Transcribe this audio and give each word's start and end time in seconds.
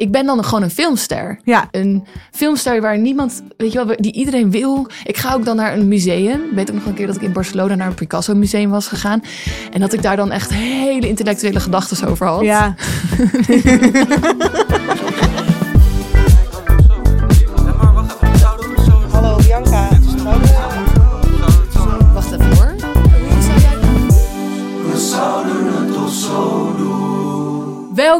Ik 0.00 0.10
ben 0.10 0.26
dan 0.26 0.44
gewoon 0.44 0.62
een 0.62 0.70
filmster. 0.70 1.38
Ja. 1.44 1.68
Een 1.70 2.04
filmster 2.30 2.80
waar 2.80 2.98
niemand, 2.98 3.42
weet 3.56 3.72
je 3.72 3.86
wel, 3.86 3.96
die 3.96 4.12
iedereen 4.12 4.50
wil. 4.50 4.86
Ik 5.04 5.16
ga 5.16 5.34
ook 5.34 5.44
dan 5.44 5.56
naar 5.56 5.72
een 5.72 5.88
museum. 5.88 6.40
Ik 6.44 6.54
weet 6.54 6.70
ook 6.70 6.76
nog 6.76 6.84
een 6.84 6.94
keer 6.94 7.06
dat 7.06 7.16
ik 7.16 7.22
in 7.22 7.32
Barcelona 7.32 7.74
naar 7.74 7.86
een 7.86 7.94
Picasso 7.94 8.34
museum 8.34 8.70
was 8.70 8.88
gegaan. 8.88 9.22
En 9.72 9.80
dat 9.80 9.92
ik 9.92 10.02
daar 10.02 10.16
dan 10.16 10.30
echt 10.30 10.52
hele 10.52 11.08
intellectuele 11.08 11.60
gedachten 11.60 12.08
over 12.08 12.26
had. 12.26 12.40
Ja. 12.40 12.74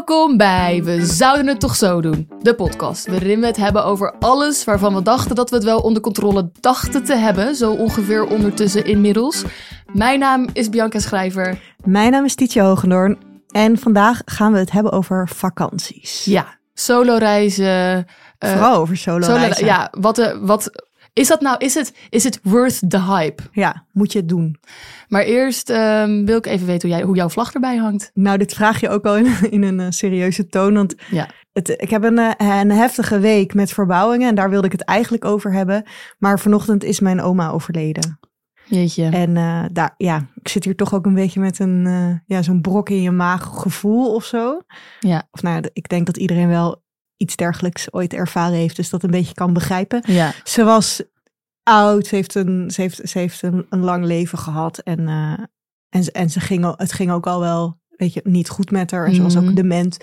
Welkom 0.05 0.37
bij 0.37 0.83
We 0.83 1.05
Zouden 1.05 1.47
Het 1.47 1.59
Toch 1.59 1.75
Zo 1.75 2.01
Doen, 2.01 2.29
de 2.41 2.55
podcast 2.55 3.07
waarin 3.07 3.39
we 3.39 3.45
het 3.45 3.57
hebben 3.57 3.85
over 3.85 4.15
alles 4.19 4.63
waarvan 4.63 4.95
we 4.95 5.01
dachten 5.01 5.35
dat 5.35 5.49
we 5.49 5.55
het 5.55 5.65
wel 5.65 5.79
onder 5.79 6.01
controle 6.01 6.51
dachten 6.59 7.03
te 7.03 7.15
hebben, 7.15 7.55
zo 7.55 7.71
ongeveer 7.71 8.25
ondertussen 8.25 8.85
inmiddels. 8.85 9.43
Mijn 9.93 10.19
naam 10.19 10.47
is 10.53 10.69
Bianca 10.69 10.99
Schrijver. 10.99 11.61
Mijn 11.83 12.11
naam 12.11 12.25
is 12.25 12.35
Tietje 12.35 12.61
Hogendoorn 12.61 13.17
en 13.51 13.77
vandaag 13.77 14.21
gaan 14.25 14.51
we 14.53 14.59
het 14.59 14.71
hebben 14.71 14.91
over 14.91 15.29
vakanties. 15.29 16.25
Ja, 16.25 16.57
solo 16.73 17.15
reizen. 17.15 18.05
eh, 18.37 18.49
Vooral 18.51 18.75
over 18.75 18.97
solo, 18.97 19.21
solo- 19.25 19.37
reizen. 19.37 19.65
Ja, 19.65 19.87
wat, 19.99 20.17
eh, 20.17 20.37
wat 20.41 20.69
is 21.13 21.27
dat 21.27 21.41
nou? 21.41 21.57
Is 21.57 21.73
het, 21.73 21.93
is 22.09 22.23
het 22.23 22.39
worth 22.43 22.89
the 22.89 23.01
hype? 23.01 23.43
Ja, 23.51 23.85
moet 23.91 24.11
je 24.11 24.19
het 24.19 24.29
doen. 24.29 24.59
Maar 25.07 25.21
eerst 25.23 25.69
ehm, 25.69 26.25
wil 26.25 26.37
ik 26.37 26.45
even 26.45 26.67
weten 26.67 26.89
hoe, 26.89 26.97
jij, 26.97 27.07
hoe 27.07 27.15
jouw 27.15 27.29
vlag 27.29 27.53
erbij 27.53 27.77
hangt. 27.77 28.11
Nou, 28.13 28.37
dit 28.37 28.53
vraag 28.53 28.79
je 28.79 28.89
ook 28.89 29.05
al 29.05 29.17
in, 29.17 29.25
in 29.49 29.63
een 29.63 29.79
eh, 29.79 29.85
serieuze 29.89 30.47
toon, 30.47 30.73
want 30.73 30.95
Ja. 31.09 31.29
het, 31.53 31.69
ik 31.69 31.89
heb 31.89 32.03
een, 32.03 32.17
eh, 32.19 32.59
een 32.59 32.71
heftige 32.71 33.19
week 33.19 33.53
met 33.53 33.71
verbouwingen 33.71 34.29
en 34.29 34.35
daar 34.35 34.49
wilde 34.49 34.65
ik 34.65 34.71
het 34.71 34.83
eigenlijk 34.83 35.25
over 35.25 35.53
hebben. 35.53 35.83
Maar 36.19 36.39
vanochtend 36.39 36.83
is 36.83 36.99
mijn 36.99 37.21
oma 37.21 37.49
overleden. 37.49 38.19
Jeetje. 38.65 39.05
En 39.05 39.37
eh, 39.37 39.63
daar, 39.71 39.93
ja, 39.97 40.27
ik 40.35 40.47
zit 40.47 40.63
hier 40.63 40.75
toch 40.75 40.93
ook 40.93 41.05
een 41.05 41.13
beetje 41.13 41.39
met 41.39 41.59
een, 41.59 41.83
ja, 42.25 42.41
zo'n 42.41 42.61
brok 42.61 42.89
in 42.89 43.01
je 43.01 43.11
maag 43.11 43.43
gevoel 43.61 44.13
of 44.15 44.23
zo. 44.25 44.61
Ja. 44.99 45.27
Of 45.31 45.41
nou, 45.41 45.63
ik 45.73 45.89
denk 45.89 46.05
dat 46.05 46.17
iedereen 46.17 46.47
wel 46.47 46.80
iets 47.21 47.35
dergelijks 47.35 47.93
ooit 47.93 48.13
ervaren 48.13 48.57
heeft, 48.57 48.75
dus 48.75 48.89
dat 48.89 49.03
een 49.03 49.11
beetje 49.11 49.33
kan 49.33 49.53
begrijpen. 49.53 50.01
Ja. 50.05 50.31
Ze 50.43 50.63
was 50.63 51.03
oud, 51.63 52.07
ze 52.07 52.15
heeft 52.15 52.35
een, 52.35 52.71
ze 52.71 52.81
heeft, 52.81 52.99
ze 53.09 53.19
heeft 53.19 53.41
een, 53.41 53.65
een 53.69 53.79
lang 53.83 54.05
leven 54.05 54.37
gehad 54.37 54.77
en, 54.77 55.07
eh, 55.07 55.43
en, 55.89 56.03
ze- 56.03 56.11
en 56.11 56.29
ze 56.29 56.39
ging, 56.39 56.73
het 56.77 56.91
ging 56.93 57.11
ook 57.11 57.27
al 57.27 57.39
wel, 57.39 57.79
weet 57.89 58.13
je, 58.13 58.21
niet 58.23 58.49
goed 58.49 58.71
met 58.71 58.91
haar. 58.91 59.05
En 59.05 59.15
ze 59.15 59.21
was 59.23 59.35
Mhm. 59.35 59.47
ook 59.49 59.55
dement. 59.55 59.97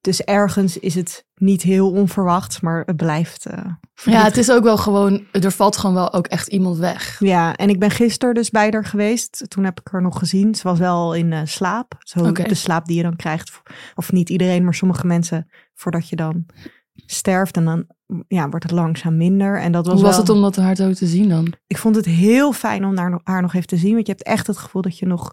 Dus 0.00 0.22
ergens 0.22 0.78
is 0.78 0.94
het 0.94 1.24
niet 1.34 1.62
heel 1.62 1.90
onverwacht, 1.90 2.62
maar 2.62 2.82
het 2.86 2.96
blijft. 2.96 3.46
eh, 3.46 3.64
ja, 4.04 4.24
het 4.24 4.36
is 4.36 4.50
ook 4.50 4.62
wel 4.62 4.76
gewoon, 4.76 5.24
er 5.32 5.52
valt 5.52 5.76
gewoon 5.76 5.94
wel 5.94 6.12
ook 6.12 6.26
echt 6.26 6.48
iemand 6.48 6.76
weg. 6.76 7.16
Ja, 7.20 7.56
en 7.56 7.68
ik 7.68 7.78
ben 7.78 7.90
gisteren 7.90 8.34
dus 8.34 8.50
bij 8.50 8.68
haar 8.70 8.84
geweest. 8.84 9.44
Toen 9.48 9.64
heb 9.64 9.80
ik 9.80 9.88
haar 9.92 10.02
nog 10.02 10.18
gezien. 10.18 10.54
Ze 10.54 10.62
was 10.62 10.78
wel 10.78 11.14
in 11.14 11.32
eh, 11.32 11.40
slaap. 11.44 11.94
Zo 11.98 12.32
de 12.32 12.54
slaap 12.54 12.84
die 12.86 12.96
je 12.96 13.02
dan 13.02 13.16
krijgt. 13.16 13.60
Of 13.94 14.12
niet 14.12 14.28
iedereen, 14.30 14.64
maar 14.64 14.74
sommige 14.74 15.06
mensen. 15.06 15.48
Voordat 15.78 16.08
je 16.08 16.16
dan 16.16 16.46
sterft. 17.06 17.56
En 17.56 17.64
dan 17.64 17.86
ja, 18.28 18.48
wordt 18.48 18.64
het 18.64 18.72
langzaam 18.72 19.16
minder. 19.16 19.60
En 19.60 19.72
dat 19.72 19.86
was 19.86 19.94
Hoe 19.94 20.02
was 20.04 20.10
wel- 20.12 20.20
het 20.20 20.30
om 20.30 20.40
dat 20.42 20.56
haar 20.56 20.76
zo 20.76 20.92
te 20.92 21.06
zien 21.06 21.28
dan? 21.28 21.52
Ik 21.66 21.78
vond 21.78 21.96
het 21.96 22.04
heel 22.04 22.52
fijn 22.52 22.84
om 22.84 22.96
haar, 22.96 23.10
nog- 23.10 23.20
haar 23.24 23.42
nog 23.42 23.54
even 23.54 23.66
te 23.66 23.76
zien. 23.76 23.94
Want 23.94 24.06
je 24.06 24.12
hebt 24.12 24.24
echt 24.26 24.46
het 24.46 24.56
gevoel 24.58 24.82
dat 24.82 24.98
je 24.98 25.06
nog 25.06 25.30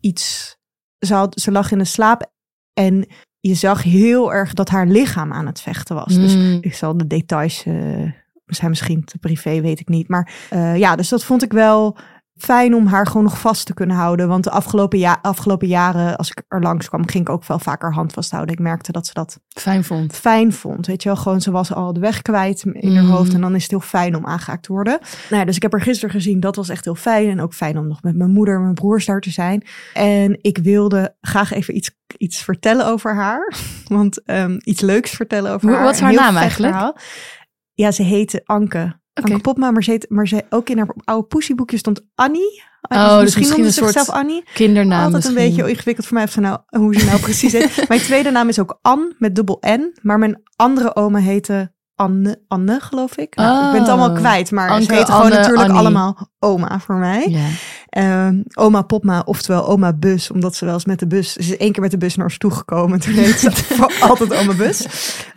iets... 0.00 0.56
Ze, 0.98 1.14
had, 1.14 1.40
ze 1.40 1.50
lag 1.52 1.70
in 1.70 1.78
de 1.78 1.84
slaap 1.84 2.32
en 2.72 3.06
je 3.40 3.54
zag 3.54 3.82
heel 3.82 4.32
erg 4.32 4.52
dat 4.54 4.68
haar 4.68 4.86
lichaam 4.86 5.32
aan 5.32 5.46
het 5.46 5.60
vechten 5.60 5.94
was. 5.94 6.14
Dus 6.14 6.34
Mm. 6.36 6.58
ik 6.60 6.74
zal 6.74 6.96
de 6.96 7.06
details 7.06 7.64
eh, 7.64 8.10
zijn 8.46 8.70
misschien 8.70 9.04
te 9.04 9.18
privé, 9.18 9.60
weet 9.60 9.80
ik 9.80 9.88
niet. 9.88 10.08
Maar 10.08 10.32
eh, 10.50 10.76
ja, 10.76 10.96
dus 10.96 11.08
dat 11.08 11.24
vond 11.24 11.42
ik 11.42 11.52
wel 11.52 11.96
fijn 12.36 12.74
om 12.74 12.86
haar 12.86 13.06
gewoon 13.06 13.22
nog 13.22 13.40
vast 13.40 13.66
te 13.66 13.74
kunnen 13.74 13.96
houden. 13.96 14.28
Want 14.28 14.44
de 14.44 14.50
afgelopen, 14.50 14.98
ja, 14.98 15.18
afgelopen 15.22 15.68
jaren, 15.68 16.16
als 16.16 16.30
ik 16.30 16.42
er 16.48 16.60
langs 16.62 16.88
kwam, 16.88 17.08
ging 17.08 17.24
ik 17.28 17.32
ook 17.32 17.44
wel 17.44 17.58
vaker 17.58 17.92
hand 17.94 18.12
vasthouden. 18.12 18.54
Ik 18.54 18.60
merkte 18.60 18.92
dat 18.92 19.06
ze 19.06 19.12
dat 19.14 19.38
Fijn 19.48 19.84
vond. 19.84 20.14
fijn 20.16 20.52
vond. 20.52 20.86
Weet 20.86 21.02
je 21.02 21.08
wel, 21.08 21.18
gewoon 21.18 21.40
ze 21.40 21.50
was 21.50 21.72
al 21.72 21.92
de 21.92 22.00
weg 22.00 22.22
kwijt 22.22 22.62
in 22.64 22.94
haar 22.94 23.04
Mm. 23.04 23.10
hoofd. 23.10 23.34
En 23.34 23.40
dan 23.40 23.54
is 23.54 23.62
het 23.62 23.70
heel 23.70 23.80
fijn 23.80 24.16
om 24.16 24.26
aangehaakt 24.26 24.62
te 24.62 24.72
worden. 24.72 24.98
Nou 25.30 25.40
ja, 25.40 25.44
dus 25.44 25.56
ik 25.56 25.62
heb 25.62 25.72
haar 25.72 25.80
gisteren 25.80 26.14
gezien. 26.14 26.40
Dat 26.40 26.56
was 26.56 26.68
echt 26.68 26.84
heel 26.84 26.94
fijn. 26.94 27.28
En 27.30 27.40
ook 27.40 27.54
fijn 27.54 27.78
om 27.78 27.88
nog 27.88 28.02
met 28.02 28.16
mijn 28.16 28.30
moeder 28.30 28.54
en 28.54 28.62
mijn 28.62 28.74
broers 28.74 29.06
daar 29.06 29.20
te 29.20 29.30
zijn. 29.30 29.66
En 29.94 30.38
ik 30.42 30.58
wilde 30.58 31.16
graag 31.20 31.52
even 31.52 31.76
iets, 31.76 31.90
iets 32.16 32.42
vertellen 32.42 32.86
over 32.86 33.14
haar. 33.14 33.54
Want 33.84 34.22
ehm, 34.24 34.58
iets 34.64 34.80
leuks 34.80 35.10
vertellen 35.10 35.52
over 35.52 35.72
haar. 35.74 35.82
wat 35.84 35.94
is 35.94 36.00
haar 36.00 36.10
heel 36.10 36.20
naam 36.20 36.36
eigenlijk? 36.36 36.72
verhaal. 36.72 36.96
Ja, 37.74 37.90
ze 37.90 38.02
heette 38.02 38.40
Anke. 38.44 39.02
Oké. 39.14 39.28
Anke 39.30 39.42
Popma, 39.42 39.70
maar 39.70 39.82
ze, 39.84 39.90
heet, 39.90 40.06
maar 40.08 40.28
ze 40.28 40.44
ook 40.50 40.68
in 40.68 40.78
haar 40.78 40.94
oude 41.04 41.26
poesieboekje 41.26 41.76
stond 41.76 42.00
Annie. 42.14 42.62
Oh, 42.88 43.18
dus 43.18 43.22
misschien 43.22 43.48
noemde 43.48 43.64
een 43.66 43.72
ze 43.72 43.82
zichzelf 43.82 44.06
soort 44.06 44.18
Annie. 44.18 44.44
Kindernaam 44.54 45.04
Altijd 45.04 45.12
misschien. 45.24 45.36
een 45.42 45.48
beetje 45.54 45.70
ingewikkeld 45.70 46.06
voor 46.06 46.16
mij 46.16 46.24
of 46.26 46.30
ze 46.30 46.40
nou, 46.40 46.58
hoe 46.70 46.94
ze 46.98 47.04
nou 47.04 47.20
precies 47.20 47.52
heet. 47.52 47.84
Mijn 47.88 48.00
tweede 48.00 48.30
naam 48.30 48.48
is 48.48 48.58
ook 48.58 48.78
Ann 48.82 49.14
met 49.18 49.34
dubbel 49.34 49.62
N. 49.68 49.98
Maar 50.02 50.18
mijn 50.18 50.42
andere 50.56 50.96
oma 50.96 51.18
heette 51.18 51.72
Anne, 51.96 52.42
Anne 52.48 52.80
geloof 52.80 53.16
ik. 53.16 53.36
Nou, 53.36 53.66
ik 53.66 53.72
ben 53.72 53.80
het 53.80 53.88
allemaal 53.90 54.08
Oh. 54.10 54.14
kwijt. 54.16 54.50
Maar 54.50 54.70
Anke, 54.70 54.84
ze 54.84 54.92
heten 54.92 55.06
gewoon 55.06 55.22
Anne, 55.22 55.36
natuurlijk 55.36 55.62
Annie. 55.64 55.78
allemaal 55.80 56.28
oma 56.38 56.78
voor 56.80 56.94
mij. 56.96 57.36
Ehm, 57.88 58.42
oma 58.54 58.82
Popma, 58.82 59.22
oftewel 59.24 59.66
oma 59.68 59.92
Bus. 59.92 60.30
Omdat 60.30 60.54
ze 60.54 60.64
wel 60.64 60.74
eens 60.74 60.84
met 60.84 60.98
de 60.98 61.06
bus... 61.06 61.32
Ze 61.32 61.38
is 61.40 61.56
één 61.56 61.72
keer 61.72 61.82
met 61.82 61.90
de 61.90 61.98
bus 61.98 62.16
naar 62.16 62.26
ons 62.26 62.38
toegekomen. 62.38 63.00
Toen 63.00 63.12
heet 63.14 63.38
ze 63.38 63.50
altijd 64.08 64.34
oma 64.34 64.54
Bus. 64.54 64.86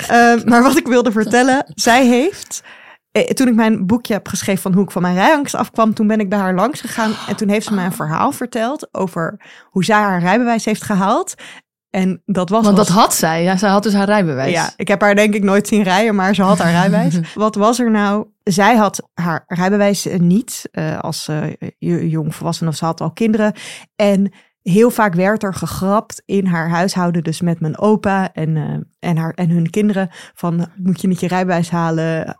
Ehm, 0.07 0.41
maar 0.45 0.63
wat 0.63 0.77
ik 0.77 0.88
wilde 0.88 1.11
vertellen. 1.11 1.71
Zij 1.75 2.07
heeft... 2.07 2.63
eh, 3.25 3.33
Toen 3.33 3.47
ik 3.47 3.55
mijn 3.55 3.85
boekje 3.85 4.13
heb 4.13 4.27
geschreven 4.27 4.61
van 4.61 4.73
hoe 4.73 4.83
ik 4.83 4.91
van 4.91 5.01
mijn 5.01 5.15
rijangst 5.15 5.55
afkwam, 5.55 5.93
toen 5.93 6.07
ben 6.07 6.19
ik 6.19 6.29
bij 6.29 6.39
haar 6.39 6.53
langs 6.55 6.81
gegaan 6.81 7.11
en 7.27 7.35
toen 7.35 7.49
heeft 7.49 7.65
ze 7.67 7.73
mij 7.73 7.85
een 7.85 7.91
verhaal 7.93 8.31
verteld 8.31 8.87
over 8.93 9.39
hoe 9.69 9.83
zij 9.85 9.95
haar 9.99 10.19
rijbewijs 10.19 10.65
heeft 10.65 10.83
gehaald. 10.83 11.33
En 11.89 12.21
dat 12.25 12.49
was 12.49 12.63
Want 12.63 12.77
dat 12.77 12.87
had 12.87 13.13
zij. 13.13 13.43
Ja, 13.43 13.57
zij 13.57 13.69
had 13.69 13.83
dus 13.83 13.93
haar 13.93 14.05
rijbewijs. 14.05 14.51
ja, 14.51 14.69
ik 14.75 14.87
heb 14.87 15.01
haar 15.01 15.15
denk 15.15 15.33
ik 15.33 15.43
nooit 15.43 15.67
zien 15.67 15.83
rijden, 15.83 16.15
maar 16.15 16.35
ze 16.35 16.41
had 16.43 16.57
haar 16.57 16.71
rijbewijs. 16.81 17.33
Wat 17.35 17.55
was 17.55 17.79
er 17.79 17.91
nou? 17.91 18.27
Zij 18.43 18.75
had 18.75 19.09
haar 19.13 19.43
rijbewijs 19.47 20.05
eh, 20.07 20.19
niet 20.19 20.67
eh, 20.71 20.99
als 20.99 21.29
j- 21.77 21.91
jong 21.93 22.35
volwassene 22.35 22.69
of 22.69 22.75
ze 22.75 22.85
had 22.85 23.01
al 23.01 23.11
kinderen. 23.11 23.53
En 23.95 24.33
heel 24.61 24.89
vaak 24.91 25.13
werd 25.13 25.43
er 25.43 25.53
gegrapt 25.53 26.21
in 26.25 26.45
haar 26.45 26.69
huishouden, 26.69 27.23
dus 27.23 27.41
met 27.41 27.59
mijn 27.59 27.77
opa 27.77 28.33
en, 28.33 28.87
en, 28.99 29.17
haar, 29.17 29.33
en 29.33 29.49
hun 29.49 29.69
kinderen, 29.69 30.09
van 30.33 30.67
moet 30.75 31.01
je 31.01 31.07
niet 31.07 31.19
je 31.19 31.27
rijbewijs 31.27 31.69
halen? 31.69 32.37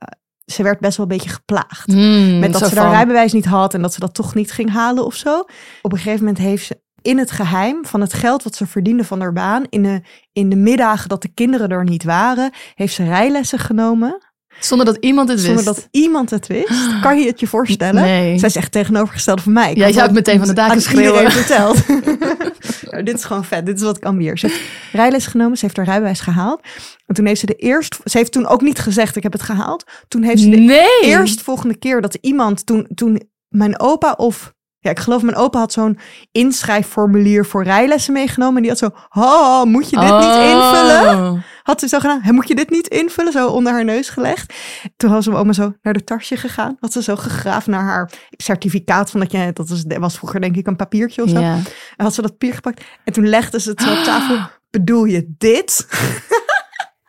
Ze 0.52 0.64
werd 0.64 0.80
best 0.80 0.98
wel 0.98 1.06
een 1.06 1.18
beetje 1.18 1.30
geplaagd. 1.30 1.92
Hmm, 1.92 2.40
Met 2.40 2.52
dat 2.54 2.68
ze 2.70 2.76
haar 2.76 2.84
van- 2.86 2.94
rijbewijs 2.94 3.34
niet 3.34 3.46
had 3.46 3.74
en 3.74 3.82
dat 3.82 3.94
ze 3.94 4.00
dat 4.00 4.14
toch 4.14 4.36
niet 4.36 4.52
ging 4.52 4.72
halen 4.72 5.06
of 5.06 5.16
zo. 5.16 5.40
Op 5.82 5.92
een 5.92 5.98
gegeven 5.98 6.20
moment 6.20 6.38
heeft 6.38 6.66
ze 6.66 6.80
in 7.02 7.18
het 7.18 7.32
geheim 7.32 7.86
van 7.86 8.02
het 8.02 8.14
geld 8.14 8.44
wat 8.44 8.56
ze 8.56 8.68
verdiende 8.68 9.04
van 9.04 9.20
haar 9.22 9.34
baan, 9.34 9.64
in 9.70 9.84
de, 9.84 10.02
in 10.34 10.50
de 10.50 10.56
middagen 10.56 11.10
dat 11.10 11.22
de 11.22 11.28
kinderen 11.34 11.70
er 11.70 11.84
niet 11.84 12.04
waren, 12.04 12.52
heeft 12.76 12.94
ze 12.94 13.04
rijlessen 13.04 13.60
genomen. 13.60 14.26
Zonder 14.60 14.86
dat 14.86 14.98
iemand 15.00 15.30
het 15.30 15.38
wist. 15.42 15.48
Zonder 15.56 15.66
dat 15.74 15.88
iemand 15.92 16.30
het 16.30 16.48
wist. 16.48 16.90
Kan 17.02 17.20
je 17.20 17.26
het 17.26 17.40
je 17.40 17.48
voorstellen? 17.48 18.02
Nee. 18.04 18.38
Zij 18.40 18.50
is 18.50 18.56
echt 18.56 18.72
tegenovergestelde 18.72 19.42
van 19.42 19.54
mij. 19.54 19.72
Ik 19.72 19.78
Jij 19.78 19.92
zou 19.92 20.06
het 20.06 20.14
meteen 20.16 20.38
van 20.40 20.48
de 20.48 20.54
daken 20.54 20.82
schreeuwen. 20.82 21.32
verteld. 21.32 21.78
Dit 22.89 23.13
is 23.18 23.24
gewoon 23.24 23.45
vet. 23.45 23.66
Dit 23.66 23.78
is 23.78 23.84
wat 23.84 23.98
ik 23.98 24.06
ambieer. 24.06 24.38
Ze 24.38 24.48
heeft 24.48 24.62
rijles 24.92 25.25
genomen. 25.28 25.57
Ze 25.57 25.66
heeft 25.66 25.78
haar 25.78 25.86
rijbewijs 25.86 26.19
gehaald. 26.19 26.62
En 27.06 27.16
toen 27.16 27.25
heeft 27.25 27.39
ze 27.39 27.45
de 27.45 27.56
eerst... 27.56 27.98
Ze 28.04 28.18
heeft 28.18 28.31
toen 28.31 28.48
ook 28.48 28.62
niet 28.62 28.80
gezegd, 28.80 29.16
ik 29.16 29.24
heb 29.24 29.31
het 29.31 29.42
gehaald. 29.42 29.84
Toen 30.07 30.24
heeft 30.24 30.42
ze 30.42 30.50
de 30.50 30.57
Nee. 30.57 30.88
eerst 31.01 31.42
volgende 31.42 31.78
keer 31.78 32.01
dat 32.01 32.18
iemand... 32.22 32.66
Toen, 32.66 32.88
toen 32.95 33.30
mijn 33.48 33.80
opa 33.80 34.12
of... 34.18 34.56
Ja, 34.80 34.89
ik 34.89 35.00
geloof 35.00 35.22
mijn 35.22 35.38
opa 35.38 35.60
had 35.60 35.72
zo'n 35.72 36.00
inschrijfformulier 36.31 37.45
voor 37.45 37.63
rijlessen 37.63 38.13
meegenomen. 38.13 38.56
En 38.56 38.62
die 38.62 38.72
had 38.72 38.80
zo, 38.80 38.89
oh, 39.10 39.63
moet 39.63 39.89
je 39.89 39.98
dit 40.00 40.18
niet 40.19 40.36
invullen? 40.36 41.44
Had 41.68 41.80
ze 41.80 41.88
zo 41.88 42.00
gedaan, 42.00 42.22
"Hé, 42.22 42.31
moet 42.31 42.48
je 42.48 42.56
dit 42.56 42.69
niet 42.69 42.88
invullen? 42.88 43.31
Zo 43.31 43.48
onder 43.48 43.74
haar 43.74 43.84
neus 43.84 44.10
gelegd. 44.10 44.54
Toen 44.98 45.12
was 45.12 45.25
mijn 45.28 45.40
oma 45.40 45.54
zo 45.54 45.74
naar 45.81 45.94
de 45.94 46.04
tasje 46.04 46.38
gegaan. 46.38 46.78
Had 46.80 46.94
ze 46.94 47.02
zo 47.04 47.16
gegraven 47.16 47.72
naar 47.72 47.84
haar 47.84 48.12
certificaat 48.30 49.12
van 49.12 49.19
dat 49.19 49.31
je, 49.31 49.52
dat 49.54 49.69
was, 49.69 49.84
was 50.00 50.18
vroeger 50.18 50.42
denk 50.42 50.56
ik 50.56 50.68
een 50.68 50.75
papiertje 50.75 51.24
of 51.24 51.30
zo. 51.30 51.40
Ja. 51.40 51.54
En 51.96 52.04
had 52.06 52.14
ze 52.14 52.22
dat 52.22 52.31
papier 52.31 52.54
gepakt. 52.54 52.84
En 53.04 53.14
toen 53.14 53.28
legde 53.28 53.60
ze 53.60 53.69
het 53.69 53.81
zo 53.81 53.92
op 53.92 54.04
tafel. 54.04 54.38
Bedoel 54.72 55.06
je 55.06 55.34
dit? 55.38 55.88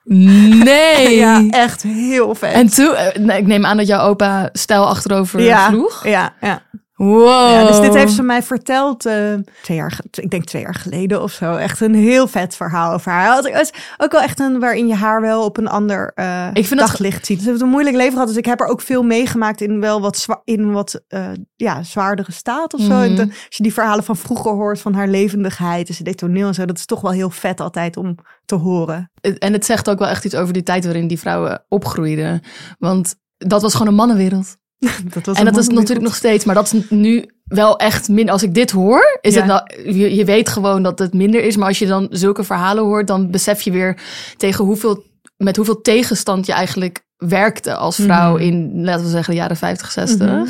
Nee. 0.04 1.16
Ja, 1.24 1.48
echt 1.50 1.82
heel 1.82 2.34
vet. 2.34 2.52
En 2.52 2.68
toen, 2.68 2.94
eh, 2.94 3.36
ik 3.38 3.46
neem 3.46 3.66
aan 3.66 3.76
dat 3.76 3.86
jouw 3.86 4.08
opa 4.08 4.48
stijl 4.52 4.86
achterover 4.88 5.40
ja, 5.40 5.68
sloeg. 5.68 6.06
Ja, 6.06 6.34
ja. 6.40 6.62
Wow. 6.98 7.50
ja, 7.50 7.66
dus 7.66 7.80
dit 7.80 7.94
heeft 7.94 8.12
ze 8.12 8.22
mij 8.22 8.42
verteld 8.42 9.06
eh, 9.06 9.14
twee 9.62 9.76
jaar, 9.76 9.98
ik 10.10 10.30
denk 10.30 10.44
twee 10.44 10.62
jaar 10.62 10.74
geleden 10.74 11.22
of 11.22 11.32
zo. 11.32 11.54
Echt 11.56 11.80
een 11.80 11.94
heel 11.94 12.28
vet 12.28 12.56
verhaal 12.56 12.92
over 12.92 13.12
haar. 13.12 13.36
Het 13.36 13.46
is 13.60 13.70
ook 13.96 14.12
wel 14.12 14.20
echt 14.20 14.40
een 14.40 14.58
waarin 14.60 14.86
je 14.86 14.94
haar 14.94 15.20
wel 15.20 15.44
op 15.44 15.56
een 15.56 15.68
ander 15.68 16.12
Ik 16.52 16.66
vind 16.66 16.80
dat- 16.80 16.88
daglicht 16.88 17.26
ziet. 17.26 17.42
Ze 17.42 17.48
heeft 17.48 17.60
een 17.60 17.68
moeilijk 17.68 17.96
leven 17.96 18.12
gehad, 18.12 18.28
dus 18.28 18.36
ik 18.36 18.44
heb 18.44 18.60
er 18.60 18.66
ook 18.66 18.80
veel 18.80 19.02
meegemaakt 19.02 19.60
in 19.60 19.80
wel 19.80 20.00
wat, 20.00 20.16
zwa- 20.18 20.40
in 20.44 20.72
wat 20.72 21.00
eh, 21.08 21.28
ja, 21.56 21.82
zwaardere 21.82 22.32
staat 22.32 22.74
of 22.74 22.80
zo. 22.80 22.86
Mhm. 22.94 23.14
De- 23.14 23.22
als 23.22 23.56
je 23.56 23.62
die 23.62 23.72
verhalen 23.72 24.04
van 24.04 24.16
vroeger 24.16 24.52
hoort, 24.52 24.80
van 24.80 24.94
haar 24.94 25.08
levendigheid, 25.08 25.88
en 25.88 25.94
ze 25.94 26.02
deed 26.02 26.18
toneel 26.18 26.46
en 26.48 26.54
zo, 26.54 26.64
dat 26.64 26.78
is 26.78 26.86
toch 26.86 27.00
wel 27.00 27.12
heel 27.12 27.30
vet 27.30 27.60
altijd 27.60 27.96
om 27.96 28.14
te 28.44 28.54
horen. 28.54 29.10
En 29.38 29.52
het 29.52 29.64
zegt 29.64 29.88
ook 29.90 29.98
wel 29.98 30.08
echt 30.08 30.24
iets 30.24 30.34
over 30.34 30.52
die 30.52 30.62
tijd 30.62 30.84
waarin 30.84 31.06
die 31.08 31.18
vrouwen 31.18 31.64
opgroeiden. 31.68 32.40
Want 32.78 33.14
dat 33.38 33.62
was 33.62 33.72
gewoon 33.72 33.88
een 33.88 33.94
mannenwereld. 33.94 34.56
Dat 35.14 35.26
was 35.26 35.38
en 35.38 35.44
dat 35.44 35.56
is 35.56 35.68
natuurlijk 35.68 36.06
nog 36.06 36.14
steeds, 36.14 36.44
maar 36.44 36.54
dat 36.54 36.72
is 36.72 36.82
nu 36.90 37.30
wel 37.44 37.78
echt 37.78 38.08
minder. 38.08 38.32
Als 38.32 38.42
ik 38.42 38.54
dit 38.54 38.70
hoor, 38.70 39.18
is 39.20 39.34
Ja. 39.34 39.38
het 39.40 39.48
nou, 39.48 39.92
je, 39.98 40.14
je 40.14 40.24
weet 40.24 40.48
gewoon 40.48 40.82
dat 40.82 40.98
het 40.98 41.14
minder 41.14 41.44
is. 41.44 41.56
Maar 41.56 41.68
als 41.68 41.78
je 41.78 41.86
dan 41.86 42.06
zulke 42.10 42.44
verhalen 42.44 42.84
hoort, 42.84 43.06
dan 43.06 43.30
besef 43.30 43.62
je 43.62 43.70
weer 43.70 44.00
tegen 44.36 44.64
hoeveel, 44.64 45.04
met 45.36 45.56
hoeveel 45.56 45.80
tegenstand 45.80 46.46
je 46.46 46.52
eigenlijk 46.52 47.06
werkte 47.18 47.74
als 47.74 47.96
vrouw 47.96 48.32
Mhm. 48.34 48.42
in, 48.42 48.84
laten 48.84 49.04
we 49.04 49.10
zeggen, 49.10 49.32
de 49.34 49.38
jaren 49.40 49.56
50, 49.56 49.90
60. 49.90 50.26
Mhm. 50.26 50.44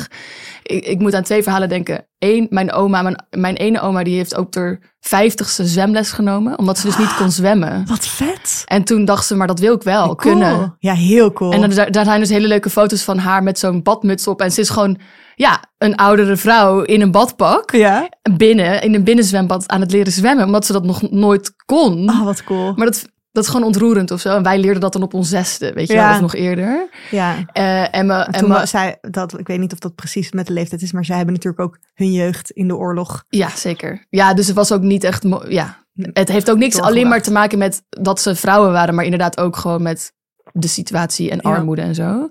ik, 0.63 0.85
ik 0.85 0.99
moet 0.99 1.13
aan 1.13 1.23
twee 1.23 1.43
verhalen 1.43 1.69
denken. 1.69 2.05
Eén, 2.19 2.47
mijn 2.49 2.71
oma, 2.71 3.01
mijn, 3.01 3.23
mijn 3.29 3.55
ene 3.55 3.81
oma, 3.81 4.03
die 4.03 4.15
heeft 4.15 4.35
ook 4.35 4.51
ter 4.51 4.79
vijftigste 4.99 5.65
zwemles 5.65 6.11
genomen, 6.11 6.57
omdat 6.59 6.77
ze 6.77 6.85
dus 6.85 6.97
niet 6.97 7.15
kon 7.15 7.31
zwemmen. 7.31 7.83
Wat 7.87 8.07
vet. 8.07 8.63
En 8.65 8.83
toen 8.83 9.05
dacht 9.05 9.25
ze, 9.25 9.35
maar 9.35 9.47
dat 9.47 9.59
wil 9.59 9.73
ik 9.75 9.83
wel 9.83 10.03
Cool. 10.03 10.15
kunnen. 10.15 10.75
Ja, 10.79 10.93
heel 10.93 11.33
cool. 11.33 11.51
En 11.53 11.61
dan, 11.61 11.69
daar, 11.69 11.91
daar 11.91 12.05
zijn 12.05 12.19
dus 12.19 12.29
hele 12.29 12.47
leuke 12.47 12.69
foto's 12.69 13.01
van 13.03 13.17
haar 13.17 13.43
met 13.43 13.59
zo'n 13.59 13.83
badmuts 13.83 14.27
op. 14.27 14.41
En 14.41 14.51
ze 14.51 14.61
is 14.61 14.69
gewoon, 14.69 14.97
ja, 15.35 15.63
een 15.77 15.95
oudere 15.95 16.37
vrouw 16.37 16.81
in 16.81 17.01
een 17.01 17.11
badpak. 17.11 17.71
ja. 17.71 18.09
Binnen, 18.37 18.81
in 18.81 18.95
een 18.95 19.03
binnenzwembad 19.03 19.67
aan 19.67 19.81
het 19.81 19.91
leren 19.91 20.11
zwemmen. 20.11 20.45
Omdat 20.45 20.65
ze 20.65 20.73
dat 20.73 20.83
nog 20.85 21.11
nooit 21.11 21.53
kon. 21.65 22.09
Oh, 22.09 22.23
wat 22.23 22.43
cool. 22.43 22.73
Maar 22.75 22.85
dat, 22.85 23.05
dat 23.31 23.43
is 23.43 23.49
gewoon 23.49 23.65
ontroerend 23.65 24.11
of 24.11 24.19
zo. 24.19 24.35
En 24.35 24.43
wij 24.43 24.59
leerden 24.59 24.81
dat 24.81 24.93
dan 24.93 25.01
op 25.03 25.13
ons 25.13 25.29
zesde, 25.29 25.73
weet 25.73 25.87
je 25.87 25.93
Ja. 25.93 26.05
wel, 26.05 26.13
of 26.15 26.21
nog 26.21 26.35
eerder. 26.35 26.89
Ja. 27.11 27.35
Eh 27.53 27.95
en 27.95 28.05
me, 28.05 28.13
En 28.13 28.47
me- 28.47 28.65
zij, 28.65 28.97
dat, 29.01 29.39
ik 29.39 29.47
weet 29.47 29.59
niet 29.59 29.73
of 29.73 29.79
dat 29.79 29.95
precies 29.95 30.31
met 30.31 30.47
de 30.47 30.53
leeftijd 30.53 30.81
is, 30.81 30.91
maar 30.91 31.05
zij 31.05 31.15
hebben 31.15 31.33
natuurlijk 31.33 31.63
ook 31.63 31.77
hun 31.93 32.11
jeugd 32.11 32.51
in 32.51 32.67
de 32.67 32.75
oorlog. 32.75 33.23
ja, 33.29 33.49
zeker. 33.49 34.05
Ja, 34.09 34.33
dus 34.33 34.47
het 34.47 34.55
was 34.55 34.71
ook 34.71 34.81
niet 34.81 35.03
echt, 35.03 35.25
ja. 35.47 35.77
Het 35.93 36.29
heeft 36.29 36.49
ook 36.51 36.57
niks 36.57 36.73
Doorgebracht. 36.75 36.89
alleen 36.91 37.07
maar 37.07 37.21
te 37.21 37.31
maken 37.31 37.57
met 37.57 37.83
dat 37.89 38.21
ze 38.21 38.35
vrouwen 38.35 38.71
waren. 38.71 38.95
Maar 38.95 39.03
inderdaad 39.03 39.37
ook 39.39 39.55
gewoon 39.55 39.81
met 39.81 40.13
de 40.51 40.67
situatie 40.67 41.29
en 41.31 41.39
Ja. 41.43 41.49
armoede 41.49 41.81
en 41.81 41.95
zo. 41.95 42.29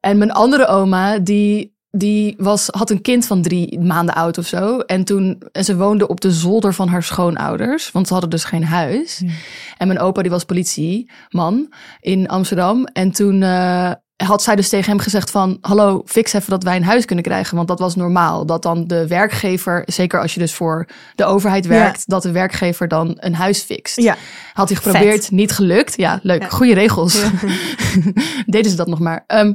En 0.00 0.18
mijn 0.18 0.32
andere 0.32 0.66
oma, 0.66 1.18
die, 1.18 1.76
die 1.90 2.34
was, 2.38 2.68
had 2.70 2.90
een 2.90 3.00
kind 3.00 3.26
van 3.26 3.42
drie 3.42 3.80
maanden 3.80 4.14
oud 4.14 4.38
of 4.38 4.46
zo. 4.46 4.78
En, 4.78 5.04
toen, 5.04 5.42
en 5.52 5.64
ze 5.64 5.76
woonde 5.76 6.08
op 6.08 6.20
de 6.20 6.32
zolder 6.32 6.74
van 6.74 6.88
haar 6.88 7.02
schoonouders, 7.02 7.90
want 7.90 8.06
ze 8.06 8.12
hadden 8.12 8.30
dus 8.30 8.44
geen 8.44 8.64
huis. 8.64 9.22
En 9.78 9.86
mijn 9.86 10.00
opa, 10.00 10.22
die 10.22 10.30
was 10.30 10.44
politieman 10.44 11.72
in 12.00 12.28
Amsterdam. 12.28 12.84
En 12.84 13.10
toen 13.10 13.42
eh, 13.42 13.90
had 14.16 14.42
zij 14.42 14.56
dus 14.56 14.68
tegen 14.68 14.90
hem 14.90 15.00
gezegd 15.00 15.30
van... 15.30 15.58
hallo, 15.60 16.02
fix 16.06 16.32
even 16.32 16.50
dat 16.50 16.62
wij 16.62 16.76
een 16.76 16.84
huis 16.84 17.04
kunnen 17.04 17.24
krijgen. 17.24 17.56
Want 17.56 17.68
dat 17.68 17.78
was 17.78 17.94
normaal. 17.94 18.46
Dat 18.46 18.62
dan 18.62 18.86
de 18.86 19.06
werkgever, 19.06 19.82
zeker 19.86 20.20
als 20.20 20.34
je 20.34 20.40
dus 20.40 20.54
voor 20.54 20.86
de 21.14 21.24
overheid 21.24 21.66
werkt... 21.66 22.08
dat 22.08 22.22
de 22.22 22.30
werkgever 22.32 22.88
dan 22.88 23.16
een 23.16 23.34
huis 23.34 23.62
fixt. 23.62 24.00
Ja. 24.00 24.16
Had 24.52 24.68
hij 24.68 24.76
geprobeerd, 24.76 25.22
Vet. 25.24 25.30
niet 25.30 25.52
gelukt. 25.52 25.96
Ja, 25.96 26.20
leuk. 26.22 26.50
Goede 26.50 26.74
regels. 26.74 27.22
Deden 28.46 28.70
ze 28.70 28.76
dat 28.76 28.86
nog 28.86 29.00
maar. 29.00 29.24
Ehm, 29.26 29.52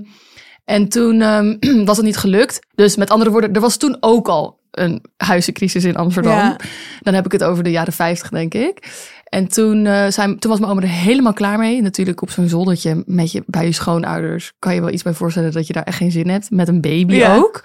en 0.66 0.90
toen 0.90 1.22
ehm, 1.22 1.56
was 1.86 1.98
het 1.98 2.06
niet 2.06 2.18
gelukt. 2.18 2.60
Dus 2.76 2.96
met 2.96 3.10
andere 3.10 3.32
woorden, 3.32 3.54
er 3.54 3.62
was 3.62 3.78
toen 3.78 3.98
ook 4.00 4.28
al 4.28 4.60
een 4.72 5.04
huizencrisis 5.18 5.84
in 5.84 5.96
Amsterdam. 5.96 6.38
Ja. 6.38 6.56
Dan 7.00 7.14
heb 7.14 7.26
ik 7.26 7.32
het 7.32 7.44
over 7.44 7.64
de 7.64 7.72
jaren 7.72 7.94
50, 7.94 8.30
denk 8.30 8.54
ik. 8.54 9.04
En 9.26 9.48
toen, 9.48 9.86
eh, 9.86 10.08
zijn, 10.10 10.40
toen 10.40 10.52
was 10.52 10.60
mijn 10.60 10.72
oma 10.72 10.82
er 10.82 10.88
helemaal 10.88 11.34
klaar 11.34 11.58
mee. 11.58 11.82
Natuurlijk 11.82 12.22
op 12.22 12.30
zo'n 12.30 12.48
zoldertje 12.48 13.04
met 13.06 13.32
je, 13.32 13.44
bij 13.46 13.66
je 13.66 13.72
schoonouders. 13.72 14.54
Kan 14.60 14.74
je 14.74 14.82
wel 14.82 14.92
iets 14.92 15.04
bij 15.04 15.14
voorstellen 15.14 15.52
dat 15.52 15.68
je 15.68 15.74
daar 15.74 15.84
echt 15.84 15.98
geen 15.98 16.12
zin 16.12 16.30
hebt. 16.30 16.52
Met 16.52 16.68
een 16.68 16.82
baby 16.82 17.16
Ja. 17.16 17.36
ook. 17.36 17.64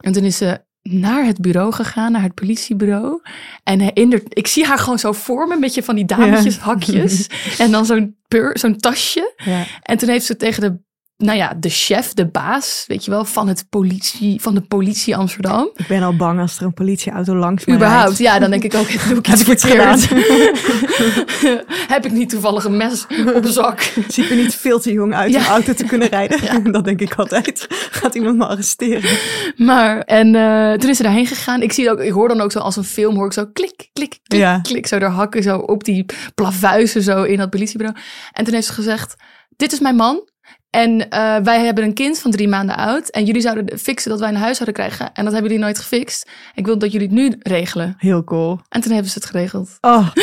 En 0.00 0.12
toen 0.12 0.24
is 0.24 0.36
ze 0.36 0.64
naar 0.82 1.24
het 1.24 1.40
bureau 1.40 1.72
gegaan, 1.72 2.12
naar 2.12 2.22
het 2.22 2.34
politiebureau. 2.34 3.20
En 3.62 3.80
eh, 3.80 3.88
in 3.92 4.10
de, 4.10 4.22
ik 4.28 4.46
zie 4.46 4.64
haar 4.64 4.78
gewoon 4.78 4.98
zo 4.98 5.12
voor 5.12 5.48
me 5.48 5.56
met 5.56 5.74
je 5.74 5.82
van 5.82 5.94
die 5.94 6.04
damesjeshakjes. 6.04 7.26
en 7.58 7.70
dan 7.70 7.86
zo'n 7.86 8.16
zo'n 8.52 8.76
tasje. 8.76 9.34
Ja. 9.36 9.64
En 9.82 9.96
toen 9.98 10.08
heeft 10.08 10.26
ze 10.26 10.36
tegen 10.36 10.60
de, 10.60 10.78
nou 11.16 11.36
ja, 11.38 11.54
de 11.60 11.68
chef, 11.68 12.12
de 12.14 12.26
baas, 12.26 12.84
weet 12.86 13.04
je 13.04 13.10
wel, 13.10 13.24
van, 13.24 13.48
het 13.48 13.66
politie, 13.68 14.40
van 14.40 14.54
de 14.54 14.60
politie 14.60 15.16
Amsterdam. 15.16 15.70
Ik 15.76 15.86
ben 15.86 16.02
al 16.02 16.16
bang 16.16 16.40
als 16.40 16.58
er 16.58 16.62
een 16.64 16.74
politieauto 16.74 17.36
langs 17.36 17.68
Überhaupt, 17.68 18.04
rijdt. 18.04 18.18
ja, 18.18 18.38
dan 18.38 18.50
denk 18.50 18.62
ik 18.64 18.74
ook, 18.74 18.88
doe 19.08 19.18
ik 19.18 19.28
iets 19.28 19.42
verkeerd. 19.42 20.08
Heb 21.94 22.04
ik 22.04 22.12
niet 22.12 22.28
toevallig 22.30 22.64
een 22.64 22.76
mes 22.76 23.06
op 23.34 23.44
zak? 23.46 23.80
Zie 24.08 24.24
ik 24.24 24.30
er 24.30 24.36
niet 24.36 24.54
veel 24.54 24.80
te 24.80 24.92
jong 24.92 25.14
uit 25.14 25.34
om 25.34 25.40
Ja. 25.40 25.46
auto 25.48 25.72
te 25.74 25.84
kunnen 25.84 26.08
rijden? 26.08 26.72
Dat 26.72 26.84
denk 26.84 27.00
ik 27.00 27.14
altijd. 27.14 27.66
Gaat 27.90 28.14
iemand 28.14 28.36
me 28.36 28.46
arresteren? 28.46 29.18
Maar, 29.56 30.00
en 30.00 30.34
eh, 30.34 30.72
toen 30.78 30.90
is 30.90 30.96
ze 30.96 31.02
daarheen 31.02 31.26
gegaan. 31.26 31.62
Ik 31.62 31.72
zie 31.72 31.90
ook, 31.90 31.98
ik 32.00 32.12
hoor 32.12 32.28
dan 32.28 32.40
ook 32.40 32.52
zo 32.52 32.58
als 32.58 32.76
een 32.76 32.84
film, 32.84 33.14
hoor 33.14 33.26
ik 33.26 33.32
zo 33.32 33.46
klik, 33.52 33.88
klik, 33.92 34.18
klik, 34.22 34.40
Ja. 34.40 34.58
klik. 34.62 34.86
Zo 34.86 34.98
door 34.98 35.08
hakken, 35.08 35.42
zo 35.42 35.58
op 35.58 35.84
die 35.84 36.06
plavuizen 36.34 37.02
zo 37.02 37.22
in 37.22 37.36
dat 37.36 37.50
politiebureau. 37.50 37.98
En 38.32 38.44
toen 38.44 38.54
heeft 38.54 38.66
ze 38.66 38.72
gezegd, 38.72 39.14
dit 39.56 39.72
is 39.72 39.80
mijn 39.80 39.96
man. 39.96 40.28
En 40.76 41.08
eh, 41.08 41.36
wij 41.36 41.64
hebben 41.64 41.84
een 41.84 41.94
kind 41.94 42.18
van 42.18 42.30
drie 42.30 42.48
maanden 42.48 42.76
oud. 42.76 43.08
En 43.08 43.24
jullie 43.24 43.40
zouden 43.40 43.78
fixen 43.78 44.10
dat 44.10 44.20
wij 44.20 44.28
een 44.28 44.36
huis 44.36 44.56
zouden 44.56 44.74
krijgen. 44.74 45.06
En 45.12 45.24
dat 45.24 45.32
hebben 45.32 45.50
jullie 45.50 45.64
nooit 45.64 45.78
gefixt. 45.78 46.30
Ik 46.54 46.66
wil 46.66 46.78
dat 46.78 46.92
jullie 46.92 47.06
het 47.06 47.16
nu 47.16 47.36
regelen. 47.38 47.94
Heel 47.98 48.24
cool. 48.24 48.60
En 48.68 48.80
toen 48.80 48.92
hebben 48.92 49.10
ze 49.10 49.18
het 49.18 49.26
geregeld. 49.28 49.78
Oh. 49.80 50.08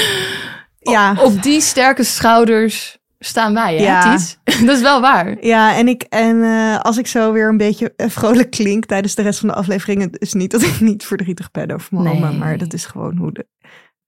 Ja. 0.80 1.16
Op 1.20 1.44
die 1.44 1.62
sterke 1.62 2.04
schouders 2.04 2.98
staan 3.20 3.54
wij, 3.54 3.76
hè, 3.78 3.84
Ja. 3.84 4.18
Dat 4.66 4.76
is 4.76 4.82
wel 4.82 5.02
waar. 5.02 5.46
Ja, 5.46 5.76
en, 5.76 5.88
ik, 5.88 6.02
en 6.02 6.44
eh, 6.44 6.80
als 6.80 6.98
ik 6.98 7.08
zo 7.08 7.32
weer 7.32 7.48
een 7.48 7.58
beetje 7.58 7.94
eh, 7.96 8.10
vrolijk 8.10 8.52
klink 8.52 8.86
tijdens 8.86 9.16
de 9.16 9.22
rest 9.22 9.40
van 9.40 9.48
de 9.50 9.56
aflevering, 9.56 10.02
het 10.02 10.22
is 10.22 10.34
niet 10.34 10.52
dat 10.52 10.62
ik 10.62 10.80
niet 10.80 11.06
verdrietig 11.06 11.52
ben 11.52 11.72
over 11.72 11.88
mijn 11.92 12.04
Nee. 12.06 12.16
oma, 12.16 12.32
maar 12.32 12.58
dat 12.58 12.74
is 12.74 12.86
gewoon 12.86 13.18
hoe 13.18 13.32
de 13.32 13.48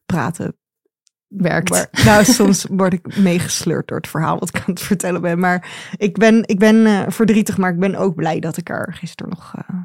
praten 0.06 0.58
Werkt. 1.38 1.70
Maar, 1.70 1.90
nou, 2.06 2.24
soms 2.24 2.66
word 2.70 2.94
ik 2.94 3.18
meegesleurd 3.18 3.88
door 3.88 3.98
het 3.98 4.08
verhaal 4.08 4.40
wat 4.40 4.50
ik 4.50 4.56
aan 4.56 4.64
het 4.66 4.82
vertellen 4.82 5.22
ben. 5.22 5.40
Maar 5.40 5.90
ik 5.98 6.18
ben, 6.18 6.48
ik 6.48 6.60
ben 6.60 6.86
eh, 6.86 7.02
verdrietig, 7.08 7.58
maar 7.58 7.72
ik 7.72 7.80
ben 7.80 7.96
ook 7.96 8.16
blij 8.16 8.40
dat 8.40 8.58
ik 8.58 8.68
haar 8.68 8.94
gisteren 8.94 9.30
nog, 9.30 9.54
eh, 9.56 9.76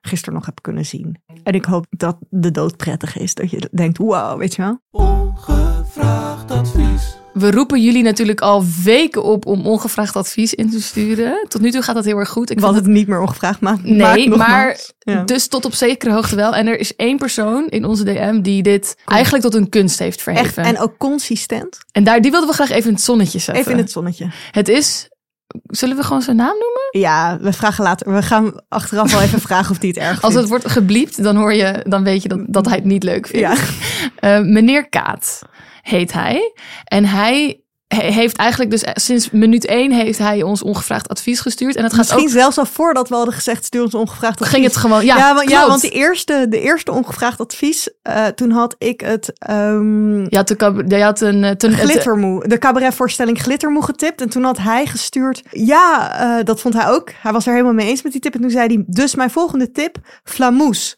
gisteren 0.00 0.34
nog 0.34 0.46
heb 0.46 0.62
kunnen 0.62 0.86
zien. 0.86 1.22
En 1.42 1.54
ik 1.54 1.64
hoop 1.64 1.86
dat 1.90 2.16
de 2.30 2.50
dood 2.50 2.76
prettig 2.76 3.18
is. 3.18 3.34
Dat 3.34 3.50
je 3.50 3.68
denkt, 3.72 3.98
wow, 3.98 4.38
weet 4.38 4.54
je 4.54 4.62
wel? 4.62 4.80
Ongevraagd 4.90 6.50
advies. 6.50 7.24
We 7.38 7.50
roepen 7.50 7.82
jullie 7.82 8.02
natuurlijk 8.02 8.40
al 8.40 8.64
weken 8.84 9.22
op 9.24 9.46
om 9.46 9.66
ongevraagd 9.66 10.16
advies 10.16 10.54
in 10.54 10.70
te 10.70 10.82
sturen. 10.82 11.44
Tot 11.48 11.60
nu 11.60 11.70
toe 11.70 11.82
gaat 11.82 11.94
dat 11.94 12.04
heel 12.04 12.18
erg 12.18 12.28
goed. 12.28 12.50
Ik 12.50 12.60
Wat 12.60 12.74
het 12.74 12.86
niet 12.86 13.06
meer 13.08 13.20
ongevraagd 13.20 13.60
maakt. 13.60 13.84
Nee, 13.84 14.28
maar 14.28 14.78
Ja. 14.98 15.22
dus 15.22 15.46
tot 15.46 15.64
op 15.64 15.74
zekere 15.74 16.12
hoogte 16.12 16.36
wel. 16.36 16.54
En 16.54 16.66
er 16.66 16.78
is 16.78 16.96
één 16.96 17.16
persoon 17.18 17.66
in 17.68 17.84
onze 17.84 18.04
DM 18.04 18.40
die 18.40 18.62
dit 18.62 18.96
eigenlijk 19.04 19.44
tot 19.44 19.54
een 19.54 19.68
kunst 19.68 19.98
heeft 19.98 20.14
Echt, 20.16 20.22
verheven. 20.22 20.62
en 20.64 20.78
ook 20.78 20.96
consistent. 20.98 21.78
En 21.92 22.04
daar, 22.04 22.20
die 22.20 22.30
wilden 22.30 22.48
we 22.48 22.54
graag 22.54 22.70
even 22.70 22.88
in 22.88 22.94
het 22.94 23.02
zonnetje 23.04 23.38
zetten. 23.38 23.62
Even 23.62 23.72
in 23.72 23.78
het 23.78 23.90
zonnetje. 23.90 24.30
Het 24.50 24.68
is, 24.68 25.08
zullen 25.66 25.96
we 25.96 26.02
gewoon 26.02 26.22
zijn 26.22 26.36
naam 26.36 26.54
noemen? 26.58 26.88
Ja, 26.90 27.38
we 27.40 27.52
vragen 27.52 27.84
later. 27.84 28.12
We 28.12 28.22
gaan 28.22 28.52
achteraf 28.68 29.12
wel 29.12 29.20
even 29.20 29.40
vragen 29.48 29.70
of 29.70 29.78
die 29.78 29.88
het 29.90 29.98
erg 29.98 30.22
Als 30.22 30.22
het 30.22 30.32
vindt. 30.32 30.48
wordt 30.48 30.68
gebliept, 30.70 31.22
dan 31.22 31.36
hoor 31.36 31.54
je, 31.54 31.84
dan 31.88 32.04
weet 32.04 32.22
je 32.22 32.28
dat, 32.28 32.40
dat 32.48 32.66
hij 32.66 32.74
het 32.74 32.84
niet 32.84 33.02
leuk 33.02 33.26
vindt. 33.26 33.58
Ja. 33.58 33.64
Eh, 34.16 34.40
meneer 34.44 34.88
Kaat 34.88 35.42
heet 35.82 36.12
hij. 36.12 36.52
En 36.84 37.04
hij 37.04 37.60
heeft 37.88 38.36
eigenlijk 38.36 38.70
dus 38.70 38.84
sinds 38.94 39.30
minuut 39.30 39.66
één 39.66 39.92
heeft 39.92 40.18
hij 40.18 40.42
ons 40.42 40.62
ongevraagd 40.62 41.08
advies 41.08 41.40
gestuurd. 41.40 41.76
En 41.76 41.82
het 41.82 41.92
gaat 41.92 42.00
Misschien 42.00 42.24
ook... 42.26 42.32
zelfs 42.32 42.58
al 42.58 42.66
voordat 42.66 43.08
we 43.08 43.14
hadden 43.14 43.34
gezegd, 43.34 43.64
stuur 43.64 43.82
ons 43.82 43.94
ongevraagd 43.94 44.40
advies. 44.40 44.54
Ging 44.54 44.64
het 44.64 44.76
gewoon, 44.76 45.04
ja, 45.04 45.16
ja, 45.16 45.34
want, 45.34 45.50
ja, 45.50 45.54
klopt. 45.56 45.68
want 45.68 45.80
de 45.80 45.88
eerste, 45.98 46.46
de 46.48 46.60
eerste 46.60 46.92
ongevraagd 46.92 47.40
advies, 47.40 47.88
eh, 48.02 48.26
toen 48.26 48.50
had 48.50 48.74
ik 48.78 49.00
het 49.00 49.32
ehm, 49.38 50.18
Je 50.20 50.36
had, 50.36 50.48
de, 50.48 50.84
je 50.88 51.02
had 51.02 51.20
een... 51.20 51.44
eh, 51.44 51.50
het- 51.50 51.64
Glittermoe, 51.64 52.48
de 52.48 52.58
cabaretvoorstelling 52.58 53.42
Glittermoe 53.42 53.82
getipt. 53.82 54.20
En 54.20 54.28
toen 54.28 54.44
had 54.44 54.58
hij 54.58 54.86
gestuurd, 54.86 55.42
ja, 55.50 56.18
eh, 56.38 56.44
dat 56.44 56.60
vond 56.60 56.74
hij 56.74 56.88
ook. 56.88 57.10
Hij 57.22 57.32
was 57.32 57.46
er 57.46 57.52
helemaal 57.52 57.72
mee 57.74 57.86
eens 57.88 58.02
met 58.02 58.12
die 58.12 58.20
tip. 58.20 58.34
En 58.34 58.40
toen 58.40 58.50
zei 58.50 58.66
hij, 58.66 58.84
dus 58.86 59.14
mijn 59.14 59.30
volgende 59.30 59.70
tip, 59.72 59.96
flamoes. 60.24 60.96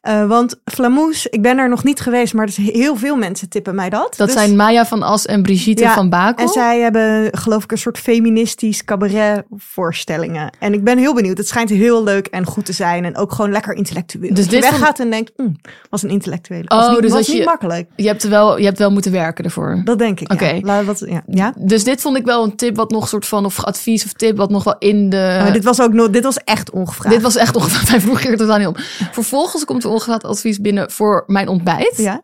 Eh, 0.00 0.26
want 0.26 0.60
flamoes, 0.64 1.26
ik 1.26 1.42
ben 1.42 1.58
er 1.58 1.68
nog 1.68 1.84
niet 1.84 2.00
geweest, 2.00 2.34
maar 2.34 2.46
dus 2.46 2.56
heel 2.56 2.96
veel 2.96 3.16
mensen 3.16 3.48
tippen 3.48 3.74
mij 3.74 3.90
dat. 3.90 4.14
dat 4.16 4.26
Dus- 4.26 4.36
zijn 4.36 4.56
Maya 4.56 4.86
van 4.86 5.02
As 5.02 5.26
en 5.26 5.42
Brigitte 5.42 5.82
Ja, 5.82 5.94
van 5.94 6.10
Bakel. 6.10 6.44
En 6.46 6.52
zij 6.52 6.80
hebben, 6.80 7.28
geloof 7.38 7.64
ik, 7.64 7.72
een 7.72 7.78
soort 7.78 7.98
feministisch 7.98 8.84
cabaret 8.84 9.44
voorstellingen. 9.56 10.50
En 10.58 10.72
ik 10.72 10.84
ben 10.84 10.98
heel 10.98 11.14
benieuwd. 11.14 11.38
Het 11.38 11.48
schijnt 11.48 11.70
heel 11.70 12.04
leuk 12.04 12.26
en 12.26 12.46
goed 12.46 12.64
te 12.64 12.72
zijn. 12.72 13.04
En 13.04 13.16
ook 13.16 13.32
gewoon 13.32 13.52
lekker 13.52 13.74
intellectueel. 13.74 14.34
Dus 14.34 14.48
dit 14.48 14.60
weggaat 14.60 14.98
en 15.00 15.10
denkt, 15.10 15.32
mm, 15.36 15.56
was 15.90 16.02
een 16.02 16.10
intellectuele. 16.10 16.68
Oh, 16.68 16.78
was 16.78 16.90
niet, 16.90 17.02
dus 17.02 17.10
was 17.12 17.28
niet 17.28 17.36
je- 17.36 17.44
makkelijk. 17.44 17.88
Je 17.96 18.06
hebt, 18.06 18.28
wel, 18.28 18.58
je 18.58 18.64
hebt 18.64 18.78
wel 18.78 18.90
moeten 18.90 19.12
werken 19.12 19.44
ervoor. 19.44 19.80
Dat 19.84 19.98
denk 19.98 20.20
ik, 20.20 20.32
Oké. 20.32 20.60
ja. 20.64 20.84
Wat, 20.84 21.02
ja. 21.08 21.22
ja? 21.26 21.52
Dus 21.56 21.84
dit 21.84 22.00
vond 22.00 22.16
ik 22.16 22.24
wel 22.24 22.44
een 22.44 22.56
tip 22.56 22.76
wat 22.76 22.90
nog 22.90 23.08
soort 23.08 23.26
van, 23.26 23.44
of 23.44 23.64
advies 23.64 24.04
of 24.04 24.12
tip 24.12 24.36
wat 24.36 24.50
nog 24.50 24.64
wel 24.64 24.76
in 24.78 25.08
de... 25.10 25.48
Dit 25.52 25.64
was 25.64 25.80
ook 25.80 25.92
nog, 25.92 26.10
dit 26.10 26.22
was 26.24 26.36
echt 26.36 26.70
ongevraagd. 26.70 27.14
Dit 27.14 27.22
was 27.24 27.36
echt 27.36 27.56
ongevraagd. 27.56 27.90
Wij 27.90 28.00
vroegen 28.00 28.30
er 28.30 28.36
totaal 28.36 28.58
niet 28.58 28.66
om. 28.66 28.76
Vervolgens 29.12 29.64
komt 29.68 29.84
ongevraagd 29.84 30.24
advies 30.24 30.60
binnen 30.60 30.90
voor 30.90 31.24
mijn 31.26 31.48
ontbijt. 31.48 31.96
Ja? 31.96 32.22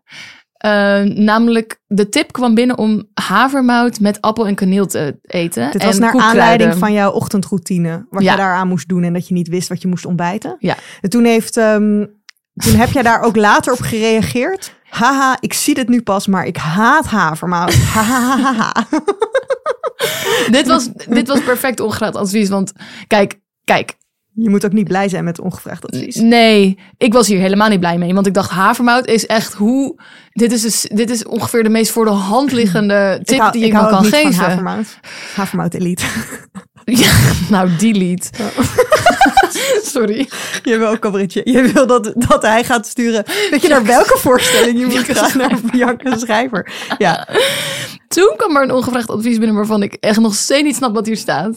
Eh, 0.64 1.00
namelijk, 1.02 1.80
de 1.86 2.08
tip 2.08 2.32
kwam 2.32 2.54
binnen 2.54 2.78
om 2.78 3.08
havermout 3.14 4.00
met 4.00 4.20
appel 4.20 4.46
en 4.46 4.54
kaneel 4.54 4.86
te 4.86 5.18
eten. 5.22 5.70
Dit 5.70 5.80
en 5.80 5.86
was 5.86 5.98
naar 5.98 6.18
aanleiding 6.18 6.74
van 6.74 6.92
jouw 6.92 7.10
ochtendroutine. 7.10 8.06
Wat 8.10 8.22
Ja. 8.22 8.30
je 8.30 8.36
daaraan 8.36 8.68
moest 8.68 8.88
doen 8.88 9.02
en 9.02 9.12
dat 9.12 9.28
je 9.28 9.34
niet 9.34 9.48
wist 9.48 9.68
wat 9.68 9.82
je 9.82 9.88
moest 9.88 10.06
ontbijten. 10.06 10.56
Ja. 10.58 10.76
En 11.00 11.10
toen, 11.10 11.24
heeft, 11.24 11.56
ehm, 11.56 12.04
toen 12.54 12.74
heb 12.74 12.90
jij 12.90 13.02
daar 13.02 13.22
ook 13.22 13.36
later 13.36 13.72
op 13.72 13.80
gereageerd. 13.80 14.74
Haha, 14.88 15.36
ik 15.40 15.52
zie 15.52 15.74
dit 15.74 15.88
nu 15.88 16.02
pas, 16.02 16.26
maar 16.26 16.46
ik 16.46 16.56
haat 16.56 17.06
havermout. 17.06 17.74
Hahaha. 17.74 18.72
dit, 20.50 20.66
was, 20.66 20.88
dit 21.08 21.28
was 21.28 21.42
perfect 21.42 21.80
ongevraagd 21.80 22.16
advies. 22.16 22.48
Want 22.48 22.72
kijk, 23.06 23.40
kijk. 23.64 23.94
Je 24.34 24.50
moet 24.50 24.64
ook 24.64 24.72
niet 24.72 24.88
blij 24.88 25.08
zijn 25.08 25.24
met 25.24 25.40
ongevraagd 25.40 25.86
advies. 25.86 26.16
Nee, 26.16 26.78
ik 26.96 27.12
was 27.12 27.26
hier 27.26 27.38
helemaal 27.38 27.68
niet 27.68 27.80
blij 27.80 27.98
mee. 27.98 28.14
Want 28.14 28.26
ik 28.26 28.34
dacht, 28.34 28.50
havermout 28.50 29.06
is 29.06 29.26
echt 29.26 29.54
hoe... 29.54 30.00
Dit 30.32 30.52
is, 30.52 30.62
dus, 30.62 30.88
dit 30.92 31.10
is 31.10 31.24
ongeveer 31.24 31.62
de 31.62 31.68
meest 31.68 31.90
voor 31.90 32.04
de 32.04 32.10
hand 32.10 32.52
liggende 32.52 33.20
tip 33.22 33.34
ik 33.34 33.40
hou, 33.40 33.52
die 33.52 33.60
ik 33.62 33.66
ik 33.66 33.74
hou 33.74 33.90
kan 33.90 34.04
geven. 34.04 34.34
havermout. 34.34 34.98
Havermout 35.34 35.74
elite. 35.74 36.04
Ja, 36.84 37.12
nou, 37.50 37.76
delete. 37.78 38.28
Sorry. 39.94 40.28
Je 40.62 40.78
wil 40.78 40.88
ook 40.88 40.98
cabaretje. 40.98 41.40
Je 41.44 41.62
wil 41.62 41.86
dat, 41.86 42.12
dat 42.16 42.42
hij 42.42 42.64
gaat 42.64 42.86
sturen. 42.86 43.24
Weet 43.50 43.62
je 43.62 43.68
naar 43.68 43.84
welke 43.84 44.18
voorstelling 44.18 44.78
je 44.78 44.86
moet 44.96 45.18
gaan? 45.18 45.38
Naar 45.38 45.58
Bianca 45.72 46.16
Schrijver. 46.18 46.72
Ja. 46.98 47.28
Toen 48.08 48.34
kwam 48.36 48.56
er 48.56 48.62
een 48.62 48.72
ongevraagd 48.72 49.10
advies 49.10 49.38
binnen 49.38 49.56
waarvan 49.56 49.82
ik 49.82 49.96
echt 50.00 50.20
nog 50.20 50.34
steeds 50.34 50.62
niet 50.62 50.76
snap 50.76 50.94
wat 50.94 51.06
hier 51.06 51.16
staat. 51.16 51.56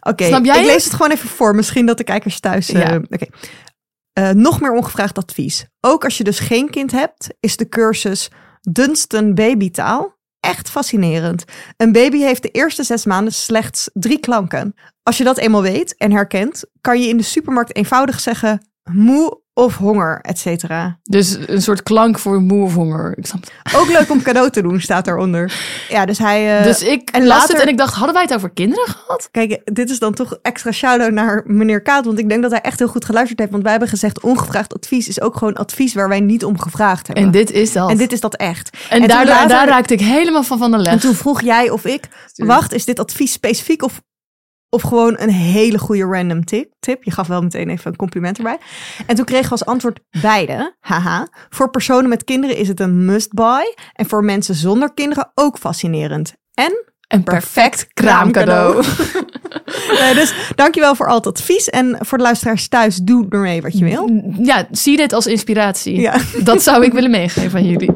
Oké, 0.00 0.24
ik 0.60 0.64
lees 0.66 0.84
het 0.84 0.92
gewoon 0.94 1.10
even 1.12 1.28
voor. 1.28 1.54
Misschien 1.54 1.86
dat 1.86 1.96
de 1.98 2.04
kijkers 2.04 2.40
thuis... 2.40 2.68
eh, 2.68 2.80
Ja. 2.80 2.96
Oké. 3.08 3.26
Eh, 4.12 4.30
nog 4.30 4.60
meer 4.60 4.72
ongevraagd 4.72 5.18
advies. 5.18 5.66
Ook 5.80 6.04
als 6.04 6.18
je 6.18 6.24
dus 6.24 6.38
geen 6.38 6.70
kind 6.70 6.90
hebt, 6.92 7.28
is 7.40 7.56
de 7.56 7.68
cursus 7.68 8.28
Dunstan 8.60 9.34
Babytaal 9.34 10.16
echt 10.40 10.70
fascinerend. 10.70 11.44
Een 11.76 11.92
baby 11.92 12.18
heeft 12.18 12.42
de 12.42 12.48
eerste 12.48 12.82
zes 12.82 13.04
maanden 13.04 13.32
slechts 13.32 13.90
drie 13.92 14.18
klanken. 14.18 14.74
Als 15.02 15.18
je 15.18 15.24
dat 15.24 15.38
eenmaal 15.38 15.62
weet 15.62 15.96
en 15.96 16.12
herkent, 16.12 16.64
kan 16.80 17.00
je 17.00 17.08
in 17.08 17.16
de 17.16 17.22
supermarkt 17.22 17.76
eenvoudig 17.76 18.20
zeggen 18.20 18.66
moe 18.90 19.40
of 19.54 19.76
honger, 19.76 20.18
et 20.20 20.38
cetera. 20.38 20.98
Dus 21.02 21.36
een 21.46 21.62
soort 21.62 21.82
klank 21.82 22.18
voor 22.18 22.40
moe 22.42 22.64
of 22.64 22.74
honger. 22.74 23.18
Ik 23.18 23.26
snap 23.26 23.40
het. 23.62 23.76
Ook 23.76 23.88
leuk 23.88 24.10
om 24.10 24.22
cadeau 24.28 24.50
te 24.50 24.62
doen, 24.62 24.80
staat 24.80 25.04
daaronder. 25.04 25.52
Ja, 25.88 26.04
dus 26.06 26.18
hij... 26.18 26.58
eh, 26.58 26.64
dus 26.64 26.82
ik 26.82 27.10
en 27.10 27.26
las 27.26 27.38
later- 27.38 27.54
het 27.54 27.62
en 27.64 27.68
ik 27.68 27.76
dacht, 27.78 27.94
hadden 27.94 28.12
wij 28.14 28.22
het 28.22 28.34
over 28.34 28.50
kinderen 28.50 28.86
gehad? 28.88 29.28
Kijk, 29.30 29.60
dit 29.64 29.90
is 29.90 29.98
dan 29.98 30.14
toch 30.14 30.38
extra 30.42 30.70
shout-out 30.72 31.12
naar 31.12 31.42
meneer 31.46 31.82
Kaat. 31.82 32.04
Want 32.04 32.18
ik 32.18 32.28
denk 32.28 32.42
dat 32.42 32.50
hij 32.50 32.60
echt 32.60 32.78
heel 32.78 32.88
goed 32.88 33.04
geluisterd 33.04 33.38
heeft. 33.38 33.50
Want 33.50 33.62
wij 33.62 33.72
hebben 33.72 33.88
gezegd, 33.90 34.20
ongevraagd 34.20 34.74
advies 34.74 35.08
is 35.08 35.20
ook 35.20 35.36
gewoon 35.36 35.54
advies 35.54 35.94
waar 35.94 36.08
wij 36.08 36.20
niet 36.20 36.44
om 36.44 36.60
gevraagd 36.60 37.06
hebben. 37.06 37.24
En 37.24 37.30
dit 37.30 37.50
is 37.50 37.72
dat. 37.72 37.90
En 37.90 37.96
dit 37.96 38.12
is 38.12 38.20
dat 38.20 38.34
echt. 38.36 38.76
En, 38.90 39.06
later- 39.06 39.48
daar 39.48 39.68
raakte 39.68 39.92
ik 39.94 40.00
helemaal 40.00 40.42
van 40.42 40.58
van 40.58 40.70
de 40.70 40.76
En 40.76 40.82
leg. 40.82 41.00
toen 41.00 41.14
vroeg 41.14 41.40
jij 41.42 41.70
of 41.70 41.84
ik, 41.84 42.04
wacht, 42.34 42.72
is 42.72 42.84
dit 42.84 42.98
advies 43.00 43.32
specifiek 43.32 43.82
of, 43.82 44.02
of 44.74 44.82
gewoon 44.82 45.14
een 45.18 45.30
hele 45.30 45.78
goede 45.78 46.04
random 46.04 46.44
tip? 46.44 46.72
tip? 46.80 47.04
Je 47.04 47.10
gaf 47.10 47.26
wel 47.26 47.42
meteen 47.42 47.68
even 47.68 47.90
een 47.90 47.96
compliment 47.96 48.36
erbij. 48.36 48.58
En 49.06 49.16
toen 49.16 49.24
kregen 49.24 49.44
we 49.44 49.50
als 49.50 49.64
antwoord 49.64 50.00
beide. 50.20 50.76
Haha. 50.80 51.28
Voor 51.48 51.70
personen 51.70 52.08
met 52.08 52.24
kinderen 52.24 52.56
is 52.56 52.68
het 52.68 52.80
een 52.80 53.04
must-buy. 53.04 53.74
En 53.92 54.06
voor 54.06 54.24
mensen 54.24 54.54
zonder 54.54 54.94
kinderen 54.94 55.32
ook 55.34 55.58
fascinerend. 55.58 56.34
En 56.54 56.84
een 57.08 57.22
perfect 57.22 57.86
kraamcadeau. 57.92 58.82
Nee, 60.00 60.14
dus 60.14 60.34
dankjewel 60.54 60.94
voor 60.94 61.08
al 61.08 61.16
het 61.16 61.26
advies. 61.26 61.70
En 61.70 61.96
voor 62.00 62.18
de 62.18 62.24
luisteraars 62.24 62.68
thuis, 62.68 62.96
doe 62.96 63.26
ermee 63.28 63.62
wat 63.62 63.78
je 63.78 63.84
wil. 63.84 64.22
Ja, 64.38 64.66
zie 64.70 64.96
dit 64.96 65.12
als 65.12 65.26
inspiratie. 65.26 66.00
Ja. 66.00 66.16
Dat 66.44 66.62
zou 66.62 66.84
ik 66.84 66.92
willen 66.92 67.10
meegeven 67.10 67.58
aan 67.58 67.66
jullie. 67.66 67.90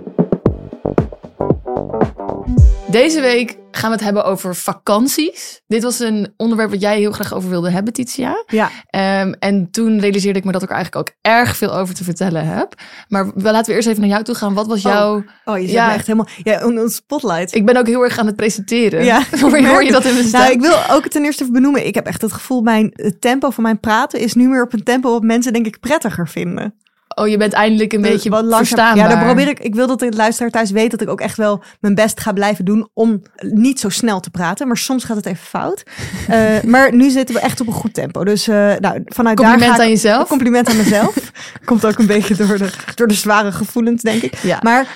Deze 2.96 3.20
week 3.20 3.56
gaan 3.70 3.90
we 3.90 3.96
het 3.96 4.04
hebben 4.04 4.24
over 4.24 4.54
vakanties. 4.54 5.60
Dit 5.66 5.82
was 5.82 5.98
een 5.98 6.32
onderwerp 6.36 6.70
wat 6.70 6.80
jij 6.80 6.98
heel 6.98 7.12
graag 7.12 7.34
over 7.34 7.50
wilde 7.50 7.70
hebben, 7.70 7.92
Titia. 7.92 8.44
Ja. 8.46 8.70
Ehm, 8.86 9.32
en 9.38 9.70
toen 9.70 10.00
realiseerde 10.00 10.38
ik 10.38 10.44
me 10.44 10.52
dat 10.52 10.62
ik 10.62 10.68
er 10.68 10.74
eigenlijk 10.74 11.08
ook 11.08 11.16
erg 11.20 11.56
veel 11.56 11.74
over 11.76 11.94
te 11.94 12.04
vertellen 12.04 12.46
heb. 12.46 12.74
Maar 13.08 13.30
laten 13.34 13.66
we 13.66 13.72
eerst 13.72 13.88
even 13.88 14.00
naar 14.00 14.10
jou 14.10 14.22
toe 14.22 14.34
gaan. 14.34 14.54
Wat 14.54 14.66
was 14.66 14.82
jouw... 14.82 15.24
Oh, 15.44 15.56
je 15.58 15.62
zit 15.62 15.70
Ja. 15.70 15.94
echt 15.94 16.06
helemaal... 16.06 16.28
Ja, 16.42 16.62
een 16.62 16.88
spotlight. 16.88 17.54
Ik 17.54 17.66
ben 17.66 17.76
ook 17.76 17.86
heel 17.86 18.02
erg 18.02 18.18
aan 18.18 18.26
het 18.26 18.36
presenteren. 18.36 19.04
Ja, 19.04 19.22
hoor, 19.40 19.60
je, 19.60 19.68
hoor 19.68 19.84
je 19.84 19.92
dat 19.92 20.04
in 20.04 20.14
mijn 20.14 20.26
stem? 20.26 20.40
Nou, 20.40 20.52
ik 20.52 20.60
wil 20.60 20.76
ook 20.90 21.06
ten 21.06 21.24
eerste 21.24 21.42
even 21.42 21.54
benoemen. 21.54 21.86
Ik 21.86 21.94
heb 21.94 22.06
echt 22.06 22.22
het 22.22 22.32
gevoel, 22.32 22.62
mijn 22.62 22.90
het 22.92 23.20
tempo 23.20 23.50
van 23.50 23.62
mijn 23.62 23.80
praten 23.80 24.20
is 24.20 24.34
nu 24.34 24.48
meer 24.48 24.62
op 24.62 24.72
een 24.72 24.84
tempo 24.84 25.10
wat 25.10 25.22
mensen 25.22 25.52
denk 25.52 25.66
ik 25.66 25.80
prettiger 25.80 26.28
vinden. 26.28 26.74
Oh, 27.18 27.28
je 27.28 27.36
bent 27.36 27.52
eindelijk 27.52 27.92
een 27.92 28.00
beetje 28.00 28.30
wat 28.30 28.40
langzaam- 28.40 28.58
verstaanbaar. 28.66 29.08
Ja, 29.10 29.14
dan 29.16 29.24
probeer 29.24 29.48
ik. 29.48 29.58
Ik 29.60 29.74
wil 29.74 29.86
dat 29.86 29.98
de 29.98 30.12
luisteraar 30.12 30.50
thuis 30.50 30.70
weet 30.70 30.90
dat 30.90 31.00
ik 31.00 31.08
ook 31.08 31.20
echt 31.20 31.36
wel 31.36 31.62
mijn 31.80 31.94
best 31.94 32.20
ga 32.20 32.32
blijven 32.32 32.64
doen 32.64 32.88
om 32.94 33.22
niet 33.38 33.80
zo 33.80 33.88
snel 33.88 34.20
te 34.20 34.30
praten. 34.30 34.66
Maar 34.66 34.76
soms 34.76 35.04
gaat 35.04 35.16
het 35.16 35.26
even 35.26 35.46
fout. 35.46 35.82
Eh, 36.28 36.62
maar 36.62 36.94
nu 36.94 37.10
zitten 37.10 37.34
we 37.34 37.40
echt 37.40 37.60
op 37.60 37.66
een 37.66 37.72
goed 37.72 37.94
tempo. 37.94 38.24
Dus 38.24 38.48
eh, 38.48 38.54
nou, 38.56 39.02
vanuit 39.04 39.36
Compliment 39.36 39.60
daar 39.60 39.68
ga 39.68 39.74
ik- 39.74 39.80
aan 39.80 39.88
jezelf. 39.88 40.28
Compliment 40.28 40.68
aan 40.68 40.76
mezelf. 40.76 41.32
Komt 41.64 41.86
ook 41.86 41.98
een 41.98 42.06
beetje 42.06 42.34
door 42.36 42.58
de, 42.58 42.70
door 42.94 43.06
de 43.08 43.14
zware 43.14 43.52
gevoelens, 43.52 44.02
denk 44.02 44.22
ik. 44.22 44.36
Ja. 44.36 44.58
Maar 44.62 44.86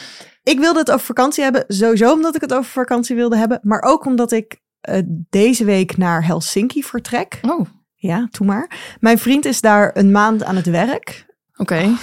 ik 0.42 0.58
wilde 0.58 0.78
het 0.78 0.90
over 0.90 1.06
vakantie 1.06 1.42
hebben. 1.44 1.64
Sowieso 1.68 2.12
omdat 2.12 2.34
ik 2.34 2.40
het 2.40 2.52
over 2.54 2.70
vakantie 2.70 3.16
wilde 3.16 3.36
hebben. 3.36 3.58
Maar 3.62 3.82
ook 3.82 4.04
omdat 4.06 4.32
ik 4.32 4.60
eh, 4.80 5.00
deze 5.30 5.64
week 5.64 5.96
naar 5.96 6.26
Helsinki 6.26 6.82
vertrek. 6.82 7.38
Oh. 7.42 7.66
Ja, 7.94 8.28
doe 8.30 8.46
maar. 8.46 8.70
Mijn 9.00 9.18
vriend 9.18 9.44
is 9.44 9.60
daar 9.60 9.90
een 9.94 10.10
maand 10.10 10.44
aan 10.44 10.56
het 10.56 10.66
werk. 10.66 11.26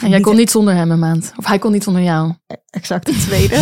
En 0.01 0.09
jij 0.09 0.19
kon 0.19 0.35
niet 0.35 0.51
zonder 0.51 0.73
hem 0.73 0.91
een 0.91 0.99
maand. 0.99 1.33
Of 1.35 1.45
hij 1.45 1.59
kon 1.59 1.71
niet 1.71 1.83
zonder 1.83 2.01
jou. 2.01 2.33
Exact 2.69 3.05
de 3.05 3.11
tweede. 3.11 3.55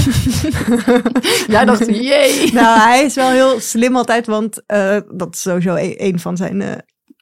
Jij 1.54 1.66
dacht, 1.66 1.86
jee. 1.86 2.54
nou, 2.54 2.80
hij 2.80 3.04
is 3.04 3.16
wel 3.16 3.30
heel 3.30 3.60
slim 3.60 3.96
altijd, 3.96 4.28
want 4.28 4.66
eh, 4.66 4.98
dat 5.12 5.36
is 5.36 5.42
sowieso 5.42 5.76
e- 5.76 5.96
een 5.98 6.20
van 6.20 6.38
zijn 6.38 6.62
eh, 6.62 6.72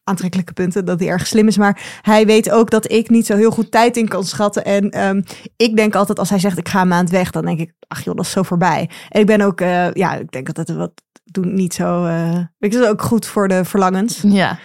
aantrekkelijke 0.03 0.53
punten, 0.53 0.85
dat 0.85 0.99
hij 0.99 1.09
erg 1.09 1.27
slim 1.27 1.47
is. 1.47 1.57
Maar 1.57 1.99
hij 2.01 2.25
weet 2.25 2.51
ook 2.51 2.69
dat 2.69 2.91
ik 2.91 3.09
niet 3.09 3.25
zo 3.25 3.35
heel 3.35 3.51
goed 3.51 3.71
tijd 3.71 3.97
in 3.97 4.07
kan 4.07 4.23
schatten. 4.23 4.65
En 4.65 4.89
ehm, 4.89 5.21
ik 5.57 5.75
denk 5.75 5.95
altijd, 5.95 6.19
als 6.19 6.29
hij 6.29 6.39
zegt 6.39 6.57
ik 6.57 6.69
ga 6.69 6.81
een 6.81 6.87
maand 6.87 7.09
weg, 7.09 7.31
dan 7.31 7.45
denk 7.45 7.59
ik, 7.59 7.73
ach 7.87 8.03
joh, 8.03 8.15
dat 8.15 8.25
is 8.25 8.31
zo 8.31 8.43
voorbij. 8.43 8.89
En 9.09 9.19
ik 9.19 9.27
ben 9.27 9.41
ook, 9.41 9.61
eh, 9.61 9.91
ja, 9.91 10.15
ik 10.15 10.31
denk 10.31 10.53
dat 10.53 10.67
het 10.67 10.77
wat 10.77 10.91
doen 11.23 11.53
niet 11.53 11.73
zo, 11.73 12.07
ik 12.59 12.73
is 12.73 12.81
ook 12.81 13.01
goed 13.01 13.25
voor 13.25 13.47
de 13.47 13.65
verlangens. 13.65 14.21
Ja. 14.23 14.59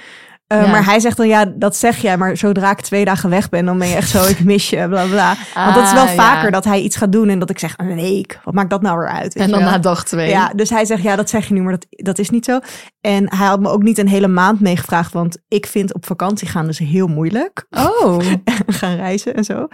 Eh, 0.49 0.63
Ja. 0.63 0.71
Maar 0.71 0.85
hij 0.85 1.01
zegt 1.01 1.17
dan, 1.17 1.29
ja, 1.29 1.45
dat 1.45 1.77
zeg 1.77 1.97
jij, 1.99 2.17
maar 2.17 2.37
zodra 2.37 2.71
ik 2.71 2.81
twee 2.81 3.05
dagen 3.05 3.31
weg 3.31 3.49
ben, 3.49 3.65
dan 3.65 3.79
ben 3.79 3.89
je 3.89 3.95
echt 3.95 4.11
zo, 4.11 4.25
ik 4.27 4.45
mis 4.45 4.71
je, 4.71 4.89
bla 4.89 5.07
bla. 5.07 5.37
Want 5.55 5.75
dat 5.75 5.85
is 5.85 5.93
wel 5.93 6.03
Ah, 6.07 6.15
vaker 6.15 6.45
ja. 6.45 6.51
dat 6.51 6.65
hij 6.65 6.81
iets 6.81 6.97
gaat 6.97 7.13
doen 7.13 7.29
en 7.29 7.39
dat 7.39 7.51
ik 7.51 7.59
zeg, 7.59 7.75
een 7.77 7.95
week, 7.95 8.41
wat 8.45 8.55
maakt 8.55 8.71
dat 8.71 8.83
nou 8.83 8.99
weer 8.99 9.09
uit? 9.09 9.35
En 9.35 9.51
dan 9.51 9.61
na 9.61 9.79
dag 9.79 10.05
twee. 10.05 10.29
Ja, 10.29 10.53
dus 10.55 10.71
hij 10.71 10.85
zegt, 10.85 11.03
ja, 11.03 11.17
dat 11.17 11.31
zeg 11.31 11.49
je 11.49 11.55
nu, 11.55 11.63
maar 11.63 11.73
dat, 11.73 11.87
dat 11.89 12.19
is 12.19 12.31
niet 12.31 12.45
zo. 12.45 12.59
En 13.01 13.35
hij 13.37 13.47
had 13.47 13.61
me 13.61 13.69
ook 13.69 13.83
niet 13.83 13.99
een 13.99 14.09
hele 14.09 14.29
maand 14.29 14.61
meegevraagd, 14.61 15.13
want 15.13 15.39
ik 15.49 15.67
vind 15.67 15.95
op 15.95 16.07
vakantie 16.07 16.49
gaan 16.49 16.67
dus 16.67 16.79
heel 16.79 17.07
moeilijk. 17.07 17.67
Oh. 17.71 18.19
gaan 18.67 18.97
reizen 18.97 19.35
en 19.35 19.45
zo. 19.45 19.69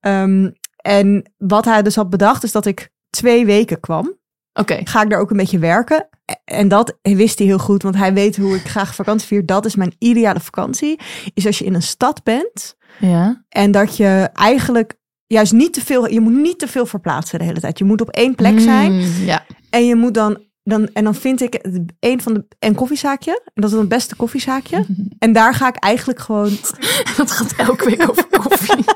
Ehm, 0.00 0.50
en 0.76 1.32
wat 1.36 1.64
hij 1.64 1.82
dus 1.82 1.96
had 1.96 2.10
bedacht, 2.10 2.42
is 2.44 2.52
dat 2.52 2.66
ik 2.66 2.88
twee 3.10 3.46
weken 3.46 3.80
kwam. 3.80 4.14
Oké. 4.54 4.80
ga 4.84 5.02
ik 5.02 5.10
daar 5.10 5.20
ook 5.20 5.30
een 5.30 5.36
beetje 5.36 5.58
werken. 5.58 6.08
En 6.44 6.68
dat 6.68 6.98
wist 7.02 7.38
hij 7.38 7.46
heel 7.46 7.58
goed, 7.58 7.82
want 7.82 7.96
hij 7.96 8.12
weet 8.14 8.36
hoe 8.36 8.54
ik 8.56 8.68
graag 8.68 8.94
vakantie 8.94 9.26
vier. 9.26 9.46
Dat 9.46 9.64
is 9.66 9.74
mijn 9.76 9.94
ideale 9.98 10.40
vakantie. 10.40 11.00
Is 11.34 11.46
als 11.46 11.58
je 11.58 11.64
in 11.64 11.74
een 11.74 11.82
stad 11.82 12.22
bent 12.22 12.76
Ja. 12.98 13.44
en 13.48 13.70
dat 13.70 13.96
je 13.96 14.28
eigenlijk 14.32 14.94
juist 15.26 15.52
niet 15.52 15.72
te 15.72 15.84
veel, 15.84 16.08
je 16.10 16.20
moet 16.20 16.32
niet 16.32 16.58
te 16.58 16.68
veel 16.68 16.86
verplaatsen 16.86 17.38
de 17.38 17.44
hele 17.44 17.60
tijd. 17.60 17.78
Je 17.78 17.84
moet 17.84 18.00
op 18.00 18.08
één 18.10 18.34
plek 18.34 18.60
zijn 18.60 18.92
Mm, 18.92 19.24
ja. 19.24 19.44
en 19.70 19.86
je 19.86 19.94
moet 19.94 20.14
dan, 20.14 20.42
dan 20.62 20.88
en 20.92 21.04
dan 21.04 21.14
vind 21.14 21.40
ik 21.40 21.58
een 22.00 22.22
van 22.22 22.34
de 22.34 22.44
een 22.58 22.74
koffiezaakje 22.74 23.30
en 23.54 23.62
dat 23.62 23.72
is 23.72 23.78
het 23.78 23.88
beste 23.88 24.16
koffiezaakje. 24.16 24.86
En 25.18 25.32
daar 25.32 25.54
ga 25.54 25.68
ik 25.68 25.76
eigenlijk 25.76 26.18
gewoon 26.20 26.50
Dat 27.16 27.30
gaat 27.30 27.52
elke 27.56 27.84
week 27.84 28.10
over 28.10 28.26
koffie. 28.26 28.84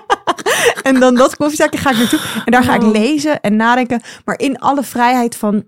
En 0.83 1.01
dan 1.01 1.15
dat 1.15 1.37
koffiezaakje 1.37 1.79
ga 1.79 1.91
ik 1.91 1.97
naartoe. 1.97 2.21
En 2.45 2.53
daar 2.53 2.63
ga 2.63 2.75
ik 2.75 2.83
Oh. 2.83 2.91
lezen 2.93 3.41
en 3.41 3.57
nadenken. 3.57 4.01
Maar 4.25 4.39
in 4.39 4.59
alle 4.59 4.83
vrijheid 4.83 5.37
van 5.37 5.65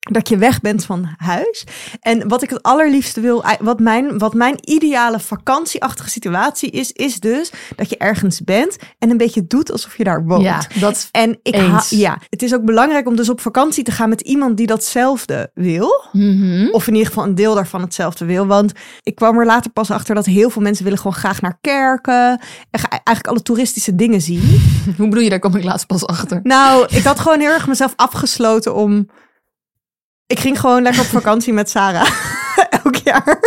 dat 0.00 0.28
je 0.28 0.36
weg 0.36 0.60
bent 0.60 0.84
van 0.84 1.08
huis. 1.16 1.64
En 2.00 2.28
wat 2.28 2.42
ik 2.42 2.50
het 2.50 2.62
allerliefste 2.62 3.20
wil, 3.20 3.44
wat 3.60 3.80
mijn, 3.80 4.18
wat 4.18 4.34
mijn 4.34 4.56
ideale 4.60 5.18
vakantieachtige 5.20 6.10
situatie 6.10 6.70
is, 6.70 6.92
is 6.92 7.20
dus 7.20 7.52
dat 7.76 7.90
je 7.90 7.96
ergens 7.96 8.40
bent 8.40 8.76
en 8.98 9.10
een 9.10 9.16
beetje 9.16 9.46
doet 9.46 9.72
alsof 9.72 9.96
je 9.96 10.04
daar 10.04 10.24
woont. 10.24 10.42
Ja, 10.42 10.62
dat 10.80 11.08
En 11.12 11.38
ik 11.42 11.54
ha- 11.56 11.84
ja, 11.88 12.18
het 12.28 12.42
is 12.42 12.54
ook 12.54 12.64
belangrijk 12.64 13.06
om 13.06 13.16
dus 13.16 13.28
op 13.28 13.40
vakantie 13.40 13.84
te 13.84 13.90
gaan 13.90 14.08
met 14.08 14.20
iemand 14.20 14.56
die 14.56 14.66
datzelfde 14.66 15.50
wil. 15.54 16.04
Mhm. 16.12 16.68
Of 16.72 16.86
in 16.86 16.92
ieder 16.92 17.08
geval 17.08 17.24
een 17.24 17.34
deel 17.34 17.54
daarvan 17.54 17.80
hetzelfde 17.80 18.24
wil. 18.24 18.46
Want 18.46 18.72
ik 19.02 19.14
kwam 19.14 19.38
er 19.38 19.46
later 19.46 19.70
pas 19.70 19.90
achter 19.90 20.14
dat 20.14 20.26
heel 20.26 20.50
veel 20.50 20.62
mensen 20.62 20.84
willen 20.84 20.98
gewoon 20.98 21.16
graag 21.16 21.40
naar 21.40 21.58
kerken. 21.60 22.40
En 22.70 22.80
eigenlijk 22.88 23.26
alle 23.26 23.42
toeristische 23.42 23.94
dingen 23.94 24.20
zien. 24.20 24.60
Hoe 24.96 25.08
bedoel 25.08 25.24
je, 25.24 25.30
daar 25.30 25.38
kom 25.38 25.56
ik 25.56 25.64
laatst 25.64 25.86
pas 25.86 26.06
achter. 26.06 26.40
Nou, 26.42 26.86
ik 26.90 27.02
had 27.04 27.20
gewoon 27.20 27.40
heel 27.40 27.50
erg 27.50 27.66
mezelf 27.66 27.92
afgesloten 27.96 28.74
om. 28.74 29.08
Ik 30.30 30.38
ging 30.38 30.60
gewoon 30.60 30.82
lekker 30.82 31.00
op 31.00 31.06
vakantie 31.06 31.52
met 31.52 31.70
Sarah. 31.70 32.10
Elk 32.84 32.94
jaar. 32.94 33.40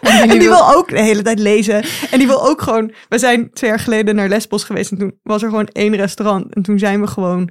En 0.00 0.28
die 0.28 0.48
wil 0.48 0.74
ook 0.74 0.88
de 0.88 1.02
hele 1.02 1.22
tijd 1.22 1.38
lezen. 1.38 1.84
En 2.10 2.18
die 2.18 2.26
wil 2.26 2.48
ook 2.48 2.62
gewoon. 2.62 2.92
We 3.08 3.18
zijn 3.18 3.50
twee 3.52 3.70
jaar 3.70 3.78
geleden 3.78 4.14
naar 4.14 4.28
Lesbos 4.28 4.64
geweest. 4.64 4.90
En 4.90 4.98
toen 4.98 5.18
was 5.22 5.42
er 5.42 5.48
gewoon 5.48 5.68
één 5.72 5.96
restaurant. 5.96 6.54
En 6.54 6.62
toen 6.62 6.78
zijn 6.78 7.00
we 7.00 7.06
gewoon 7.06 7.50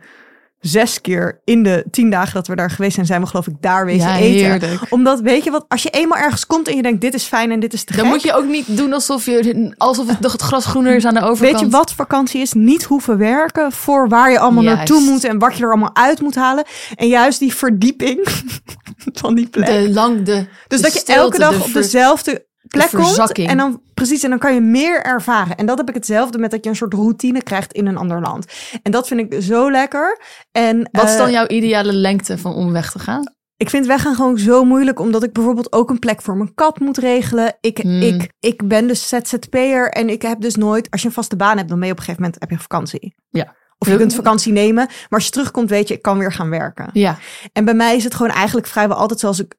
zes 0.59 1.01
keer 1.01 1.41
in 1.43 1.63
de 1.63 1.85
tien 1.91 2.09
dagen 2.09 2.33
dat 2.33 2.47
we 2.47 2.55
daar 2.55 2.69
geweest 2.71 2.93
zijn, 2.93 3.05
zijn 3.05 3.21
we 3.21 3.27
geloof 3.27 3.47
ik 3.47 3.53
daar 3.59 3.85
wezen 3.85 4.07
Ja, 4.09 4.15
eten. 4.17 4.49
heerlijk. 4.49 4.81
Omdat, 4.89 5.19
weet 5.21 5.43
je 5.43 5.51
wat, 5.51 5.65
als 5.67 5.83
je 5.83 5.89
eenmaal 5.89 6.17
ergens 6.19 6.45
komt 6.45 6.67
en 6.67 6.75
je 6.75 6.81
denkt, 6.81 7.01
dit 7.01 7.13
is 7.13 7.23
fijn 7.23 7.51
en 7.51 7.59
dit 7.59 7.73
is 7.73 7.83
te 7.83 7.93
Dan 7.93 8.01
gek. 8.01 8.11
moet 8.13 8.21
je 8.23 8.33
ook 8.33 8.45
niet 8.45 8.77
doen 8.77 8.93
alsof, 8.93 9.25
je, 9.25 9.73
alsof 9.77 10.07
het, 10.07 10.31
het 10.31 10.41
gras 10.41 10.65
groener 10.65 10.95
is 10.95 11.05
aan 11.05 11.13
de 11.13 11.21
overkant. 11.21 11.51
Weet 11.51 11.59
je 11.71 11.77
wat 11.77 11.93
vakantie 11.93 12.41
is? 12.41 12.53
Niet 12.53 12.83
hoeven 12.83 13.17
werken 13.17 13.71
voor 13.71 14.07
waar 14.07 14.31
je 14.31 14.39
allemaal 14.39 14.63
Juist. 14.63 14.77
naartoe 14.77 15.01
moet 15.11 15.23
en 15.23 15.39
wat 15.39 15.57
je 15.57 15.63
er 15.63 15.69
allemaal 15.69 15.95
uit 15.95 16.21
moet 16.21 16.35
halen. 16.35 16.63
En 16.95 17.07
juist 17.07 17.39
die 17.39 17.53
verdieping 17.55 18.27
van 19.21 19.35
die 19.35 19.47
plek. 19.47 19.65
De 19.67 19.89
lang, 19.93 20.23
de 20.23 20.45
dus 20.67 20.81
de 20.81 20.83
dat 20.91 20.93
je 21.07 21.13
elke 21.13 21.37
dag 21.39 21.63
op 21.63 21.73
dezelfde 21.73 22.47
plek 22.67 22.89
komt. 22.89 23.31
En 23.31 23.57
dan 23.57 23.81
precies, 23.93 24.23
en 24.23 24.29
dan 24.29 24.39
kan 24.39 24.53
je 24.53 24.61
meer 24.61 25.01
ervaren. 25.01 25.55
En 25.55 25.65
dat 25.65 25.77
heb 25.77 25.89
ik 25.89 25.95
hetzelfde 25.95 26.37
met 26.37 26.51
dat 26.51 26.63
je 26.63 26.69
een 26.69 26.75
soort 26.75 26.93
routine 26.93 27.43
krijgt 27.43 27.73
in 27.73 27.85
een 27.87 27.97
ander 27.97 28.21
land. 28.21 28.45
En 28.83 28.91
dat 28.91 29.07
vind 29.07 29.19
ik 29.33 29.41
zo 29.41 29.71
lekker. 29.71 30.19
En 30.51 30.89
Wat 30.91 31.03
is 31.03 31.11
eh, 31.11 31.17
dan 31.17 31.31
jouw 31.31 31.47
ideale 31.47 31.93
lengte 31.93 32.37
van 32.37 32.53
om 32.53 32.71
weg 32.71 32.91
te 32.91 32.99
gaan? 32.99 33.37
ik 33.59 33.69
vind 33.69 33.85
weggaan 33.85 34.15
gewoon 34.15 34.37
zo 34.37 34.63
moeilijk, 34.63 34.99
omdat 34.99 35.23
ik 35.23 35.33
bijvoorbeeld 35.33 35.71
ook 35.73 35.89
een 35.89 35.99
plek 35.99 36.21
voor 36.21 36.37
mijn 36.37 36.53
kat 36.53 36.79
moet 36.79 36.97
regelen. 36.97 37.57
Ik, 37.61 37.77
Hmm. 37.77 38.01
ik, 38.01 38.31
ik 38.39 38.67
ben 38.67 38.87
dus 38.87 39.07
ZZP'er 39.07 39.89
en 39.89 40.09
ik 40.09 40.21
heb 40.21 40.41
dus 40.41 40.55
nooit, 40.55 40.91
als 40.91 41.01
je 41.01 41.07
een 41.07 41.13
vaste 41.13 41.35
baan 41.35 41.57
hebt, 41.57 41.69
dan 41.69 41.77
ben 41.77 41.87
je 41.87 41.93
op 41.93 41.99
een 41.99 42.03
gegeven 42.05 42.23
moment 42.23 42.41
heb 42.41 42.49
je 42.49 42.59
vakantie. 42.59 43.15
Ja. 43.29 43.55
Of 43.77 43.87
je 43.87 43.97
kunt 43.97 44.15
vakantie 44.15 44.51
nemen, 44.53 44.85
maar 44.85 45.07
als 45.09 45.25
je 45.25 45.31
terugkomt, 45.31 45.69
weet 45.69 45.87
je, 45.87 45.93
ik 45.93 46.01
kan 46.01 46.17
weer 46.17 46.31
gaan 46.31 46.49
werken. 46.49 46.89
Ja, 46.93 47.17
En 47.53 47.65
bij 47.65 47.73
mij 47.73 47.95
is 47.95 48.03
het 48.03 48.13
gewoon 48.13 48.31
eigenlijk 48.31 48.67
vrijwel 48.67 48.97
altijd 48.97 49.19
zoals 49.19 49.39
ik, 49.39 49.55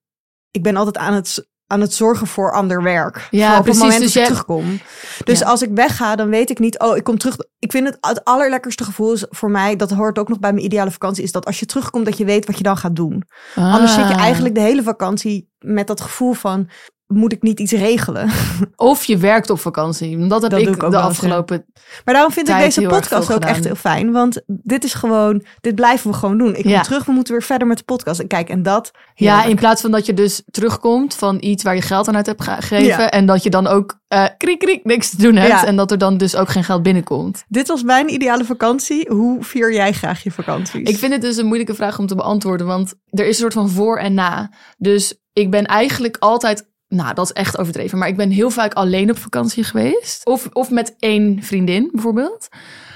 ik 0.50 0.62
ben 0.62 0.76
altijd 0.76 0.98
aan 0.98 1.14
het, 1.14 1.48
aan 1.70 1.80
het 1.80 1.92
zorgen 1.94 2.26
voor 2.26 2.52
ander 2.52 2.82
werk. 2.82 3.28
Ja, 3.30 3.56
op 3.56 3.62
precies, 3.62 3.80
het 3.82 3.90
moment 3.90 4.00
dus 4.02 4.12
dat 4.12 4.22
ik 4.22 4.28
je- 4.28 4.34
terugkom. 4.34 4.80
Dus 5.24 5.38
Ja. 5.38 5.46
als 5.46 5.62
ik 5.62 5.70
wegga, 5.74 6.16
dan 6.16 6.28
weet 6.28 6.50
ik 6.50 6.58
niet, 6.58 6.78
oh, 6.78 6.96
ik 6.96 7.04
kom 7.04 7.18
terug. 7.18 7.36
Ik 7.58 7.70
vind 7.70 7.86
het 7.86 7.96
het 8.00 8.24
allerlekkerste 8.24 8.84
gevoel 8.84 9.12
is 9.12 9.24
voor 9.30 9.50
mij, 9.50 9.76
dat 9.76 9.90
hoort 9.90 10.18
ook 10.18 10.28
nog 10.28 10.38
bij 10.38 10.52
mijn 10.52 10.64
ideale 10.64 10.90
vakantie, 10.90 11.22
is 11.24 11.32
dat 11.32 11.46
als 11.46 11.58
je 11.60 11.66
terugkomt, 11.66 12.04
dat 12.04 12.18
je 12.18 12.24
weet 12.24 12.46
wat 12.46 12.56
je 12.56 12.62
dan 12.62 12.76
gaat 12.76 12.96
doen. 12.96 13.22
Anders 13.54 13.94
zit 13.94 14.08
je 14.08 14.14
Ah. 14.14 14.20
eigenlijk 14.20 14.54
de 14.54 14.60
hele 14.60 14.82
vakantie 14.82 15.48
met 15.58 15.86
dat 15.86 16.00
gevoel 16.00 16.32
van, 16.32 16.68
moet 17.12 17.32
ik 17.32 17.42
niet 17.42 17.60
iets 17.60 17.72
regelen? 17.72 18.30
Of 18.76 19.04
je 19.04 19.16
werkt 19.16 19.50
op 19.50 19.60
vakantie. 19.60 20.26
Dat 20.26 20.42
heb 20.42 20.50
Dat 20.50 20.60
ik, 20.60 20.68
ik 20.68 20.80
de 20.90 20.98
afgelopen... 20.98 21.64
Maar 22.04 22.14
daarom 22.14 22.32
vind 22.32 22.48
ik 22.48 22.56
deze 22.58 22.82
podcast 22.82 23.32
ook 23.32 23.44
echt 23.44 23.64
heel 23.64 23.74
fijn. 23.74 24.12
Want 24.12 24.40
dit 24.46 24.84
is 24.84 24.94
gewoon, 24.94 25.44
dit 25.60 25.74
blijven 25.74 26.10
we 26.10 26.16
gewoon 26.16 26.38
doen. 26.38 26.54
Ik 26.54 26.62
kom 26.62 26.70
Ja. 26.70 26.80
terug, 26.80 27.04
we 27.04 27.12
moeten 27.12 27.32
weer 27.32 27.42
verder 27.42 27.66
met 27.66 27.78
de 27.78 27.84
podcast. 27.84 28.20
En 28.20 28.26
kijk, 28.26 28.48
en 28.48 28.62
dat. 28.62 28.90
Ja, 29.14 29.44
in 29.44 29.56
plaats 29.56 29.80
van 29.80 29.90
dat 29.90 30.06
je 30.06 30.14
dus 30.14 30.42
terugkomt 30.50 31.14
van 31.14 31.36
iets 31.40 31.62
waar 31.62 31.74
je 31.74 31.82
geld 31.82 32.08
aan 32.08 32.16
uit 32.16 32.26
hebt 32.26 32.42
ge- 32.42 32.50
gegeven. 32.50 32.86
Ja. 32.86 33.10
En 33.10 33.26
dat 33.26 33.42
je 33.42 33.50
dan 33.50 33.66
ook 33.66 33.98
eh 34.08 34.24
kriek 34.36 34.58
kriek 34.58 34.84
niks 34.84 35.10
te 35.10 35.16
doen 35.16 35.36
hebt. 35.36 35.64
En 35.64 35.76
dat 35.76 35.90
er 35.90 35.98
dan 35.98 36.16
dus 36.16 36.36
ook 36.36 36.48
geen 36.48 36.64
geld 36.64 36.82
binnenkomt. 36.82 37.44
Dit 37.48 37.68
was 37.68 37.82
mijn 37.82 38.12
ideale 38.12 38.44
vakantie. 38.44 39.06
Hoe 39.10 39.44
vier 39.44 39.72
jij 39.72 39.92
graag 39.92 40.22
je 40.22 40.30
vakanties? 40.30 40.88
Ik 40.88 40.96
vind 40.98 41.12
het 41.12 41.22
dus 41.22 41.36
een 41.36 41.46
moeilijke 41.46 41.74
vraag 41.74 41.98
om 41.98 42.06
te 42.06 42.14
beantwoorden. 42.14 42.66
Want 42.66 42.94
er 43.10 43.22
is 43.24 43.28
een 43.28 43.34
soort 43.34 43.52
van 43.52 43.68
voor 43.70 43.98
en 43.98 44.14
na. 44.14 44.50
Dus 44.78 45.14
ik 45.32 45.50
ben 45.50 45.64
eigenlijk 45.66 46.16
altijd... 46.18 46.68
Nou, 46.94 47.14
dat 47.14 47.24
is 47.24 47.32
echt 47.32 47.58
overdreven. 47.58 47.98
Maar 47.98 48.08
ik 48.08 48.16
ben 48.16 48.30
heel 48.30 48.50
vaak 48.50 48.72
alleen 48.74 49.10
op 49.10 49.18
vakantie 49.18 49.64
geweest. 49.64 50.26
Of, 50.26 50.48
of 50.52 50.70
met 50.70 50.94
één 50.98 51.42
vriendin 51.42 51.88
bijvoorbeeld. 51.92 52.48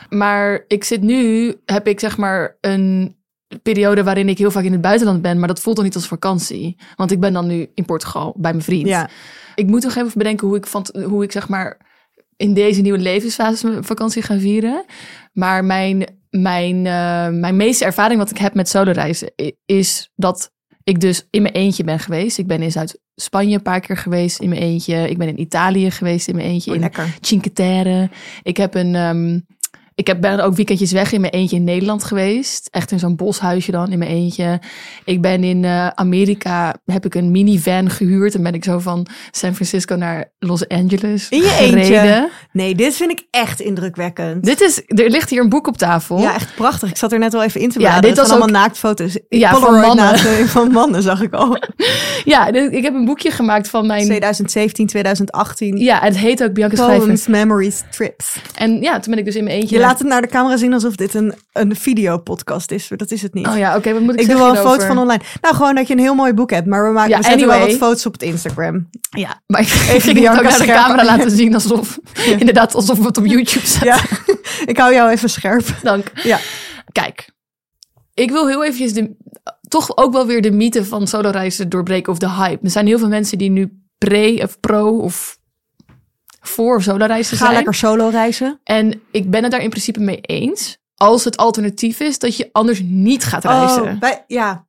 Maar 0.09 0.65
ik 0.69 0.85
zit 0.85 1.03
nu, 1.03 1.55
heb 1.65 1.87
ik 1.89 2.01
zeg 2.01 2.17
maar 2.17 2.57
een 2.61 3.17
periode 3.63 4.05
waarin 4.05 4.29
ik 4.29 4.39
heel 4.39 4.51
vaak 4.51 4.65
in 4.65 4.73
het 4.73 4.81
buitenland 4.81 5.23
ben. 5.23 5.39
Maar 5.39 5.49
dat 5.49 5.61
voelt 5.61 5.77
dan 5.77 5.85
niet 5.85 5.95
als 5.95 6.07
vakantie. 6.09 6.77
Want 6.97 7.11
ik 7.11 7.21
ben 7.21 7.33
dan 7.33 7.47
nu 7.47 7.71
in 7.75 7.85
Portugal 7.85 8.35
bij 8.37 8.53
mijn 8.53 8.65
vriend. 8.65 8.87
Ja. 8.89 9.09
Ik 9.55 9.67
moet 9.67 9.83
nog 9.83 9.95
even 9.97 10.13
bedenken 10.19 10.47
hoe 10.49 10.57
ik, 10.57 10.67
van, 10.67 10.87
hoe 11.05 11.23
ik 11.25 11.33
zeg 11.33 11.49
maar 11.49 11.79
in 12.37 12.55
deze 12.55 12.81
nieuwe 12.81 12.99
levensfase 12.99 13.67
mijn 13.69 13.85
vakantie 13.85 14.23
ga 14.23 14.39
vieren. 14.39 14.85
Maar 15.33 15.65
mijn, 15.65 16.19
mijn, 16.31 16.77
eh, 16.87 17.29
mijn 17.29 17.57
meeste 17.57 17.85
ervaring 17.85 18.19
wat 18.19 18.31
ik 18.31 18.39
heb 18.39 18.55
met 18.55 18.69
soloreizen 18.69 19.33
i- 19.43 19.53
is 19.67 20.11
dat 20.17 20.53
ik 20.85 21.01
dus 21.01 21.27
in 21.31 21.43
mijn 21.43 21.55
eentje 21.55 21.85
ben 21.85 21.99
geweest. 21.99 22.39
Ik 22.39 22.47
ben 22.47 22.63
in 22.63 22.73
Zuid-Spanje 22.73 23.55
een 23.55 23.63
paar 23.63 23.81
keer 23.81 23.97
geweest 23.97 24.41
in 24.41 24.49
mijn 24.49 24.61
eentje. 24.61 25.09
Ik 25.09 25.19
ben 25.19 25.29
in 25.29 25.41
Italië 25.41 25.91
geweest 25.91 26.29
in 26.29 26.37
mijn 26.37 26.49
eentje. 26.49 26.71
Oh, 26.71 26.77
in 26.77 26.83
lekker. 26.83 27.17
Cinque 27.21 27.53
Terre. 27.53 28.11
Ik 28.43 28.57
heb 28.57 28.75
een... 28.75 28.95
ehm, 28.95 29.39
ik 29.95 30.07
heb, 30.07 30.21
ben 30.21 30.41
ook 30.41 30.55
weekendjes 30.55 30.93
weg 30.93 31.13
in 31.13 31.21
mijn 31.21 31.33
eentje 31.33 31.57
in 31.57 31.65
Nederland 31.65 32.05
geweest. 32.05 32.69
Echt 32.71 32.91
in 32.91 32.99
zo'n 32.99 33.17
boshuisje 33.17 33.71
dan, 33.71 33.93
in 33.93 33.99
mijn 33.99 34.11
eentje. 34.11 34.61
Ik 35.05 35.21
ben 35.21 35.45
in 35.45 35.65
eh, 35.65 35.87
Amerika, 35.89 36.75
heb 36.85 37.05
ik 37.05 37.15
een 37.15 37.31
minivan 37.31 37.91
gehuurd. 37.91 38.35
En 38.35 38.43
ben 38.43 38.55
ik 38.55 38.65
zo 38.65 38.79
van 38.79 39.07
San 39.31 39.55
Francisco 39.55 39.95
naar 39.95 40.33
Los 40.39 40.69
Angeles 40.69 41.29
In 41.29 41.39
je 41.39 41.45
gereden. 41.49 41.79
eentje? 41.79 42.31
Nee, 42.53 42.75
dit 42.75 42.97
vind 42.97 43.11
ik 43.11 43.27
echt 43.31 43.61
indrukwekkend. 43.61 44.45
Dit 44.45 44.61
is, 44.61 44.83
er 44.87 45.11
ligt 45.11 45.31
hier 45.31 45.41
een 45.41 45.49
boek 45.49 45.67
op 45.67 45.77
tafel. 45.77 46.19
Ja, 46.19 46.35
echt 46.35 46.55
prachtig. 46.55 46.91
Ik 46.91 46.97
zat 46.97 47.13
er 47.13 47.19
net 47.19 47.35
al 47.35 47.43
even 47.43 47.61
in 47.61 47.69
te 47.71 47.81
Ja, 47.81 47.85
bladeren. 47.89 48.15
dit 48.15 48.19
was 48.23 48.31
allemaal 48.31 48.63
naaktfoto's. 48.63 49.19
Ja, 49.29 49.55
van 49.57 49.81
mannen. 49.81 50.19
van 50.49 50.71
mannen, 50.73 51.03
zag 51.03 51.23
ik 51.23 51.33
al. 51.35 51.57
Ja, 52.25 52.51
dit- 52.51 52.73
ik 52.73 52.83
heb 52.83 52.95
een 52.95 53.05
boekje 53.05 53.31
gemaakt 53.31 53.69
van 53.69 53.87
mijn... 53.87 54.05
2017, 54.05 54.87
2018. 54.87 55.77
Ja, 55.77 55.99
het 56.01 56.17
heet 56.19 56.43
ook 56.45 56.53
Bianca 56.53 56.77
Schrijver. 56.77 57.05
Poems, 57.05 57.27
memories, 57.27 57.83
trips. 57.91 58.37
En 58.55 58.81
ja, 58.81 58.93
toen 59.01 59.11
ben 59.11 59.19
ik 59.19 59.25
dus 59.25 59.35
in 59.35 59.45
mijn 59.45 59.57
eentje... 59.57 59.77
Je 59.77 59.83
laat 59.87 59.99
het 59.99 60.09
naar 60.09 60.23
de 60.23 60.29
camera 60.29 60.57
zien 60.57 60.73
alsof 60.73 60.97
dit 60.97 61.15
een, 61.15 61.35
een 61.53 61.77
videopodcast 61.77 62.71
is. 62.71 62.91
Dat 62.97 63.11
is 63.11 63.23
het 63.23 63.35
niet. 63.35 63.47
Oh 63.47 63.57
ja, 63.57 63.77
oké, 63.77 63.93
wat 63.93 64.03
moet 64.03 64.15
ik, 64.15 64.21
ik 64.21 64.27
doe 64.27 64.37
wel 64.37 64.51
een 64.51 64.57
foto 64.57 64.87
van 64.87 64.99
online. 64.99 65.23
Nou, 65.41 65.55
gewoon 65.55 65.75
dat 65.75 65.87
je 65.87 65.93
een 65.95 66.01
heel 66.01 66.15
mooi 66.15 66.33
boek 66.33 66.51
hebt. 66.51 66.67
Maar 66.67 66.87
we, 66.87 66.93
maken, 66.93 67.11
Ja, 67.11 67.19
we 67.19 67.25
zetten 67.25 67.47
wel 67.47 67.59
wat 67.59 67.73
foto's 67.73 68.07
op 68.07 68.13
het 68.13 68.23
Instagram. 68.23 68.89
Ja, 69.11 69.41
maar 69.47 69.61
ik 69.61 69.67
ging 69.89 70.03
het 70.03 70.15
Bianca 70.15 70.39
ook 70.39 70.49
naar 70.49 70.59
de 70.59 70.65
camera 70.65 71.05
laten 71.05 71.31
zien 71.41 71.55
alsof... 71.55 71.99
Inderdaad, 72.39 72.75
alsof 72.75 72.99
we 72.99 73.05
het 73.05 73.19
op 73.19 73.27
YouTube 73.27 73.67
zetten. 73.67 73.87
Ja, 73.87 74.01
ik 74.67 74.79
hou 74.79 74.95
jou 74.95 75.11
even 75.11 75.31
scherp. 75.31 75.67
Dank. 75.83 76.13
Ja. 76.15 76.39
Kijk, 76.93 77.29
ik 78.15 78.31
wil 78.31 78.49
heel 78.49 78.65
eventjes 78.65 78.93
de, 78.93 79.17
toch 79.69 79.97
ook 79.97 80.13
wel 80.13 80.27
weer 80.27 80.43
de 80.43 80.51
mythe 80.51 80.85
van 80.85 81.07
soloreizen 81.07 81.69
doorbreken 81.69 82.13
of 82.13 82.19
de 82.19 82.31
hype. 82.31 82.65
Er 82.65 82.71
zijn 82.71 82.87
heel 82.87 82.99
veel 82.99 83.09
mensen 83.09 83.39
die 83.39 83.51
nu 83.51 83.83
pre 83.99 84.41
of 84.43 84.61
pro 84.61 84.99
of 84.99 85.39
voor 86.49 86.83
soloreizen 86.83 87.37
Ga 87.37 87.43
zijn. 87.45 87.57
lekker 87.57 87.75
solo 87.75 88.09
reizen. 88.09 88.61
En 88.65 89.01
ik 89.11 89.31
ben 89.31 89.43
het 89.43 89.53
daar 89.53 89.63
in 89.63 89.71
principe 89.71 90.01
mee 90.01 90.21
eens. 90.21 90.79
Als 90.95 91.25
het 91.25 91.37
alternatief 91.37 92.01
is 92.01 92.19
dat 92.19 92.37
je 92.37 92.49
anders 92.53 92.81
niet 92.85 93.25
gaat 93.25 93.45
reizen. 93.45 93.83
Oh, 93.83 93.99
bij, 93.99 94.25
ja, 94.27 94.67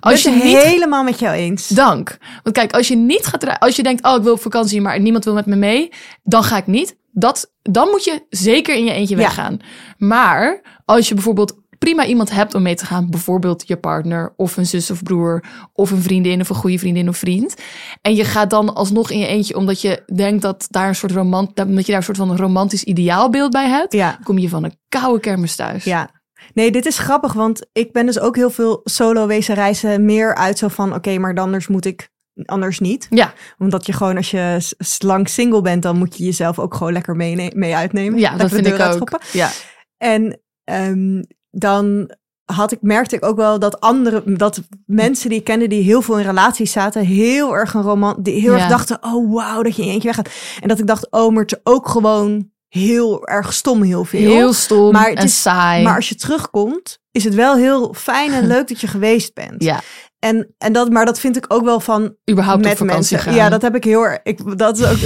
als 0.00 0.22
je 0.22 0.30
niet 0.30 0.62
helemaal 0.62 1.02
met 1.02 1.18
jou 1.18 1.34
eens. 1.34 1.68
Dank. 1.68 2.18
Want 2.42 2.56
kijk, 2.56 2.72
als 2.72 2.88
je 2.88 2.96
niet 2.96 3.26
gaat 3.26 3.42
reizen, 3.42 3.62
als 3.62 3.76
je 3.76 3.82
denkt, 3.82 4.04
oh, 4.04 4.16
ik 4.16 4.22
wil 4.22 4.32
op 4.32 4.40
vakantie, 4.40 4.80
maar 4.80 5.00
niemand 5.00 5.24
wil 5.24 5.34
met 5.34 5.46
me 5.46 5.56
mee, 5.56 5.92
dan 6.22 6.42
ga 6.44 6.56
ik 6.56 6.66
niet. 6.66 6.96
Dat, 7.12 7.52
dan 7.62 7.88
moet 7.88 8.04
je 8.04 8.26
zeker 8.30 8.74
in 8.74 8.84
je 8.84 8.92
eentje 8.92 9.16
Ja. 9.16 9.22
weggaan. 9.22 9.58
Maar 9.98 10.60
als 10.84 11.08
je 11.08 11.14
bijvoorbeeld 11.14 11.54
prima 11.78 12.04
iemand 12.06 12.30
hebt 12.30 12.54
om 12.54 12.62
mee 12.62 12.74
te 12.74 12.86
gaan, 12.86 13.10
bijvoorbeeld 13.10 13.66
je 13.68 13.76
partner 13.76 14.32
of 14.36 14.56
een 14.56 14.66
zus 14.66 14.90
of 14.90 15.02
broer 15.02 15.44
of 15.72 15.90
een 15.90 16.02
vriendin 16.02 16.40
of 16.40 16.48
een 16.48 16.54
goede 16.54 16.78
vriendin 16.78 17.08
of 17.08 17.16
vriend, 17.16 17.54
en 18.00 18.14
je 18.14 18.24
gaat 18.24 18.50
dan 18.50 18.74
alsnog 18.74 19.10
in 19.10 19.18
je 19.18 19.26
eentje 19.26 19.56
omdat 19.56 19.80
je 19.80 20.02
denkt 20.14 20.42
dat 20.42 20.66
daar 20.70 20.88
een 20.88 20.94
soort 20.94 21.12
romant, 21.12 21.56
dat 21.56 21.68
je 21.68 21.84
daar 21.86 21.96
een 21.96 22.02
soort 22.02 22.16
van 22.16 22.36
romantisch 22.36 22.84
ideaalbeeld 22.84 23.50
bij 23.52 23.68
hebt, 23.68 23.92
Ja, 23.92 24.18
kom 24.22 24.38
je 24.38 24.48
van 24.48 24.64
een 24.64 24.76
koude 24.88 25.20
kermis 25.20 25.56
thuis. 25.56 25.84
ja. 25.84 26.22
Nee, 26.54 26.70
dit 26.72 26.86
is 26.86 26.98
grappig, 26.98 27.32
want 27.32 27.66
ik 27.72 27.92
ben 27.92 28.06
dus 28.06 28.18
ook 28.18 28.36
heel 28.36 28.50
veel 28.50 28.80
solo 28.84 29.26
wezen 29.26 29.54
reizen. 29.54 30.04
Meer 30.04 30.34
uit 30.34 30.58
zo 30.58 30.68
van, 30.68 30.94
oké, 30.94 31.18
maar 31.18 31.34
dan 31.34 31.44
anders 31.44 31.68
moet 31.68 31.84
ik, 31.84 32.08
anders 32.44 32.78
niet. 32.78 33.06
Ja, 33.10 33.32
Omdat 33.58 33.86
je 33.86 33.92
gewoon, 33.92 34.16
als 34.16 34.30
je 34.30 34.58
lang 34.98 35.28
single 35.28 35.60
bent, 35.60 35.82
dan 35.82 35.96
moet 35.98 36.16
je 36.16 36.24
jezelf 36.24 36.58
ook 36.58 36.74
gewoon 36.74 36.92
lekker 36.92 37.16
mee, 37.16 37.50
mee 37.56 37.74
uitnemen. 37.76 38.18
ja 38.18 38.36
dat 38.36 38.50
vind 38.50 38.66
ik 38.66 38.80
ook. 38.80 39.20
Ja. 39.32 39.50
En 39.96 40.40
ehm, 40.64 41.22
dan 41.54 42.10
had 42.44 42.72
ik, 42.72 42.78
merkte 42.80 43.16
ik 43.16 43.24
ook 43.24 43.36
wel 43.36 43.58
dat 43.58 43.80
andere, 43.80 44.22
dat 44.36 44.60
mensen 44.86 45.28
die 45.28 45.38
ik 45.38 45.44
kende 45.44 45.68
die 45.68 45.82
heel 45.82 46.02
veel 46.02 46.18
in 46.18 46.24
relaties 46.24 46.72
zaten, 46.72 47.04
heel 47.04 47.56
erg 47.56 47.74
een 47.74 47.82
roman, 47.82 48.16
die 48.22 48.40
heel 48.40 48.52
Ja. 48.52 48.58
erg 48.58 48.68
dachten, 48.68 48.98
oh 49.00 49.32
wauw, 49.34 49.62
dat 49.62 49.76
je 49.76 49.82
in 49.82 49.88
eentje 49.88 50.06
weggaat. 50.08 50.30
En 50.60 50.68
dat 50.68 50.78
ik 50.78 50.86
dacht, 50.86 51.10
oh, 51.10 51.32
maar 51.32 51.42
het 51.42 51.52
is 51.52 51.58
ook 51.62 51.88
gewoon 51.88 52.50
heel 52.68 53.26
erg 53.26 53.52
stom 53.52 53.82
heel 53.82 54.04
veel. 54.04 54.30
Heel 54.30 54.52
stom 54.52 54.92
Maar 54.92 55.08
het 55.08 55.18
en 55.18 55.24
is- 55.24 55.42
saai. 55.42 55.82
Maar 55.84 55.96
als 55.96 56.08
je 56.08 56.14
terugkomt, 56.14 56.98
is 57.10 57.24
het 57.24 57.34
wel 57.34 57.56
heel 57.56 57.94
fijn 57.96 58.32
en 58.32 58.46
leuk 58.54 58.68
dat 58.68 58.80
je 58.80 58.86
geweest 58.86 59.34
bent. 59.34 59.62
ja, 59.62 59.80
En, 60.18 60.54
en 60.58 60.72
dat, 60.72 60.90
maar 60.90 61.04
dat 61.04 61.20
vind 61.20 61.36
ik 61.36 61.44
ook 61.48 61.64
wel 61.64 61.80
van 61.80 62.16
überhaupt 62.30 62.58
op 62.62 62.68
met 62.68 62.76
vakantie 62.78 63.16
mensen. 63.16 63.18
gaan. 63.18 63.34
Ja, 63.34 63.48
dat 63.48 63.62
heb 63.62 63.74
ik 63.74 63.84
heel 63.84 64.02
erg. 64.06 64.18
Ik, 64.22 64.58
dat 64.58 64.78
is 64.78 64.86
ook. 64.86 64.96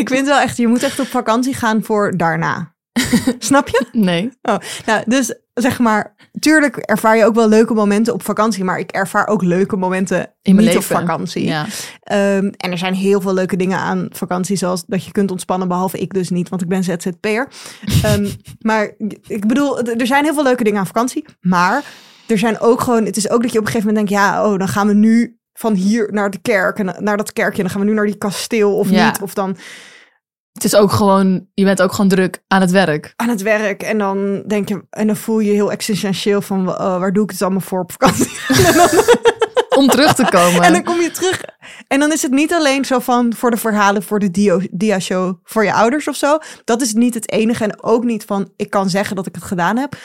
ik 0.00 0.08
vind 0.08 0.26
wel 0.26 0.38
echt, 0.38 0.56
je 0.56 0.66
moet 0.68 0.82
echt 0.82 1.00
op 1.00 1.06
vakantie 1.06 1.54
gaan 1.54 1.82
voor 1.82 2.16
daarna. 2.16 2.74
Snap 3.38 3.68
je? 3.68 3.84
Nee. 3.92 4.30
Oh, 4.42 4.56
nou, 4.86 5.02
dus 5.06 5.34
zeg 5.54 5.78
maar, 5.78 6.14
tuurlijk 6.38 6.76
ervaar 6.76 7.16
je 7.16 7.24
ook 7.24 7.34
wel 7.34 7.48
leuke 7.48 7.74
momenten 7.74 8.12
op 8.14 8.22
vakantie, 8.22 8.64
maar 8.64 8.78
ik 8.78 8.90
ervaar 8.90 9.26
ook 9.26 9.42
leuke 9.42 9.76
momenten 9.76 10.18
In 10.42 10.54
mijn 10.54 10.66
niet 10.66 10.74
leven. 10.76 10.96
op 10.96 11.00
vakantie. 11.00 11.44
Ja. 11.44 11.66
Ehm, 12.02 12.50
en 12.56 12.70
er 12.70 12.78
zijn 12.78 12.94
heel 12.94 13.20
veel 13.20 13.34
leuke 13.34 13.56
dingen 13.56 13.78
aan 13.78 14.06
vakantie, 14.10 14.56
zoals 14.56 14.84
dat 14.86 15.04
je 15.04 15.12
kunt 15.12 15.30
ontspannen, 15.30 15.68
behalve 15.68 15.98
ik 15.98 16.12
dus 16.14 16.30
niet, 16.30 16.48
want 16.48 16.62
ik 16.62 16.68
ben 16.68 16.84
ZZP'er. 16.84 17.48
Ehm 18.02 18.28
maar 18.60 18.90
ik 19.26 19.46
bedoel, 19.46 19.80
er 19.80 20.06
zijn 20.06 20.24
heel 20.24 20.34
veel 20.34 20.42
leuke 20.42 20.64
dingen 20.64 20.78
aan 20.80 20.86
vakantie, 20.86 21.24
maar 21.40 21.82
er 22.26 22.38
zijn 22.38 22.60
ook 22.60 22.80
gewoon, 22.80 23.04
het 23.04 23.16
is 23.16 23.30
ook 23.30 23.42
dat 23.42 23.52
je 23.52 23.58
op 23.58 23.64
een 23.64 23.70
gegeven 23.70 23.92
moment 23.94 24.08
denkt, 24.08 24.24
ja, 24.24 24.44
oh, 24.52 24.58
dan 24.58 24.68
gaan 24.68 24.86
we 24.86 24.94
nu 24.94 25.38
van 25.52 25.74
hier 25.74 26.08
naar 26.12 26.30
de 26.30 26.38
kerk 26.42 26.78
en 26.78 26.94
naar 26.98 27.16
dat 27.16 27.32
kerkje, 27.32 27.56
en 27.56 27.62
dan 27.62 27.70
gaan 27.70 27.80
we 27.80 27.86
nu 27.86 27.94
naar 27.94 28.06
die 28.06 28.18
kasteel 28.18 28.76
of 28.76 28.90
Ja. 28.90 29.06
niet, 29.06 29.20
of 29.22 29.34
dan 29.34 29.56
Het 30.52 30.64
is 30.64 30.74
ook 30.74 30.92
gewoon, 30.92 31.46
je 31.54 31.64
bent 31.64 31.82
ook 31.82 31.92
gewoon 31.92 32.10
druk 32.10 32.42
aan 32.48 32.60
het 32.60 32.70
werk. 32.70 33.12
aan 33.16 33.28
het 33.28 33.42
werk 33.42 33.82
en 33.82 33.98
dan 33.98 34.42
denk 34.46 34.68
je, 34.68 34.84
en 34.90 35.06
dan 35.06 35.16
voel 35.16 35.38
je 35.38 35.46
je 35.48 35.54
heel 35.54 35.72
existentieel 35.72 36.42
van, 36.42 36.68
oh, 36.68 36.98
waar 36.98 37.12
doe 37.12 37.24
ik 37.24 37.30
het 37.30 37.42
allemaal 37.42 37.60
voor 37.60 37.80
op 37.80 37.92
vakantie? 37.92 38.30
Om 39.78 39.88
terug 39.88 40.14
te 40.14 40.26
komen. 40.30 40.62
En 40.62 40.72
dan 40.72 40.82
kom 40.84 41.00
je 41.00 41.10
terug. 41.10 41.42
En 41.88 42.00
dan 42.00 42.12
is 42.12 42.22
het 42.22 42.30
niet 42.30 42.52
alleen 42.52 42.84
zo 42.84 42.98
van 42.98 43.34
voor 43.36 43.50
de 43.50 43.56
verhalen, 43.56 44.02
voor 44.02 44.18
de 44.18 44.30
dio- 44.30 44.60
dia-show, 44.70 45.34
voor 45.44 45.64
je 45.64 45.72
ouders 45.72 46.08
of 46.08 46.16
zo. 46.16 46.38
Dat 46.64 46.80
is 46.82 46.92
niet 46.92 47.14
het 47.14 47.30
enige. 47.30 47.64
En 47.64 47.82
ook 47.82 48.04
niet 48.04 48.24
van, 48.24 48.52
ik 48.56 48.70
kan 48.70 48.90
zeggen 48.90 49.16
dat 49.16 49.26
ik 49.26 49.34
het 49.34 49.44
gedaan 49.44 49.76
heb. 49.76 49.96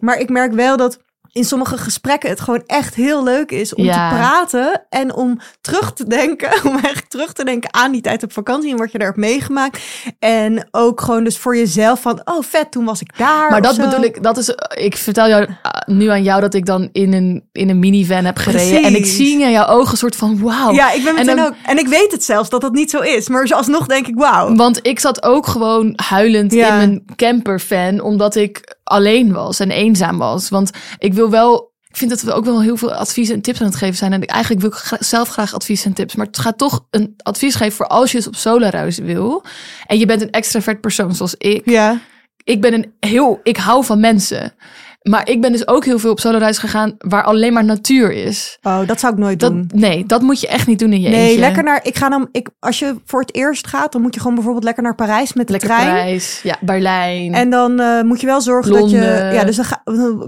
Maar 0.00 0.18
ik 0.18 0.28
merk 0.28 0.52
wel 0.52 0.76
dat 0.76 0.98
in 1.32 1.44
sommige 1.44 1.76
gesprekken 1.78 2.30
het 2.30 2.40
gewoon 2.40 2.62
echt 2.66 2.94
heel 2.94 3.24
leuk 3.24 3.50
is 3.50 3.74
om 3.74 3.84
Ja. 3.84 4.08
te 4.10 4.14
praten. 4.16 4.82
En 4.88 5.14
om 5.14 5.38
terug 5.60 5.92
te 5.92 6.06
denken, 6.06 6.50
om 6.68 6.72
eigenlijk 6.72 7.06
terug 7.08 7.32
te 7.32 7.44
denken 7.44 7.74
aan 7.74 7.92
die 7.92 8.00
tijd 8.00 8.22
op 8.22 8.32
vakantie 8.32 8.70
en 8.70 8.76
wat 8.76 8.92
je 8.92 8.98
daar 8.98 9.06
hebt 9.06 9.18
meegemaakt. 9.20 9.80
En 10.18 10.68
ook 10.70 11.00
gewoon 11.00 11.24
dus 11.24 11.38
voor 11.38 11.56
jezelf 11.56 12.00
van, 12.00 12.20
oh 12.24 12.42
vet, 12.42 12.70
toen 12.70 12.84
was 12.84 13.00
ik 13.00 13.18
daar. 13.18 13.50
Maar 13.50 13.62
dat 13.62 13.74
zo. 13.74 13.84
bedoel 13.84 14.04
ik, 14.04 14.22
dat 14.22 14.36
is, 14.38 14.54
ik 14.74 14.96
vertel 14.96 15.28
jou 15.28 15.42
uh, 15.42 15.48
nu 15.86 16.06
aan 16.06 16.22
jou 16.22 16.40
dat 16.40 16.54
ik 16.54 16.66
dan 16.66 16.88
in 16.92 17.12
een, 17.12 17.48
in 17.52 17.68
een 17.68 17.78
minivan 17.78 18.24
heb 18.24 18.36
gereden. 18.36 18.82
En 18.82 18.94
ik 18.96 19.06
zie 19.06 19.40
in 19.42 19.50
jouw 19.50 19.66
ogen 19.66 19.90
een 19.92 19.96
soort 19.98 20.16
van 20.16 20.40
wauw. 20.40 20.72
Ja, 20.72 20.92
ik 20.92 21.04
ben. 21.04 21.16
En 21.16 21.18
meteen 21.18 21.36
dan- 21.36 21.46
ook. 21.46 21.54
En 21.66 21.78
ik 21.78 21.88
weet 21.88 22.12
het 22.12 22.24
zelfs 22.24 22.48
dat 22.50 22.60
dat 22.60 22.72
niet 22.72 22.90
zo 22.90 22.98
is. 23.00 23.28
Maar 23.28 23.52
alsnog 23.52 23.86
denk 23.86 24.06
ik, 24.06 24.14
wauw. 24.16 24.54
Want 24.54 24.78
ik 24.82 25.00
zat 25.00 25.22
ook 25.22 25.46
gewoon 25.46 25.92
huilend 25.96 26.52
Ja. 26.52 26.68
in 26.68 26.76
mijn 26.76 27.04
campervan, 27.16 28.00
omdat 28.00 28.34
ik 28.34 28.76
alleen 28.84 29.32
was 29.32 29.60
en 29.60 29.70
eenzaam 29.70 30.18
was. 30.18 30.48
Want 30.48 30.70
ik 30.98 31.14
wil 31.14 31.30
wel. 31.30 31.70
Ik 31.88 31.98
vind 31.98 32.10
dat 32.10 32.22
we 32.22 32.32
ook 32.32 32.44
wel 32.44 32.62
heel 32.62 32.76
veel 32.76 32.92
advies 32.94 33.28
en 33.28 33.40
tips 33.40 33.60
aan 33.60 33.66
het 33.66 33.76
geven 33.76 33.96
zijn. 33.96 34.12
En 34.12 34.22
ik, 34.22 34.30
eigenlijk 34.30 34.62
wil 34.62 34.70
ik 34.70 34.76
gra- 34.76 34.96
zelf 35.00 35.28
graag 35.28 35.54
advies 35.54 35.84
en 35.84 35.92
tips. 35.92 36.14
Maar 36.14 36.26
het 36.26 36.38
gaat 36.38 36.58
toch 36.58 36.86
een 36.90 37.14
advies 37.16 37.54
geven 37.54 37.72
voor 37.76 37.86
als 37.86 38.10
je 38.10 38.16
eens 38.16 38.26
op 38.26 38.36
solo-reis 38.36 38.98
wil. 38.98 39.44
En 39.86 39.98
je 39.98 40.06
bent 40.06 40.22
een 40.22 40.30
extravert 40.30 40.80
persoon 40.80 41.14
zoals 41.14 41.34
ik. 41.38 41.62
Ja. 41.64 42.00
Ik 42.44 42.60
ben 42.60 42.72
een 42.72 42.92
heel. 43.00 43.40
Ik 43.42 43.56
hou 43.56 43.84
van 43.84 44.00
mensen. 44.00 44.54
Maar 45.02 45.28
ik 45.28 45.40
ben 45.40 45.52
dus 45.52 45.68
ook 45.68 45.84
heel 45.84 45.98
veel 45.98 46.10
op 46.10 46.20
solo-reis 46.20 46.58
gegaan 46.58 46.94
waar 46.98 47.22
alleen 47.22 47.52
maar 47.52 47.64
natuur 47.64 48.12
is. 48.12 48.58
Oh, 48.62 48.86
dat 48.86 49.00
zou 49.00 49.12
ik 49.12 49.18
nooit 49.18 49.40
Dat, 49.40 49.50
doen. 49.52 49.70
nee, 49.74 50.06
dat 50.06 50.22
moet 50.22 50.40
je 50.40 50.48
echt 50.48 50.66
niet 50.66 50.78
doen 50.78 50.92
in 50.92 51.00
je 51.00 51.08
Nee, 51.08 51.24
eentje. 51.26 51.40
lekker 51.40 51.62
naar. 51.62 51.80
Ik 51.82 51.96
ga 51.96 52.08
dan. 52.08 52.28
Ik, 52.32 52.48
als 52.58 52.78
je 52.78 52.94
voor 53.04 53.20
het 53.20 53.34
eerst 53.34 53.66
gaat, 53.66 53.92
dan 53.92 54.02
moet 54.02 54.14
je 54.14 54.20
gewoon 54.20 54.34
bijvoorbeeld 54.34 54.64
lekker 54.64 54.82
naar 54.82 54.94
Parijs 54.94 55.32
met 55.32 55.46
de 55.46 55.52
Lekker 55.52 55.70
trein. 55.70 55.86
Parijs, 55.86 56.40
ja, 56.42 56.56
Berlijn. 56.60 57.34
En 57.34 57.50
dan 57.50 57.80
eh, 57.80 58.02
moet 58.02 58.20
je 58.20 58.26
wel 58.26 58.40
zorgen 58.40 58.72
dat 58.72 58.90
je. 58.90 59.30
Ja, 59.32 59.44
dus 59.44 59.58
ga, 59.58 59.82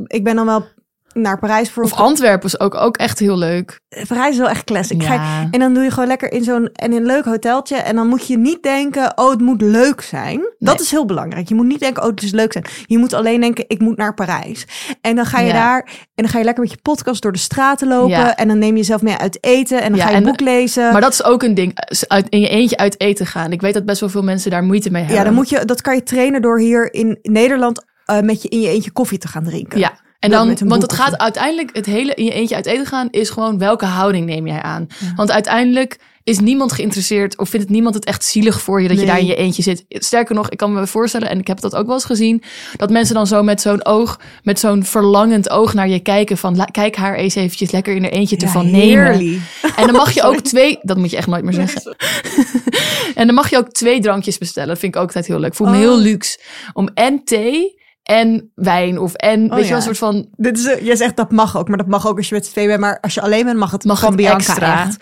ik 0.07 0.25
ben 0.25 0.37
dan 0.37 0.47
wel 0.47 0.65
naar 1.15 1.39
Parijs 1.39 1.71
voor. 1.71 1.83
of 1.83 1.93
Antwerpen 1.93 2.47
is 2.47 2.61
ook, 2.61 2.75
ook 2.75 2.97
echt 2.97 3.19
heel 3.19 3.39
leuk. 3.39 3.81
Parijs 4.09 4.31
is 4.33 4.39
wel 4.39 4.49
echt 4.49 4.65
classic. 4.65 5.03
Ga 5.03 5.13
je- 5.13 5.19
Ja. 5.21 5.49
en 5.51 5.61
dan 5.61 5.75
doe 5.75 5.83
je 5.83 5.91
gewoon 5.91 6.09
lekker 6.09 6.33
in 6.33 6.45
zo'n 6.45 6.67
en 6.73 6.91
in 6.93 6.97
een 6.97 7.07
leuk 7.07 7.25
hoteltje. 7.25 7.77
En 7.77 7.97
dan 7.97 8.09
moet 8.09 8.27
je 8.27 8.39
niet 8.39 8.63
denken, 8.63 9.13
oh, 9.19 9.31
het 9.31 9.41
moet 9.41 9.63
leuk 9.63 10.01
zijn. 10.01 10.41
Dat 10.59 10.81
is 10.81 10.91
heel 10.91 11.05
belangrijk. 11.05 11.49
Je 11.49 11.55
moet 11.55 11.67
niet 11.67 11.81
denken, 11.81 12.03
oh, 12.03 12.09
het 12.09 12.23
is 12.23 12.31
leuk 12.31 12.53
zijn. 12.53 12.65
Je 12.87 12.99
moet 12.99 13.13
alleen 13.13 13.41
denken, 13.41 13.65
ik 13.69 13.79
moet 13.81 13.97
naar 13.97 14.15
Parijs. 14.15 14.67
En 15.01 15.17
dan 15.17 15.27
ga 15.27 15.41
je 15.41 15.47
Ja. 15.47 15.53
daar 15.53 15.83
en 16.15 16.23
dan 16.23 16.29
ga 16.29 16.39
je 16.39 16.45
lekker 16.45 16.63
met 16.63 16.73
je 16.73 16.79
podcast 16.83 17.23
door 17.23 17.33
de 17.33 17.39
straten 17.39 17.89
lopen. 17.89 18.09
Ja. 18.11 18.37
En 18.37 18.49
dan 18.49 18.59
neem 18.59 18.71
je 18.73 18.77
jezelf 18.77 19.03
mee 19.03 19.17
uit 19.17 19.39
eten. 19.45 19.83
En 19.83 19.91
dan 19.93 20.01
ga 20.01 20.09
je 20.09 20.15
en- 20.15 20.23
een 20.23 20.29
boek 20.29 20.41
lezen. 20.41 20.93
Maar 20.93 21.01
dat 21.01 21.13
is 21.13 21.25
ook 21.25 21.43
een 21.43 21.55
ding, 21.55 21.73
eh, 21.75 21.99
uit, 22.09 22.29
in 22.29 22.41
je 22.41 22.49
eentje 22.49 22.77
uit 22.77 23.01
eten 23.01 23.27
gaan. 23.27 23.53
Ik 23.53 23.61
weet 23.61 23.75
dat 23.75 23.85
best 23.85 24.01
wel 24.01 24.09
veel 24.09 24.23
mensen 24.23 24.51
daar 24.51 24.63
moeite 24.65 24.91
mee 24.91 25.01
hebben. 25.03 25.19
Ja, 25.21 25.25
dan 25.25 25.35
moet 25.35 25.49
je, 25.49 25.65
dat 25.65 25.81
kan 25.81 25.95
je 25.95 26.03
trainen 26.03 26.43
door 26.43 26.59
hier 26.59 26.95
in 26.95 27.19
Nederland 27.23 27.85
eh, 28.05 28.21
met 28.21 28.43
je 28.43 28.49
in 28.49 28.61
je 28.61 28.69
eentje 28.69 28.91
koffie 28.91 29.19
te 29.19 29.29
gaan 29.29 29.45
drinken. 29.45 29.79
Ja, 29.79 29.93
en 30.25 30.31
dan, 30.31 30.69
want 30.69 30.83
het 30.83 30.93
gaat 30.93 31.19
uiteindelijk, 31.19 31.77
het 31.77 31.87
hele 31.87 32.15
in 32.15 32.25
je 32.25 32.33
eentje 32.33 32.55
uit 32.55 32.67
eten 32.67 32.87
gaan, 32.87 33.09
is 33.11 33.31
gewoon 33.31 33.59
welke 33.59 33.85
houding 33.85 34.27
neem 34.27 34.47
jij 34.47 34.63
aan. 34.63 34.87
Want 35.17 35.31
uiteindelijk 35.31 35.99
is 36.25 36.39
niemand 36.39 36.73
geïnteresseerd 36.73 37.39
of 37.39 37.49
vindt 37.49 37.67
het 37.67 37.75
niemand 37.75 37.95
het 37.95 38.05
echt 38.05 38.25
zielig 38.25 38.61
voor 38.61 38.83
je 38.83 38.89
dat 38.89 39.01
je 39.01 39.07
daar 39.07 39.19
in 39.19 39.27
je 39.27 39.35
eentje 39.35 39.63
zit. 39.63 39.85
Sterker 39.89 40.35
nog, 40.35 40.49
ik 40.49 40.59
kan 40.59 40.73
me 40.73 40.87
voorstellen, 40.87 41.29
en 41.29 41.39
ik 41.39 41.47
heb 41.47 41.61
dat 41.61 41.75
ook 41.75 41.87
wel 41.87 41.95
eens 41.95 42.05
gezien, 42.05 42.43
dat 42.77 42.91
mensen 42.91 43.15
dan 43.15 43.27
zo 43.27 43.43
met 43.43 43.61
zo'n 43.61 43.85
oog, 43.85 44.21
met 44.43 44.61
zo'n 44.61 44.85
verlangend 44.85 45.51
oog 45.51 45.75
naar 45.75 45.89
je 45.89 46.01
kijken 46.01 46.39
van, 46.39 46.69
kijk 46.71 46.97
haar 46.97 47.15
eens 47.15 47.35
eventjes 47.35 47.71
lekker 47.71 47.95
in 47.95 48.03
haar 48.03 48.13
eentje 48.13 48.37
te 48.37 48.45
Ja, 48.45 48.51
van 48.51 48.71
nemen. 48.71 49.43
En 49.77 49.87
dan 49.87 49.93
mag 49.93 50.13
je 50.13 50.23
ook 50.29 50.41
twee, 50.41 50.79
dat 50.83 50.97
moet 50.97 51.11
je 51.11 51.17
echt 51.17 51.27
nooit 51.27 51.45
meer 51.45 51.53
zeggen. 51.53 51.97
en 53.21 53.27
dan 53.27 53.35
mag 53.35 53.51
je 53.51 53.57
ook 53.57 53.69
twee 53.69 54.01
drankjes 54.01 54.39
bestellen. 54.39 54.69
Dat 54.69 54.79
vind 54.79 54.95
ik 54.95 55.01
ook 55.01 55.07
altijd 55.07 55.27
heel 55.27 55.39
leuk. 55.39 55.55
Voel 55.55 55.67
me 55.67 55.73
Oh. 55.73 55.79
heel 55.79 55.99
luxe 55.99 56.39
om 56.73 56.89
en 56.95 57.25
thee 57.25 57.83
en 58.05 58.51
wijn 58.55 58.99
of 58.99 59.15
en 59.15 59.41
weet 59.41 59.51
je 59.51 59.63
ja. 59.63 59.69
wel 59.69 59.77
een 59.77 59.83
soort 59.83 59.99
van 59.99 60.29
Dit 60.37 60.59
is, 60.59 60.67
eh, 60.67 60.85
jij 60.85 60.97
zegt 60.97 61.17
dat 61.17 61.31
mag 61.31 61.57
ook, 61.57 61.69
maar 61.69 61.77
dat 61.79 61.87
mag 61.87 62.07
ook 62.09 62.17
als 62.17 62.29
je 62.29 62.35
met 62.35 62.47
z'n 62.47 62.53
tweeën 62.53 62.69
bent. 62.69 62.81
Maar 62.81 62.99
als 63.01 63.15
je 63.15 63.21
alleen 63.21 63.45
bent, 63.45 63.59
mag 63.59 63.71
het 63.71 63.85
Mag 63.85 63.99
van 63.99 64.09
het 64.09 64.17
Bianca 64.17 64.37
extra. 64.37 64.83
echt. 64.83 64.97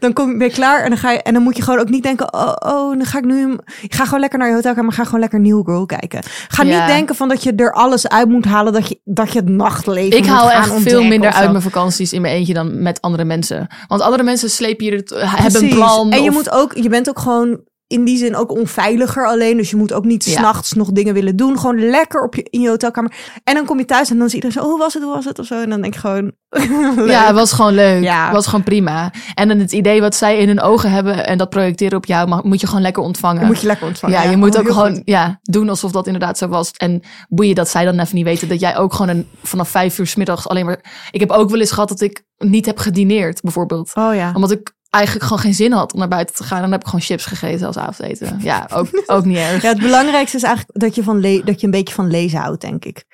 Dan 0.00 0.12
kom 0.12 0.38
je, 0.38 0.44
je 0.44 0.50
klaar 0.50 0.82
en 0.82 0.88
dan, 0.88 0.98
ga 0.98 1.10
je, 1.10 1.22
en 1.22 1.32
dan 1.34 1.42
moet 1.42 1.56
je 1.56 1.62
gewoon 1.62 1.80
ook 1.80 1.88
niet 1.88 2.02
denken... 2.02 2.34
oh, 2.34 2.52
oh 2.58 2.96
dan 2.96 3.04
ga 3.04 3.18
ik 3.18 3.24
nu... 3.24 3.56
Ik 3.82 3.94
ga 3.94 4.04
gewoon 4.04 4.20
lekker 4.20 4.38
naar 4.38 4.48
je 4.48 4.54
hotelkamer, 4.54 4.92
ga 4.92 5.04
gewoon 5.04 5.20
lekker 5.20 5.40
New 5.40 5.64
Girl 5.64 5.86
kijken. 5.86 6.20
Ga 6.48 6.62
Ja. 6.62 6.78
niet 6.78 6.86
denken 6.86 7.14
van 7.14 7.28
dat 7.28 7.42
je 7.42 7.52
er 7.54 7.72
alles 7.72 8.08
uit 8.08 8.28
moet 8.28 8.44
halen... 8.44 8.72
dat 8.72 8.88
je, 8.88 9.00
dat 9.04 9.32
je 9.32 9.38
het 9.38 9.48
nachtleven 9.48 10.18
Ik 10.18 10.26
haal 10.26 10.50
echt 10.50 10.72
veel 10.80 11.02
minder 11.04 11.32
uit 11.32 11.50
mijn 11.50 11.62
vakanties 11.62 12.12
in 12.12 12.20
mijn 12.20 12.34
eentje 12.34 12.54
dan 12.54 12.82
met 12.82 13.00
andere 13.00 13.24
mensen. 13.24 13.66
Want 13.88 14.00
andere 14.00 14.22
mensen 14.22 14.50
slepen 14.50 14.84
je 14.86 14.94
het, 14.94 15.12
hebben 15.16 15.62
een 15.62 15.68
plan. 15.68 16.10
En 16.12 16.22
je, 16.22 16.28
of- 16.28 16.34
moet 16.34 16.50
ook, 16.50 16.74
je 16.74 16.88
bent 16.88 17.08
ook 17.08 17.18
gewoon 17.18 17.60
in 17.94 18.04
die 18.04 18.16
zin 18.18 18.36
ook 18.36 18.50
onveiliger 18.58 19.26
alleen. 19.26 19.56
Dus 19.56 19.70
je 19.70 19.76
moet 19.76 19.92
ook 19.92 20.04
niet 20.04 20.24
Ja. 20.24 20.32
s'nachts 20.38 20.72
nog 20.72 20.92
dingen 20.92 21.14
willen 21.14 21.36
doen. 21.36 21.58
Gewoon 21.58 21.88
lekker 21.90 22.22
op 22.22 22.34
je, 22.34 22.42
in 22.50 22.60
je 22.60 22.68
hotelkamer. 22.68 23.12
En 23.44 23.54
dan 23.54 23.64
kom 23.64 23.78
je 23.78 23.84
thuis 23.84 24.10
en 24.10 24.16
dan 24.18 24.26
is 24.26 24.34
iedereen 24.34 24.56
zo... 24.56 24.62
oh, 24.62 24.68
hoe 24.70 24.78
was 24.78 24.94
het, 24.94 25.02
hoe 25.02 25.12
was 25.14 25.24
het? 25.24 25.38
Of 25.38 25.46
zo. 25.46 25.62
En 25.62 25.70
dan 25.70 25.80
denk 25.80 25.94
ik 25.94 26.00
gewoon... 26.00 26.32
Ja, 27.06 27.26
het 27.26 27.34
was 27.34 27.52
gewoon 27.52 27.74
leuk. 27.74 28.02
Ja. 28.02 28.24
Het 28.24 28.32
was 28.34 28.46
gewoon 28.46 28.62
prima. 28.64 29.12
En 29.34 29.48
dan 29.48 29.58
het 29.58 29.72
idee 29.72 30.00
wat 30.00 30.14
zij 30.14 30.38
in 30.38 30.48
hun 30.48 30.60
ogen 30.60 30.90
hebben 30.90 31.26
en 31.26 31.38
dat 31.38 31.48
projecteren 31.50 31.96
op 31.96 32.06
jou, 32.06 32.28
mag, 32.28 32.42
moet 32.42 32.60
je 32.60 32.66
gewoon 32.66 32.82
lekker 32.82 33.02
ontvangen. 33.02 33.46
Moet 33.46 33.60
je 33.60 33.66
lekker 33.66 33.86
ontvangen. 33.86 34.22
ja, 34.22 34.30
je 34.30 34.36
moet 34.36 34.54
Oh, 34.54 34.60
ook 34.60 34.68
gewoon 34.68 34.94
goed. 34.94 35.02
ja, 35.04 35.38
doen 35.42 35.68
alsof 35.68 35.92
dat 35.92 36.06
inderdaad 36.06 36.38
zo 36.38 36.48
was. 36.48 36.70
En 36.70 37.02
boeien 37.28 37.54
dat 37.54 37.68
zij 37.68 37.84
dan 37.84 37.98
even 37.98 38.14
niet 38.16 38.24
weten 38.24 38.48
dat 38.48 38.60
jij 38.60 38.76
ook 38.76 38.94
gewoon 38.94 39.16
een, 39.16 39.28
vanaf 39.42 39.68
vijf 39.68 39.98
uur 39.98 40.06
's 40.06 40.14
middags 40.14 40.48
alleen 40.48 40.64
maar... 40.66 41.08
Ik 41.10 41.20
heb 41.20 41.30
ook 41.30 41.50
wel 41.50 41.60
eens 41.60 41.70
gehad 41.72 41.88
dat 41.88 42.00
ik 42.00 42.24
niet 42.38 42.66
heb 42.66 42.78
gedineerd, 42.78 43.40
bijvoorbeeld. 43.40 43.90
Oh 43.94 44.14
ja. 44.14 44.32
Omdat 44.34 44.50
ik 44.50 44.72
eigenlijk 44.94 45.24
gewoon 45.24 45.38
geen 45.38 45.54
zin 45.54 45.72
had 45.72 45.92
om 45.92 45.98
naar 45.98 46.08
buiten 46.08 46.34
te 46.34 46.44
gaan. 46.44 46.56
En 46.56 46.62
dan 46.62 46.72
heb 46.72 46.80
ik 46.80 46.86
gewoon 46.86 47.00
chips 47.00 47.26
gegeten 47.26 47.66
als 47.66 47.76
avondeten. 47.78 48.38
Ja, 48.40 48.68
ook, 48.72 49.02
ook 49.06 49.24
niet 49.24 49.36
erg. 49.36 49.62
Ja, 49.62 49.68
het 49.68 49.78
belangrijkste 49.78 50.36
is 50.36 50.42
eigenlijk 50.42 50.80
dat 50.80 50.94
je, 50.94 51.02
van 51.02 51.20
le- 51.20 51.42
dat 51.44 51.60
je 51.60 51.66
een 51.66 51.72
beetje 51.72 51.94
van 51.94 52.10
lezen 52.10 52.38
houdt, 52.38 52.60
denk 52.60 52.84
ik. 52.84 53.04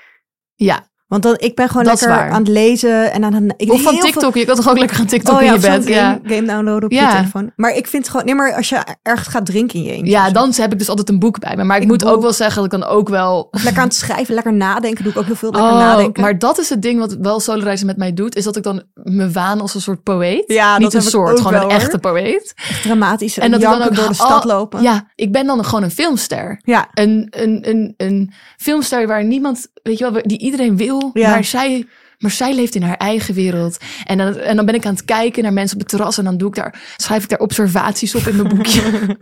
Ja, 0.55 0.90
Want 1.11 1.23
dan, 1.23 1.35
ik 1.39 1.55
ben 1.55 1.69
gewoon 1.69 1.85
Dat 1.85 2.01
lekker 2.01 2.31
aan 2.31 2.39
het 2.43 2.49
lezen 2.49 3.13
en 3.13 3.25
aan 3.25 3.33
het... 3.33 3.55
Ik 3.57 3.73
of 3.73 3.83
van 3.83 3.93
heel 3.93 4.03
veel- 4.03 4.11
TikTok. 4.11 4.35
Je 4.35 4.45
kan 4.45 4.57
toch 4.57 4.69
ook 4.69 4.79
lekker 4.79 4.97
gaan 4.97 5.07
TikTok 5.07 5.35
Oh 5.35 5.41
in 5.41 5.47
ja, 5.47 5.53
je 5.55 5.61
bed. 5.61 5.87
Ja. 5.89 6.11
game, 6.23 6.35
game 6.35 6.47
downloaden 6.47 6.85
op 6.85 6.93
Ja. 6.93 7.09
je 7.09 7.15
telefoon. 7.17 7.51
Maar 7.57 7.77
ik 7.77 7.87
vind 7.87 8.09
gewoon... 8.09 8.27
Nee, 8.27 8.35
maar 8.35 8.55
als 8.55 8.69
je 8.69 8.79
ergens 9.03 9.29
gaat 9.29 9.47
drinken 9.47 9.79
in 9.79 9.85
je 9.85 9.91
eentje. 9.93 10.11
ja, 10.11 10.31
dan 10.31 10.53
heb 10.57 10.73
ik 10.73 10.79
dus 10.79 10.89
altijd 10.89 11.09
een 11.09 11.19
boek 11.19 11.39
bij 11.39 11.57
me. 11.57 11.65
Maar 11.65 11.77
ik, 11.77 11.83
Ik 11.83 11.89
moet 11.89 11.99
boek. 12.03 12.09
ook 12.13 12.23
wel 12.23 12.33
zeggen 12.33 12.63
dat 12.63 12.73
ik 12.73 12.81
dan 12.81 12.89
ook 12.91 13.09
wel... 13.09 13.49
Of 13.51 13.63
lekker 13.63 13.83
aan 13.83 13.89
het 13.89 13.97
schrijven, 13.97 14.35
lekker 14.35 14.53
nadenken. 14.53 15.03
Doe 15.05 15.13
ik 15.13 15.19
ook 15.19 15.25
heel 15.27 15.35
veel. 15.35 15.51
Lekker 15.51 15.71
Oh, 15.71 15.79
nadenken. 15.79 16.23
maar 16.23 16.39
dat 16.39 16.59
is 16.59 16.69
het 16.69 16.83
ding 16.83 16.99
wat 16.99 17.17
wel 17.21 17.41
soloreizen 17.41 17.87
met 17.87 17.97
mij 17.97 18.13
doet. 18.13 18.37
Is 18.37 18.45
dat 18.45 18.57
ik 18.57 18.63
dan 18.63 18.83
me 18.95 19.31
waan 19.31 19.61
als 19.61 19.75
een 19.75 19.81
soort 19.81 20.03
poëet. 20.03 20.45
Ja, 20.47 20.79
Niet 20.79 20.95
een 20.95 21.03
soort, 21.03 21.37
gewoon 21.37 21.53
wel, 21.53 21.63
een 21.63 21.71
echte 21.71 21.99
poëet. 21.99 22.53
Echt 22.69 22.83
dramatisch. 22.83 23.37
En, 23.39 23.43
En 23.45 23.51
dat 23.51 23.63
ik 23.63 23.69
dan 23.69 23.83
ook 23.83 23.95
door 23.95 24.09
de 24.09 24.15
stad 24.15 24.45
oh, 24.45 24.53
lopen. 24.53 24.83
Ja, 24.83 25.07
ik 25.15 25.33
ben 25.33 25.47
dan 25.47 25.65
gewoon 25.65 25.83
een 25.83 25.91
filmster. 25.91 26.61
Ja. 26.65 26.89
Een, 26.95 27.27
een, 27.31 27.69
een, 27.69 27.95
een 27.97 28.33
filmster 28.57 29.07
waar 29.07 29.25
niemand 29.25 29.69
weet 29.83 29.99
je 29.99 30.13
wel, 30.13 30.23
die 30.23 30.39
iedereen 30.39 30.77
wil, 30.77 31.11
Ja. 31.13 31.31
maar 31.31 31.45
zij... 31.45 31.87
Maar 32.19 32.31
zij 32.31 32.55
leeft 32.55 32.75
in 32.75 32.83
haar 32.83 32.97
eigen 32.97 33.35
wereld. 33.35 33.79
En 34.05 34.19
dan, 34.19 34.37
en 34.37 34.57
dan 34.57 34.67
ben 34.67 34.75
ik 34.75 34.87
aan 34.87 34.93
het 34.93 35.05
kijken 35.05 35.43
naar 35.43 35.53
mensen 35.53 35.77
op 35.77 35.83
het 35.83 35.91
terras. 35.91 36.19
En 36.19 36.25
dan 36.25 36.37
doe 36.37 36.49
ik 36.49 36.55
daar, 36.55 36.95
schrijf 36.97 37.23
ik 37.23 37.29
daar 37.29 37.39
observaties 37.39 38.15
op 38.15 38.23
in 38.27 38.37
mijn 38.37 38.49
boekje. 38.49 38.83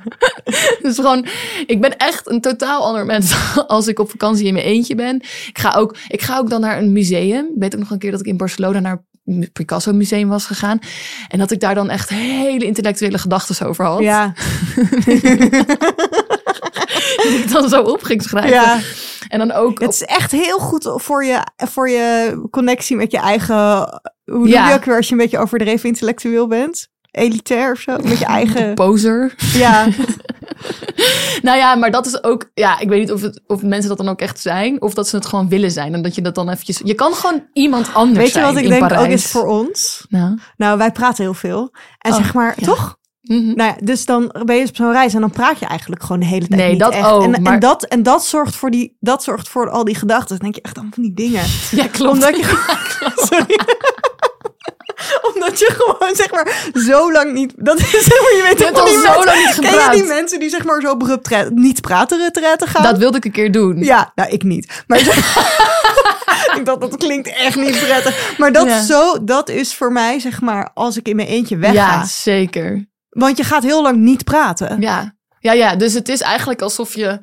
dus 0.82 0.94
gewoon, 0.94 1.26
ik 1.66 1.80
ben 1.80 1.96
echt 1.96 2.30
een 2.30 2.40
totaal 2.40 2.84
ander 2.84 3.06
mens 3.06 3.34
als 3.66 3.86
ik 3.86 3.98
op 3.98 4.10
vakantie 4.10 4.46
in 4.46 4.52
mijn 4.52 4.64
eentje 4.64 4.94
ben. 4.94 5.16
Ik 5.48 5.58
ga 5.58 5.74
ook, 5.74 5.96
ik 6.08 6.22
ga 6.22 6.38
ook 6.38 6.50
dan 6.50 6.60
naar 6.60 6.78
een 6.78 6.92
museum. 6.92 7.44
Ik 7.44 7.52
weet 7.60 7.74
ook 7.74 7.80
nog 7.80 7.90
een 7.90 7.98
keer 7.98 8.10
dat 8.10 8.20
ik 8.20 8.26
in 8.26 8.36
Barcelona 8.36 8.80
naar 8.80 9.04
het 9.24 9.52
Picasso 9.52 9.92
Museum 9.92 10.28
was 10.28 10.46
gegaan. 10.46 10.78
En 11.28 11.38
dat 11.38 11.50
ik 11.50 11.60
daar 11.60 11.74
dan 11.74 11.90
echt 11.90 12.08
hele 12.08 12.64
intellectuele 12.64 13.18
gedachten 13.18 13.66
over 13.66 13.84
had. 13.84 14.00
Ja, 14.00 14.32
Die 17.22 17.38
ik 17.38 17.50
dan 17.52 17.68
zo 17.68 17.82
op 17.82 18.02
ging 18.02 18.22
schrijven. 18.22 18.50
ja. 18.50 18.78
En 19.28 19.38
dan 19.38 19.52
ook... 19.52 19.80
Het 19.80 19.92
is 19.92 20.02
echt 20.02 20.30
heel 20.32 20.58
goed 20.58 20.90
voor 20.94 21.24
je, 21.24 21.40
voor 21.56 21.90
je 21.90 22.38
connectie 22.50 22.96
met 22.96 23.10
je 23.10 23.18
eigen... 23.18 23.56
Hoe 24.24 24.38
noem 24.38 24.46
Ja. 24.46 24.68
je 24.68 24.74
ook 24.74 24.84
weer 24.84 24.96
als 24.96 25.06
je 25.06 25.12
een 25.12 25.18
beetje 25.18 25.38
overdreven 25.38 25.88
intellectueel 25.88 26.46
bent? 26.46 26.88
Elitair 27.10 27.72
of 27.72 27.78
zo? 27.80 27.96
Met 28.02 28.18
je 28.18 28.24
eigen... 28.40 28.74
Poser. 28.74 29.34
Ja, 29.54 29.86
Nou 31.42 31.58
ja, 31.58 31.74
maar 31.74 31.90
dat 31.90 32.06
is 32.06 32.22
ook... 32.24 32.50
Ja, 32.54 32.78
ik 32.78 32.88
weet 32.88 33.00
niet 33.00 33.12
of, 33.12 33.20
het, 33.22 33.40
of 33.46 33.62
mensen 33.62 33.88
dat 33.88 33.98
dan 33.98 34.08
ook 34.08 34.20
echt 34.20 34.40
zijn. 34.40 34.82
Of 34.82 34.94
dat 34.94 35.08
ze 35.08 35.16
het 35.16 35.26
gewoon 35.26 35.48
willen 35.48 35.70
zijn. 35.70 35.94
En 35.94 36.02
dat 36.02 36.14
je 36.14 36.22
dat 36.22 36.34
dan 36.34 36.48
eventjes... 36.50 36.80
Je 36.84 36.94
kan 36.94 37.12
gewoon 37.14 37.46
iemand 37.52 37.94
anders 37.94 38.18
weet 38.18 38.26
je 38.26 38.32
zijn 38.32 38.44
wat 38.54 38.62
ik 38.62 38.68
denk 38.68 38.80
Parijs. 38.88 39.04
ook 39.06 39.10
is 39.12 39.26
voor 39.30 39.46
ons? 39.46 40.06
Nou. 40.08 40.38
Nou, 40.56 40.78
wij 40.78 40.92
praten 40.92 41.24
heel 41.24 41.34
veel. 41.34 41.72
En 41.98 42.10
Oh, 42.12 42.16
zeg 42.16 42.34
maar, 42.34 42.54
ja. 42.56 42.66
toch? 42.66 42.96
Mhm. 43.22 43.54
Nou 43.54 43.70
ja, 43.70 43.76
dus 43.80 44.04
dan 44.04 44.34
ben 44.44 44.56
je 44.56 44.66
op 44.68 44.76
zo'n 44.76 44.92
reis 44.92 45.14
en 45.14 45.20
dan 45.20 45.30
praat 45.30 45.58
je 45.58 45.66
eigenlijk 45.66 46.02
gewoon 46.02 46.20
de 46.20 46.26
hele 46.26 46.46
tijd 46.48 46.60
Nee, 46.60 46.70
niet 46.70 46.80
dat 46.80 46.92
echt. 46.92 47.06
ook, 47.06 47.22
en, 47.22 47.42
maar- 47.42 47.52
en, 47.52 47.60
dat, 47.60 47.82
en 47.84 48.02
dat 48.02 48.24
zorgt 48.26 48.54
voor 48.56 48.70
die, 48.70 48.96
dat 49.00 49.22
zorgt 49.22 49.48
voor 49.48 49.70
al 49.70 49.84
die 49.84 49.94
gedachten. 49.94 50.28
Dan 50.28 50.38
denk 50.38 50.54
je 50.54 50.60
echt 50.62 50.74
allemaal 50.74 50.94
van 50.94 51.02
die 51.02 51.14
dingen. 51.14 51.44
Ja, 51.70 51.86
klopt. 51.86 52.12
Omdat 52.12 52.36
je 52.36 52.44
Sorry. 53.30 53.58
Omdat 55.34 55.58
je 55.58 55.70
gewoon 55.78 56.14
zeg 56.16 56.30
maar 56.30 56.70
zo 56.74 57.12
lang 57.12 57.32
niet. 57.32 57.52
Dat 57.56 57.78
is 57.78 57.90
zeg 57.90 58.20
maar, 58.22 58.34
je 58.36 58.42
weet 58.48 58.58
Je 58.58 58.64
toch 58.72 58.80
al 58.82 58.86
zo 58.88 58.94
mensen- 58.94 59.24
lang 59.24 59.46
niet 59.46 59.58
Ken 59.70 59.72
je 59.84 59.88
die 59.92 60.04
mensen 60.04 60.38
die 60.40 60.48
zeg 60.48 60.64
maar 60.64 60.80
zo 60.80 60.88
abrupt 60.90 61.50
niet 61.50 61.80
praten 61.80 62.18
retretten 62.18 62.68
gaan? 62.68 62.82
Dat 62.82 62.98
wilde 62.98 63.16
ik 63.16 63.24
een 63.24 63.30
keer 63.32 63.52
doen. 63.52 63.78
Ja, 63.78 64.12
nou 64.14 64.30
ik 64.30 64.42
niet. 64.42 64.84
Maar 64.86 64.98
ik 66.56 66.64
dacht 66.64 66.80
dat 66.80 66.96
klinkt 66.96 67.28
echt 67.28 67.56
niet 67.56 67.80
prettig. 67.80 68.34
Maar 68.38 68.52
dat, 68.52 68.66
Ja. 68.66 68.82
zo, 68.82 69.24
dat 69.24 69.48
is 69.48 69.74
voor 69.74 69.92
mij 69.92 70.18
zeg 70.20 70.40
maar 70.40 70.70
als 70.74 70.96
ik 70.96 71.08
in 71.08 71.16
mijn 71.16 71.28
eentje 71.28 71.56
wegga. 71.56 71.74
Ja, 71.74 72.04
zeker. 72.04 72.86
Want 73.18 73.36
je 73.36 73.44
gaat 73.44 73.62
heel 73.62 73.82
lang 73.82 73.96
niet 73.96 74.24
praten. 74.24 74.80
Ja. 74.80 75.14
ja, 75.40 75.52
ja. 75.52 75.76
Dus 75.76 75.94
het 75.94 76.08
is 76.08 76.20
eigenlijk 76.20 76.62
alsof 76.62 76.94
je... 76.94 77.18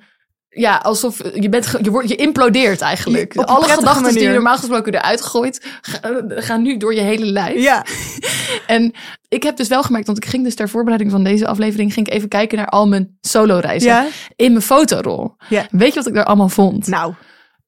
Ja, 0.49 0.75
alsof 0.77 1.21
je 1.33 1.49
bent... 1.49 1.65
ge- 1.67 1.79
Je, 1.81 1.91
wordt, 1.91 2.09
je 2.09 2.15
implodeert 2.15 2.81
eigenlijk. 2.81 3.33
Je- 3.33 3.45
Alle 3.45 3.67
gedachten 3.67 4.13
die 4.13 4.23
je 4.23 4.29
normaal 4.29 4.57
gesproken 4.57 4.93
eruit 4.93 5.21
gooit... 5.21 5.65
ga- 5.81 6.23
gaan 6.27 6.61
nu 6.61 6.77
door 6.77 6.93
je 6.93 7.01
hele 7.01 7.25
lijf. 7.25 7.61
Ja, 7.61 7.85
En 8.67 8.93
ik 9.27 9.43
heb 9.43 9.57
dus 9.57 9.67
wel 9.67 9.83
gemerkt... 9.83 10.05
Want 10.07 10.17
ik 10.17 10.25
ging 10.25 10.43
dus 10.43 10.55
ter 10.55 10.69
voorbereiding 10.69 11.11
van 11.11 11.23
deze 11.23 11.47
aflevering... 11.47 11.93
ging 11.93 12.07
ik 12.07 12.13
even 12.13 12.29
kijken 12.29 12.57
naar 12.57 12.67
al 12.69 12.87
mijn 12.87 13.17
solo-reizen. 13.21 13.89
ja. 13.89 14.05
In 14.35 14.51
mijn 14.51 14.63
fotorol. 14.63 15.35
Ja. 15.49 15.65
Weet 15.71 15.89
je 15.93 15.95
wat 15.99 16.07
ik 16.07 16.13
daar 16.13 16.25
allemaal 16.25 16.49
vond? 16.49 16.87
Nou, 16.87 17.13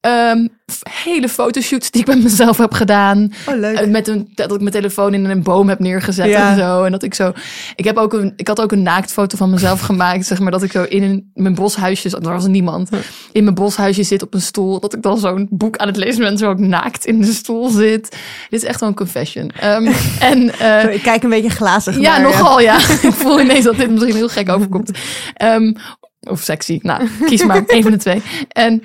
Ehm, 0.07 0.47
hele 0.89 1.29
fotoshoots 1.29 1.91
die 1.91 2.01
ik 2.01 2.07
met 2.07 2.23
mezelf 2.23 2.57
heb 2.57 2.73
gedaan. 2.73 3.31
oh 3.49 3.55
leuk. 3.55 3.77
Eh, 3.77 3.87
Met 3.87 4.07
een, 4.07 4.31
dat 4.35 4.53
ik 4.53 4.59
mijn 4.59 4.71
telefoon 4.71 5.13
in 5.13 5.25
een 5.25 5.43
boom 5.43 5.69
heb 5.69 5.79
neergezet 5.79 6.27
Ja. 6.29 6.49
en 6.51 6.57
zo. 6.57 6.83
En 6.83 6.91
dat 6.91 7.03
ik 7.03 7.13
zo. 7.13 7.31
Ik, 7.75 7.85
heb 7.85 7.97
ook 7.97 8.13
een, 8.13 8.33
ik 8.35 8.47
had 8.47 8.61
ook 8.61 8.71
een 8.71 8.81
naaktfoto 8.81 9.37
van 9.37 9.49
mezelf 9.49 9.79
gemaakt. 9.89 10.25
Zeg 10.25 10.39
maar 10.39 10.51
dat 10.51 10.63
ik 10.63 10.71
zo 10.71 10.83
in 10.83 11.03
een, 11.03 11.31
mijn 11.33 11.55
boshuisje. 11.55 12.09
Er 12.17 12.21
was 12.33 12.47
niemand. 12.47 12.89
In 13.31 13.43
mijn 13.43 13.55
boshuisje 13.55 14.03
zit 14.03 14.21
op 14.21 14.33
een 14.33 14.41
stoel. 14.41 14.79
Dat 14.79 14.93
ik 14.95 15.01
dan 15.01 15.17
zo'n 15.17 15.47
boek 15.49 15.77
aan 15.77 15.87
het 15.87 15.97
lezen 15.97 16.19
ben. 16.21 16.31
en 16.31 16.37
Zo 16.37 16.49
ook 16.49 16.59
naakt 16.59 17.05
in 17.05 17.21
de 17.21 17.31
stoel 17.33 17.69
zit. 17.69 18.09
Dit 18.49 18.61
is 18.61 18.67
echt 18.67 18.79
wel 18.79 18.89
een 18.89 18.95
confession. 18.95 19.49
Ehm, 19.59 19.91
en. 20.19 20.59
eh, 20.59 20.93
ik 20.93 21.01
kijk 21.01 21.23
een 21.23 21.29
beetje 21.29 21.49
glazig 21.49 21.99
ja, 21.99 22.11
naar 22.11 22.21
nogal 22.21 22.59
ja. 22.59 22.77
ik 23.09 23.13
voel 23.13 23.41
ineens 23.41 23.65
dat 23.65 23.77
dit 23.77 23.91
misschien 23.91 24.15
heel 24.15 24.29
gek 24.29 24.49
overkomt. 24.49 24.91
Ehm, 25.33 25.73
of 26.19 26.41
sexy. 26.41 26.79
Nou, 26.81 27.07
kies 27.25 27.43
maar. 27.45 27.63
één 27.65 27.81
van 27.83 27.91
de 27.91 27.97
twee. 27.97 28.21
En, 28.49 28.83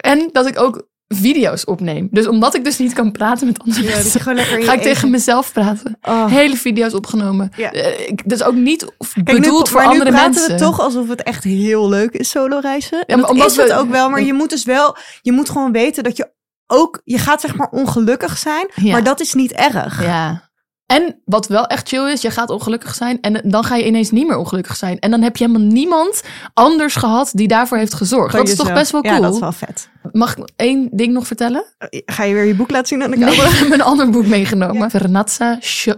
en 0.00 0.28
dat 0.32 0.46
ik 0.46 0.60
ook 0.60 0.88
video's 1.14 1.64
opneem. 1.64 2.08
Dus 2.10 2.26
omdat 2.26 2.54
ik 2.54 2.64
dus 2.64 2.78
niet 2.78 2.92
kan 2.92 3.12
praten 3.12 3.46
met 3.46 3.58
andere 3.60 3.82
Ja, 3.82 3.94
mensen, 3.94 4.20
ga 4.20 4.72
ik 4.72 4.82
tegen 4.82 5.10
mezelf 5.10 5.52
praten. 5.52 5.98
Oh. 6.02 6.26
Hele 6.26 6.56
video's 6.56 6.94
opgenomen. 6.94 7.52
Ja. 7.56 7.72
Eh, 7.72 8.12
dus 8.24 8.42
ook 8.42 8.54
niet 8.54 8.92
bedoeld 9.24 9.68
voor 9.68 9.80
maar 9.80 9.88
nu 9.88 9.92
andere 9.92 10.10
praten 10.10 10.30
mensen. 10.30 10.52
we 10.52 10.60
toch 10.60 10.80
alsof 10.80 11.08
het 11.08 11.22
echt 11.22 11.44
heel 11.44 11.88
leuk 11.88 12.12
is, 12.12 12.30
solo 12.30 12.58
reizen. 12.58 13.04
Ja, 13.06 13.16
dat 13.16 13.50
is 13.50 13.56
het 13.56 13.72
ook 13.72 13.90
wel, 13.90 14.10
maar 14.10 14.22
je 14.22 14.32
moet 14.32 14.50
dus 14.50 14.64
wel, 14.64 14.96
je 15.22 15.32
moet 15.32 15.50
gewoon 15.50 15.72
weten 15.72 16.04
dat 16.04 16.16
je 16.16 16.30
ook, 16.66 17.00
je 17.04 17.18
gaat 17.18 17.40
zeg 17.40 17.56
maar 17.56 17.68
ongelukkig 17.70 18.38
zijn, 18.38 18.70
maar 18.82 19.04
dat 19.04 19.20
is 19.20 19.34
niet 19.34 19.52
erg. 19.52 20.02
Ja. 20.02 20.49
En 20.90 21.20
wat 21.24 21.46
wel 21.46 21.66
echt 21.66 21.88
chill 21.88 22.10
is, 22.12 22.22
je 22.22 22.30
gaat 22.30 22.50
ongelukkig 22.50 22.94
zijn 22.94 23.20
en 23.20 23.40
dan 23.50 23.64
ga 23.64 23.76
je 23.76 23.86
ineens 23.86 24.10
niet 24.10 24.26
meer 24.26 24.36
ongelukkig 24.36 24.76
zijn. 24.76 24.98
En 24.98 25.10
dan 25.10 25.22
heb 25.22 25.36
je 25.36 25.46
helemaal 25.46 25.66
niemand 25.68 26.22
anders 26.54 26.94
gehad 26.96 27.30
die 27.34 27.48
daarvoor 27.48 27.78
heeft 27.78 27.94
gezorgd. 27.94 28.34
Dat 28.34 28.48
is 28.48 28.56
toch 28.56 28.72
best 28.72 28.90
wel 28.90 29.00
cool? 29.02 29.14
Ja, 29.14 29.20
dat 29.20 29.34
is 29.34 29.40
wel 29.40 29.52
vet. 29.52 29.88
Mag 30.12 30.36
ik 30.36 30.48
één 30.56 30.88
ding 30.92 31.12
nog 31.12 31.26
vertellen? 31.26 31.64
Ga 32.06 32.24
je 32.24 32.34
weer 32.34 32.44
je 32.44 32.54
boek 32.54 32.70
laten 32.70 32.86
zien 32.88 33.02
aan 33.02 33.10
de 33.10 33.16
Nee, 33.16 33.28
camera? 33.36 33.48
ik 33.54 33.56
heb 33.58 33.70
een 33.72 33.80
ander 33.82 34.10
boek 34.10 34.26
meegenomen. 34.26 34.90
Vernazza. 34.90 35.58
Sho- 35.60 35.90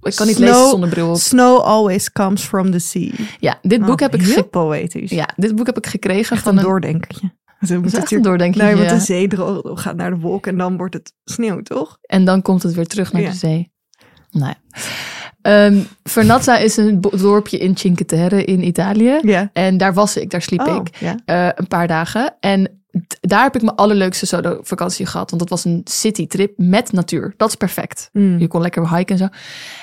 Ik 0.00 0.14
kan 0.16 0.26
niet 0.26 0.36
Snow- 0.36 0.48
lezen 0.48 0.68
zonder 0.68 0.88
bril 0.88 1.10
op. 1.10 1.16
Snow 1.16 1.60
always 1.60 2.12
comes 2.12 2.42
from 2.42 2.70
the 2.70 2.78
sea. 2.78 3.10
Ja, 3.40 3.58
dit 3.62 3.80
boek, 3.80 4.00
Oh, 4.00 4.10
heb 4.10 4.14
ik 4.14 4.22
heel 4.22 4.44
poëtisch. 4.48 5.10
ja, 5.10 5.28
dit 5.36 5.54
boek 5.56 5.66
heb 5.66 5.76
ik 5.76 5.86
gekregen 5.86 6.36
Echt 6.36 6.44
van 6.44 6.56
een 6.56 6.62
doordenkertje. 6.64 7.32
Moeten 7.58 7.76
echt 7.84 7.92
een 7.92 8.00
natuurlijk- 8.00 8.24
doordenkje. 8.28 8.62
Nou, 8.62 8.74
want 8.76 8.88
ja. 8.90 8.94
de 8.94 9.00
zee 9.02 9.28
droog, 9.28 9.82
gaat 9.82 9.96
naar 9.96 10.10
de 10.10 10.18
wolken 10.20 10.52
en 10.52 10.58
dan 10.58 10.76
wordt 10.76 10.94
het 10.94 11.12
sneeuw, 11.24 11.62
toch? 11.62 11.98
En 12.02 12.24
dan 12.24 12.42
komt 12.42 12.62
het 12.62 12.74
weer 12.74 12.86
terug 12.86 13.12
naar 13.12 13.22
Ja. 13.22 13.30
de 13.30 13.36
zee. 13.36 13.72
Nou 14.34 14.52
ja. 14.52 15.70
Vernazza 16.02 16.56
is 16.56 16.76
een 16.76 17.00
dorpje 17.00 17.58
in 17.58 17.76
Cinque 17.76 18.04
Terre 18.04 18.44
in 18.44 18.66
Italië. 18.66 19.20
En 19.52 19.76
daar 19.76 19.94
was 19.94 20.16
ik, 20.16 20.30
daar 20.30 20.42
sliep 20.42 20.60
Oh, 20.60 20.76
ik 20.76 21.18
eh, 21.24 21.48
een 21.54 21.66
paar 21.68 21.86
dagen. 21.86 22.34
En 22.40 22.83
daar 23.26 23.42
heb 23.42 23.54
ik 23.54 23.62
mijn 23.62 23.76
allerleukste 23.76 24.26
solo 24.26 24.58
vakantie 24.62 25.06
gehad. 25.06 25.30
Want 25.30 25.42
dat 25.42 25.50
was 25.50 25.64
een 25.64 25.80
citytrip 25.84 26.52
met 26.56 26.92
natuur. 26.92 27.34
Dat 27.36 27.48
is 27.48 27.54
perfect. 27.54 28.08
Mm. 28.12 28.38
Je 28.38 28.46
kon 28.46 28.60
lekker 28.60 28.96
hiken 28.96 29.14
en 29.14 29.18
zo. 29.18 29.28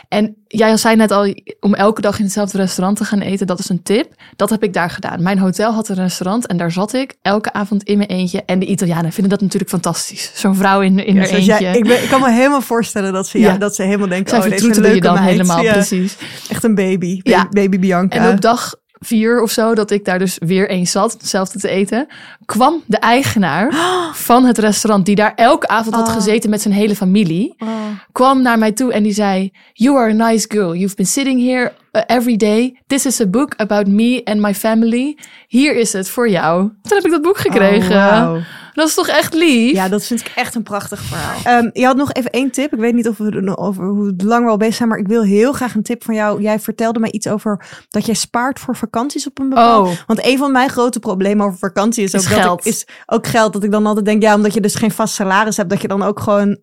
En 0.08 0.36
jij 0.48 0.78
zei 0.78 0.96
net 0.96 1.12
al, 1.12 1.34
om 1.60 1.74
elke 1.74 2.02
dag 2.02 2.18
in 2.18 2.24
hetzelfde 2.24 2.58
restaurant 2.58 2.98
te 2.98 3.06
gaan 3.06 3.20
eten, 3.20 3.48
dat 3.48 3.60
is 3.60 3.70
een 3.70 3.84
tip. 3.84 4.14
Dat 4.36 4.50
heb 4.50 4.64
ik 4.64 4.74
daar 4.74 4.90
gedaan. 4.90 5.24
Mijn 5.24 5.38
hotel 5.40 5.74
had 5.74 5.90
een 5.90 5.96
restaurant 5.96 6.48
en 6.48 6.58
daar 6.58 6.72
zat 6.72 6.94
ik 6.94 7.16
elke 7.22 7.54
avond 7.54 7.84
in 7.84 7.98
mijn 7.98 8.10
eentje. 8.10 8.44
En 8.46 8.60
de 8.60 8.66
Italianen 8.66 9.12
vinden 9.12 9.30
dat 9.32 9.42
natuurlijk 9.42 9.70
fantastisch. 9.72 10.32
Zo'n 10.36 10.56
vrouw 10.56 10.82
in, 10.82 11.06
in 11.06 11.14
Ja, 11.14 11.20
haar 11.20 11.28
zoals 11.28 11.48
eentje. 11.48 11.64
jij- 11.64 11.78
ik, 11.78 11.84
ben, 11.88 12.04
ik 12.04 12.10
kan 12.10 12.22
me 12.22 12.32
helemaal 12.32 12.62
voorstellen 12.62 13.14
dat 13.14 13.28
ze, 13.28 13.40
ja. 13.40 13.52
Ja. 13.52 13.58
dat 13.58 13.76
ze 13.76 13.84
helemaal 13.84 14.08
denken... 14.08 14.30
Zij 14.30 14.40
oh, 14.40 14.44
deze 14.50 14.94
je 14.94 15.02
dan 15.02 15.14
meid. 15.14 15.26
helemaal, 15.30 15.62
Ja, 15.64 15.74
precies. 15.74 16.18
Echt 16.50 16.64
een 16.64 16.76
baby. 16.76 17.16
Baby, 17.16 17.30
Ja. 17.30 17.48
baby 17.50 17.80
Bianca. 17.80 18.18
En 18.28 18.34
op 18.34 18.42
dag 18.42 18.76
vier 19.06 19.42
of 19.42 19.52
zo, 19.52 19.76
dat 19.76 19.92
ik 19.92 20.06
daar 20.06 20.20
dus 20.20 20.38
weer 20.46 20.70
eens 20.70 20.92
zat, 20.92 21.12
hetzelfde 21.12 21.60
te 21.60 21.70
eten, 21.70 22.08
kwam 22.46 22.84
de 22.86 22.98
eigenaar 22.98 23.74
van 24.14 24.46
het 24.46 24.58
restaurant, 24.58 25.06
die 25.06 25.16
daar 25.16 25.34
elke 25.36 25.68
avond 25.68 25.96
had 25.96 26.08
Oh. 26.08 26.14
gezeten 26.14 26.50
met 26.50 26.62
zijn 26.62 26.74
hele 26.74 26.96
familie, 26.96 27.56
Oh. 27.60 27.70
kwam 28.12 28.42
naar 28.42 28.58
mij 28.58 28.72
toe 28.72 28.94
en 28.94 29.04
die 29.04 29.14
zei: 29.14 29.52
You 29.74 29.98
are 29.98 30.10
a 30.24 30.30
nice 30.30 30.46
girl. 30.50 30.76
You've 30.76 30.96
been 30.96 31.06
sitting 31.08 31.42
here 31.46 31.74
uh, 31.92 32.02
every 32.06 32.38
day. 32.38 32.80
This 32.88 33.06
is 33.06 33.22
a 33.22 33.28
book 33.28 33.54
about 33.58 33.88
me 33.88 34.22
and 34.24 34.40
my 34.40 34.56
family. 34.56 35.18
Hier 35.48 35.76
is 35.76 35.94
het 35.94 36.10
voor 36.10 36.30
jou. 36.30 36.62
Toen 36.82 36.98
heb 36.98 37.06
ik 37.06 37.12
dat 37.12 37.22
boek 37.22 37.38
gekregen. 37.38 37.96
Oh, 37.96 38.10
wauw. 38.10 38.40
Dat 38.74 38.88
is 38.88 38.94
toch 38.94 39.08
echt 39.08 39.34
lief? 39.34 39.72
Ja, 39.72 39.90
dat 39.90 40.04
vind 40.04 40.20
ik 40.20 40.32
echt 40.36 40.56
een 40.56 40.64
prachtig 40.64 41.02
verhaal. 41.02 41.38
Ehm, 41.44 41.70
je 41.74 41.86
had 41.86 41.96
nog 41.96 42.14
even 42.14 42.32
één 42.32 42.52
tip. 42.52 42.74
Ik 42.74 42.80
weet 42.80 42.94
niet 42.94 43.08
of 43.08 43.18
we 43.18 43.32
er 43.32 43.58
over 43.58 43.86
hoe 43.86 44.14
lang 44.18 44.46
we 44.46 44.52
al 44.52 44.58
bezig 44.58 44.76
zijn, 44.76 44.90
maar 44.90 44.98
ik 44.98 45.08
wil 45.08 45.24
heel 45.24 45.54
graag 45.54 45.76
een 45.76 45.84
tip 45.84 46.04
van 46.04 46.16
jou. 46.16 46.42
Jij 46.42 46.60
vertelde 46.60 47.00
mij 47.00 47.12
iets 47.12 47.28
over 47.28 47.66
dat 47.90 48.06
jij 48.06 48.16
spaart 48.16 48.60
voor 48.60 48.76
vakanties 48.76 49.28
op 49.28 49.40
een 49.40 49.50
bepaald. 49.50 49.88
Oh. 49.88 49.94
Want 50.08 50.26
een 50.26 50.38
van 50.38 50.52
mijn 50.52 50.70
grote 50.70 51.00
problemen 51.00 51.46
over 51.46 51.58
vakantie 51.58 52.04
is 52.04 52.16
ook 52.16 52.22
Is 52.22 52.28
dat 52.28 52.40
geld. 52.40 52.60
Ik, 52.60 52.72
is 52.72 52.86
ook 53.06 53.28
geld. 53.28 53.54
Dat 53.54 53.64
ik 53.64 53.72
dan 53.72 53.86
altijd 53.86 54.06
denk, 54.06 54.22
ja, 54.22 54.36
omdat 54.36 54.54
je 54.54 54.62
dus 54.62 54.76
geen 54.76 54.92
vast 54.92 55.14
salaris 55.14 55.58
hebt, 55.58 55.70
dat 55.70 55.82
je 55.82 55.88
dan 55.88 56.04
ook 56.04 56.20
gewoon 56.20 56.60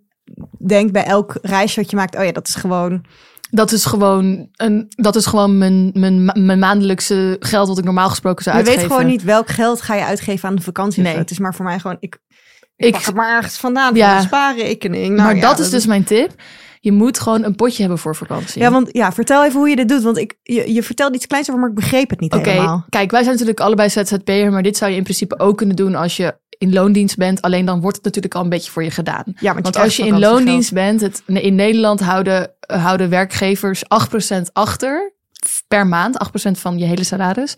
denkt 0.67 0.93
bij 0.93 1.05
elk 1.05 1.39
reisje 1.43 1.81
wat 1.81 1.91
je 1.91 1.97
maakt, 1.97 2.17
oh 2.17 2.25
ja, 2.25 2.33
dat 2.33 2.49
is 2.49 2.55
gewoon. 2.55 3.05
Dat 3.51 3.73
is 3.73 3.85
gewoon, 3.85 4.49
een, 4.57 4.87
dat 4.89 5.17
is 5.17 5.27
gewoon 5.27 5.59
mijn, 5.59 5.91
mijn, 5.95 6.25
mijn 6.25 6.59
maandelijkse 6.59 7.37
geld 7.41 7.69
wat 7.69 7.79
ik 7.79 7.85
normaal 7.85 8.09
gesproken 8.09 8.43
zou 8.45 8.57
Je 8.57 8.63
uitgeven. 8.63 8.89
weet 8.89 8.97
gewoon 8.97 9.11
niet 9.13 9.23
welk 9.23 9.49
geld 9.49 9.83
ga 9.83 9.95
je 9.95 10.05
uitgeven 10.05 10.49
aan 10.49 10.55
de 10.57 10.63
vakantie. 10.63 11.03
Nee. 11.03 11.17
Het 11.17 11.31
is 11.31 11.39
maar 11.39 11.55
voor 11.55 11.65
mij 11.65 11.79
gewoon, 11.79 11.97
ik, 12.01 12.19
ik, 12.77 12.87
Ik- 12.87 12.93
pak 12.93 13.05
het 13.05 13.15
maar 13.15 13.37
ergens 13.37 13.57
vandaan 13.57 13.95
Ja. 13.95 14.13
van 14.17 14.23
spaarrekening. 14.23 15.09
Nou 15.09 15.23
maar 15.23 15.35
ja, 15.35 15.41
dat 15.41 15.59
is 15.59 15.71
dus 15.71 15.87
mijn 15.87 16.05
tip. 16.05 16.33
Je 16.81 16.93
moet 16.93 17.21
gewoon 17.21 17.45
een 17.45 17.55
potje 17.55 17.81
hebben 17.81 17.99
voor 17.99 18.17
vakantie. 18.17 18.63
Ja, 18.63 18.71
want 18.71 18.89
ja, 18.93 19.13
vertel 19.13 19.45
even 19.45 19.59
hoe 19.59 19.69
je 19.69 19.77
dit 19.77 19.89
doet. 19.89 20.03
Want 20.03 20.17
ik, 20.19 20.39
je, 20.43 20.73
je 20.75 20.83
vertelt 20.83 21.15
iets 21.15 21.27
kleins 21.27 21.49
over, 21.49 21.61
maar 21.61 21.71
ik 21.71 21.75
begreep 21.77 22.11
het 22.11 22.21
niet 22.21 22.33
Oké, 22.35 22.51
helemaal. 22.51 22.85
kijk, 22.89 23.11
wij 23.11 23.21
zijn 23.23 23.33
natuurlijk 23.33 23.61
allebei 23.61 23.89
ZZP'er, 23.91 24.53
maar 24.53 24.63
dit 24.63 24.77
zou 24.77 24.91
je 24.91 24.97
in 24.97 25.03
principe 25.03 25.39
ook 25.39 25.57
kunnen 25.57 25.77
doen 25.77 25.95
als 25.95 26.17
je 26.17 26.37
in 26.59 26.73
loondienst 26.73 27.17
bent. 27.17 27.43
Alleen 27.43 27.65
dan 27.65 27.81
wordt 27.81 27.97
het 27.97 28.05
natuurlijk 28.05 28.35
al 28.35 28.43
een 28.43 28.49
beetje 28.49 28.71
voor 28.71 28.83
je 28.85 28.91
gedaan. 28.91 29.23
Ja, 29.41 29.53
want, 29.53 29.63
Want 29.63 29.75
je 29.75 29.81
als 29.83 29.97
je 29.97 30.07
in 30.07 30.19
loondienst 30.19 30.73
bent, 30.73 31.01
het, 31.01 31.23
in 31.27 31.55
Nederland 31.55 32.01
houden, 32.01 32.51
houden 32.77 33.09
werkgevers 33.11 33.83
8% 33.85 34.43
achter 34.53 35.13
per 35.69 35.87
maand, 35.87 36.17
8% 36.49 36.51
van 36.51 36.79
je 36.79 36.85
hele 36.85 37.05
salaris. 37.05 37.55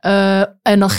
Eh, 0.00 0.40
en 0.62 0.78
dan 0.78 0.90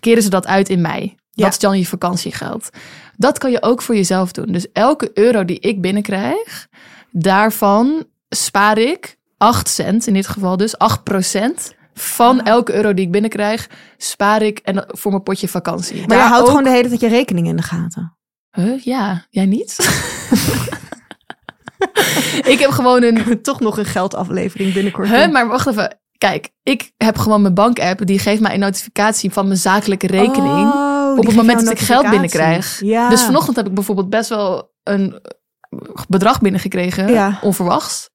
keren 0.00 0.22
ze 0.22 0.30
dat 0.30 0.46
uit 0.46 0.68
in 0.68 0.80
mei. 0.80 1.14
Ja. 1.30 1.44
Dat 1.44 1.52
is 1.52 1.58
dan 1.58 1.78
je 1.78 1.86
vakantiegeld. 1.86 2.70
Dat 3.16 3.38
kan 3.38 3.50
je 3.50 3.62
ook 3.62 3.82
voor 3.82 3.94
jezelf 3.94 4.32
doen. 4.32 4.52
Dus 4.52 4.72
elke 4.72 5.10
euro 5.14 5.44
die 5.44 5.58
ik 5.60 5.80
binnenkrijg, 5.80 6.66
daarvan 7.10 8.04
spaar 8.28 8.78
ik 8.78 9.16
8 9.38 9.68
cent, 9.68 10.06
in 10.06 10.14
dit 10.14 10.26
geval 10.28 10.56
dus 10.56 10.78
8 10.78 11.02
procent. 11.02 11.74
Van 11.94 12.40
Ah. 12.40 12.46
elke 12.46 12.74
euro 12.74 12.94
die 12.94 13.04
ik 13.04 13.10
binnenkrijg, 13.12 13.68
spaar 13.96 14.42
ik 14.42 14.58
en 14.58 14.74
dat- 14.74 14.86
voor 14.98 15.10
mijn 15.10 15.22
potje 15.22 15.48
vakantie. 15.48 15.94
Maar 15.94 16.02
je 16.02 16.08
Daar 16.08 16.28
houdt 16.28 16.42
ook- 16.42 16.48
gewoon 16.48 16.64
de 16.64 16.70
hele 16.70 16.88
tijd 16.88 17.00
je 17.00 17.08
rekening 17.08 17.46
in 17.46 17.56
de 17.56 17.62
gaten. 17.62 18.16
Huh? 18.50 18.78
Ja, 18.82 19.26
jij 19.30 19.46
niet? 19.46 19.76
ik 22.52 22.58
heb 22.58 22.70
gewoon 22.70 23.02
een 23.02 23.42
Toch 23.42 23.60
nog 23.60 23.78
een 23.78 23.84
geldaflevering 23.84 24.72
binnenkort. 24.72 25.08
Huh, 25.08 25.30
maar 25.32 25.48
wacht 25.48 25.66
even. 25.66 25.98
Kijk, 26.18 26.50
ik 26.62 26.92
heb 26.96 27.18
gewoon 27.18 27.42
mijn 27.42 27.54
bankapp. 27.54 28.06
Die 28.06 28.18
geeft 28.18 28.40
mij 28.40 28.54
een 28.54 28.60
notificatie 28.60 29.32
van 29.32 29.46
mijn 29.46 29.58
zakelijke 29.58 30.06
rekening. 30.06 30.72
Oh, 30.72 31.18
op 31.18 31.26
het 31.26 31.36
moment 31.36 31.64
dat 31.64 31.72
ik 31.72 31.78
geld 31.78 32.10
binnenkrijg. 32.10 32.80
Ja. 32.80 33.08
Dus 33.08 33.22
vanochtend 33.22 33.56
heb 33.56 33.66
ik 33.66 33.74
bijvoorbeeld 33.74 34.10
best 34.10 34.28
wel 34.28 34.72
een 34.82 35.20
bedrag 36.08 36.40
binnengekregen. 36.40 37.12
Ja. 37.12 37.38
Onverwachts. 37.42 38.10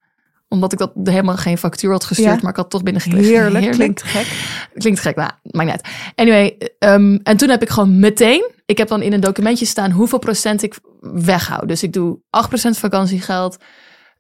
Omdat 0.48 0.72
ik 0.72 0.78
dat 0.78 0.92
helemaal 1.04 1.38
geen 1.38 1.58
factuur 1.58 1.92
had 1.92 2.04
gestuurd. 2.04 2.36
Ja. 2.36 2.40
Maar 2.42 2.50
ik 2.50 2.56
had 2.56 2.66
het 2.66 2.70
toch 2.70 2.84
binnengekregen. 2.84 3.30
Heerlijk, 3.30 3.72
klinkt 3.72 4.04
gek. 4.04 4.28
Klinkt 4.74 5.00
gek, 5.00 5.16
maar 5.16 5.40
maakt 5.44 5.72
niet 5.72 5.82
uit. 5.84 6.14
Anyway, 6.16 6.58
ehm, 6.80 7.18
en 7.24 7.38
toen 7.38 7.50
heb 7.50 7.62
ik 7.62 7.70
gewoon 7.70 8.00
meteen... 8.00 8.52
Ik 8.66 8.78
heb 8.78 8.88
dan 8.88 9.02
in 9.02 9.14
een 9.14 9.20
documentje 9.20 9.66
staan 9.66 9.92
hoeveel 9.92 10.20
procent 10.20 10.64
ik 10.64 10.80
weghoud. 11.00 11.68
Dus 11.68 11.84
ik 11.84 11.94
doe 11.94 12.20
8% 12.30 12.78
vakantiegeld. 12.78 13.58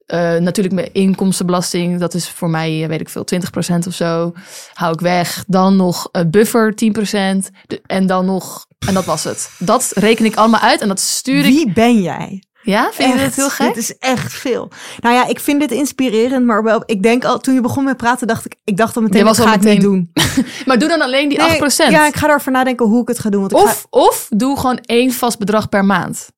Eh, 0.05 0.35
natuurlijk 0.35 0.75
mijn 0.75 0.93
inkomstenbelasting. 0.93 1.99
Dat 1.99 2.13
is 2.13 2.29
voor 2.29 2.49
mij, 2.49 2.81
eh, 2.83 2.87
weet 2.87 3.01
ik 3.01 3.09
veel, 3.09 3.23
20% 3.23 3.87
of 3.87 3.93
zo. 3.93 4.33
Hou 4.73 4.93
ik 4.93 4.99
weg. 4.99 5.43
Dan 5.47 5.75
nog 5.75 6.09
een 6.11 6.31
buffer, 6.31 6.75
10%. 6.75 7.49
De- 7.67 7.81
en 7.85 8.07
dan 8.07 8.25
nog... 8.25 8.65
En 8.87 8.93
dat 8.93 9.05
was 9.05 9.23
het. 9.23 9.49
Dat 9.59 9.91
reken 9.95 10.25
ik 10.25 10.35
allemaal 10.35 10.59
uit 10.59 10.81
en 10.81 10.87
dat 10.87 10.99
stuur 10.99 11.45
ik... 11.45 11.53
Wie 11.53 11.73
ben 11.73 12.01
jij? 12.01 12.43
Ja, 12.61 12.89
vind 12.93 13.13
je 13.13 13.15
Echt, 13.19 13.25
dat 13.25 13.35
heel 13.35 13.49
gek? 13.49 13.67
Dit 13.67 13.77
is 13.83 13.97
echt 13.97 14.33
veel. 14.33 14.69
Nou 14.99 15.15
ja, 15.15 15.27
ik 15.27 15.39
vind 15.39 15.59
dit 15.59 15.71
inspirerend, 15.71 16.45
maar 16.45 16.63
wel, 16.63 16.83
ik 16.85 17.03
denk 17.03 17.25
al, 17.25 17.39
toen 17.39 17.53
je 17.53 17.61
begon 17.61 17.83
met 17.83 17.97
praten, 17.97 18.27
dacht 18.27 18.45
ik, 18.45 18.55
ik 18.63 18.77
dacht 18.77 18.95
al 18.95 19.01
meteen, 19.01 19.17
Je 19.19 19.23
was 19.23 19.39
al 19.39 19.45
ga 19.45 19.53
ik 19.53 19.57
meteen- 19.61 19.73
niet 19.73 19.81
doen. 19.81 20.11
Maar 20.65 20.79
doe 20.79 20.89
dan 20.89 21.01
alleen 21.01 21.29
die 21.29 21.37
Nee, 21.37 21.61
8%. 21.61 21.61
Ja, 21.89 22.07
ik 22.07 22.15
ga 22.15 22.27
erover 22.27 22.51
nadenken 22.51 22.85
hoe 22.85 23.01
ik 23.01 23.07
het 23.07 23.19
ga 23.19 23.29
doen. 23.29 23.39
Want 23.39 23.51
ik 23.51 23.57
ga- 23.57 23.63
Of, 23.63 23.87
of 23.89 24.27
doe 24.29 24.59
gewoon 24.59 24.77
één 24.77 25.11
vast 25.11 25.39
bedrag 25.39 25.69
per 25.69 25.85
maand. 25.85 26.29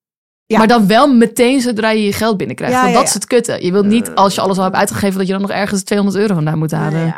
Ja. 0.51 0.57
Maar 0.57 0.67
dan 0.67 0.87
wel 0.87 1.13
meteen 1.13 1.61
zodra 1.61 1.89
je 1.89 2.03
je 2.03 2.13
geld 2.13 2.37
binnenkrijgt. 2.37 2.75
Ja, 2.75 2.81
Want 2.81 2.93
ja, 2.93 2.99
dat 2.99 3.07
is 3.07 3.13
het 3.13 3.25
kutte. 3.25 3.57
Je 3.65 3.71
wilt 3.71 3.85
niet, 3.85 4.15
als 4.15 4.35
je 4.35 4.41
alles 4.41 4.57
al 4.57 4.63
hebt 4.63 4.75
uitgegeven, 4.75 5.17
dat 5.17 5.27
je 5.27 5.33
dan 5.33 5.41
nog 5.41 5.51
ergens 5.51 5.83
200 5.83 6.21
euro 6.21 6.33
vandaan 6.33 6.57
moet 6.57 6.71
halen. 6.71 7.15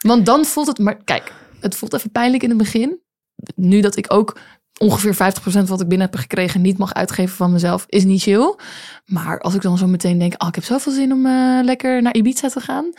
Want 0.00 0.26
dan 0.26 0.44
voelt 0.44 0.66
het... 0.66 0.78
Maar 0.78 0.96
kijk, 1.04 1.32
het 1.60 1.74
voelt 1.76 1.94
even 1.94 2.10
pijnlijk 2.10 2.42
in 2.42 2.48
het 2.48 2.58
begin. 2.58 2.98
Nu 3.54 3.80
dat 3.80 3.96
ik 3.96 4.12
ook 4.12 4.36
ongeveer 4.78 5.14
50% 5.14 5.18
wat 5.66 5.80
ik 5.80 5.88
binnen 5.88 6.06
heb 6.10 6.16
gekregen 6.20 6.60
niet 6.60 6.78
mag 6.78 6.94
uitgeven 6.94 7.36
van 7.36 7.52
mezelf, 7.52 7.84
is 7.88 8.04
niet 8.04 8.22
chill. 8.22 8.54
Maar 9.04 9.40
als 9.40 9.54
ik 9.54 9.62
dan 9.62 9.78
zo 9.78 9.86
meteen 9.86 10.18
denk, 10.18 10.42
oh, 10.42 10.48
ik 10.48 10.54
heb 10.54 10.64
zoveel 10.64 10.92
zin 10.92 11.12
om 11.12 11.26
eh, 11.26 11.58
lekker 11.62 12.02
naar 12.02 12.14
Ibiza 12.14 12.48
te 12.48 12.60
gaan. 12.60 12.92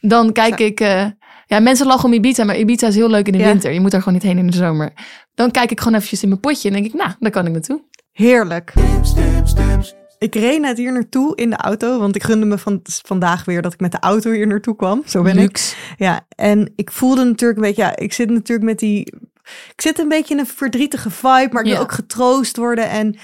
Dan 0.00 0.32
kijk 0.32 0.58
ik... 0.60 0.80
eh, 0.80 1.04
ja, 1.46 1.60
mensen 1.60 1.86
lachen 1.86 2.04
om 2.04 2.12
Ibiza, 2.12 2.44
maar 2.44 2.58
Ibiza 2.58 2.86
is 2.86 2.94
heel 2.94 3.10
leuk 3.10 3.26
in 3.26 3.32
de 3.32 3.38
winter. 3.52 3.72
Je 3.72 3.80
moet 3.80 3.90
daar 3.90 4.00
gewoon 4.02 4.14
niet 4.14 4.26
heen 4.28 4.38
in 4.38 4.46
de 4.46 4.56
zomer. 4.56 4.92
Dan 5.34 5.50
kijk 5.50 5.70
ik 5.70 5.78
gewoon 5.78 5.94
eventjes 5.94 6.22
in 6.22 6.28
mijn 6.28 6.40
potje 6.40 6.68
en 6.68 6.74
denk 6.74 6.86
ik, 6.86 6.94
nou, 6.94 7.10
daar 7.18 7.30
kan 7.30 7.46
ik 7.46 7.52
naartoe. 7.52 7.80
Heerlijk. 8.18 8.70
Tips, 8.74 9.14
tips, 9.14 9.52
tips. 9.54 9.94
Ik 10.18 10.34
reed 10.34 10.60
net 10.60 10.76
hier 10.76 10.92
naartoe 10.92 11.36
in 11.36 11.50
de 11.50 11.56
auto, 11.56 11.98
want 11.98 12.16
ik 12.16 12.22
gunde 12.22 12.46
me 12.46 12.58
van, 12.58 12.80
vandaag 12.82 13.44
weer 13.44 13.62
dat 13.62 13.72
ik 13.72 13.80
met 13.80 13.92
de 13.92 13.98
auto 13.98 14.30
hier 14.30 14.46
naartoe 14.46 14.76
kwam. 14.76 15.02
Zo 15.06 15.22
ben 15.22 15.38
ik. 15.38 15.76
Ja, 15.96 16.20
en 16.36 16.72
ik 16.76 16.92
voelde 16.92 17.24
natuurlijk 17.24 17.58
een 17.58 17.64
beetje, 17.64 17.82
ja, 17.82 17.96
ik 17.96 18.12
zit 18.12 18.30
natuurlijk 18.30 18.68
met 18.68 18.78
die, 18.78 19.00
ik 19.74 19.80
zit 19.80 19.98
een 19.98 20.08
beetje 20.08 20.34
in 20.34 20.40
een 20.40 20.46
verdrietige 20.46 21.10
vibe, 21.10 21.48
maar 21.52 21.62
ik 21.62 21.68
Ja. 21.68 21.72
wil 21.72 21.82
ook 21.82 21.92
getroost 21.92 22.56
worden. 22.56 22.88
En 22.90 23.16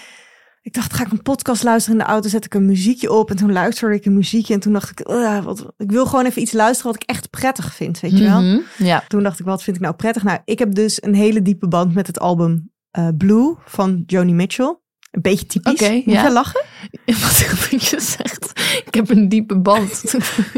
ik 0.63 0.73
dacht, 0.73 0.93
ga 0.93 1.05
ik 1.05 1.13
een 1.13 1.23
podcast 1.23 1.63
luisteren 1.63 1.99
in 1.99 2.05
de 2.05 2.11
auto, 2.11 2.29
zet 2.29 2.45
ik 2.45 2.55
een 2.55 2.67
muziekje 2.67 3.13
op. 3.13 3.31
En 3.31 3.37
toen 3.37 3.53
luisterde 3.53 3.95
ik 3.95 4.05
een 4.05 4.15
muziekje 4.15 4.55
en 4.55 4.61
toen 4.61 4.73
dacht 4.73 4.91
ik, 4.91 5.09
"Ugh, 5.09 5.45
wat, 5.45 5.73
ik 5.77 5.91
wil 5.91 6.07
gewoon 6.07 6.25
even 6.25 6.43
iets 6.43 6.53
luisteren 6.53 6.93
wat 6.93 7.03
ik 7.03 7.09
echt 7.09 7.31
prettig 7.31 7.75
vind, 7.75 8.01
weet 8.01 8.19
je 8.19 8.25
wel. 8.25 8.41
Mhm, 8.43 8.59
Ja. 8.79 9.05
Toen 9.09 9.23
dacht 9.23 9.39
ik, 9.41 9.47
wat 9.47 9.63
vind 9.63 9.77
ik 9.77 9.83
nou 9.83 9.95
prettig? 9.95 10.23
Nou, 10.23 10.39
ik 10.45 10.59
heb 10.59 10.75
dus 10.75 11.03
een 11.03 11.15
hele 11.15 11.43
diepe 11.43 11.69
band 11.69 11.95
met 11.95 12.07
het 12.07 12.21
album 12.21 12.73
eh, 12.91 13.09
Blue 13.19 13.55
van 13.65 14.03
Joni 14.07 14.35
Mitchell. 14.35 14.79
Een 15.15 15.23
beetje 15.23 15.47
typisch. 15.47 15.73
Oké, 15.73 15.93
Moet 15.93 16.05
ja. 16.05 16.23
je 16.25 16.31
lachen? 16.31 16.63
Wat 17.05 17.83
je 17.89 18.01
zegt. 18.01 18.61
Ik 18.87 18.95
heb 18.95 19.11
een 19.11 19.29
diepe 19.29 19.59
band. 19.59 20.03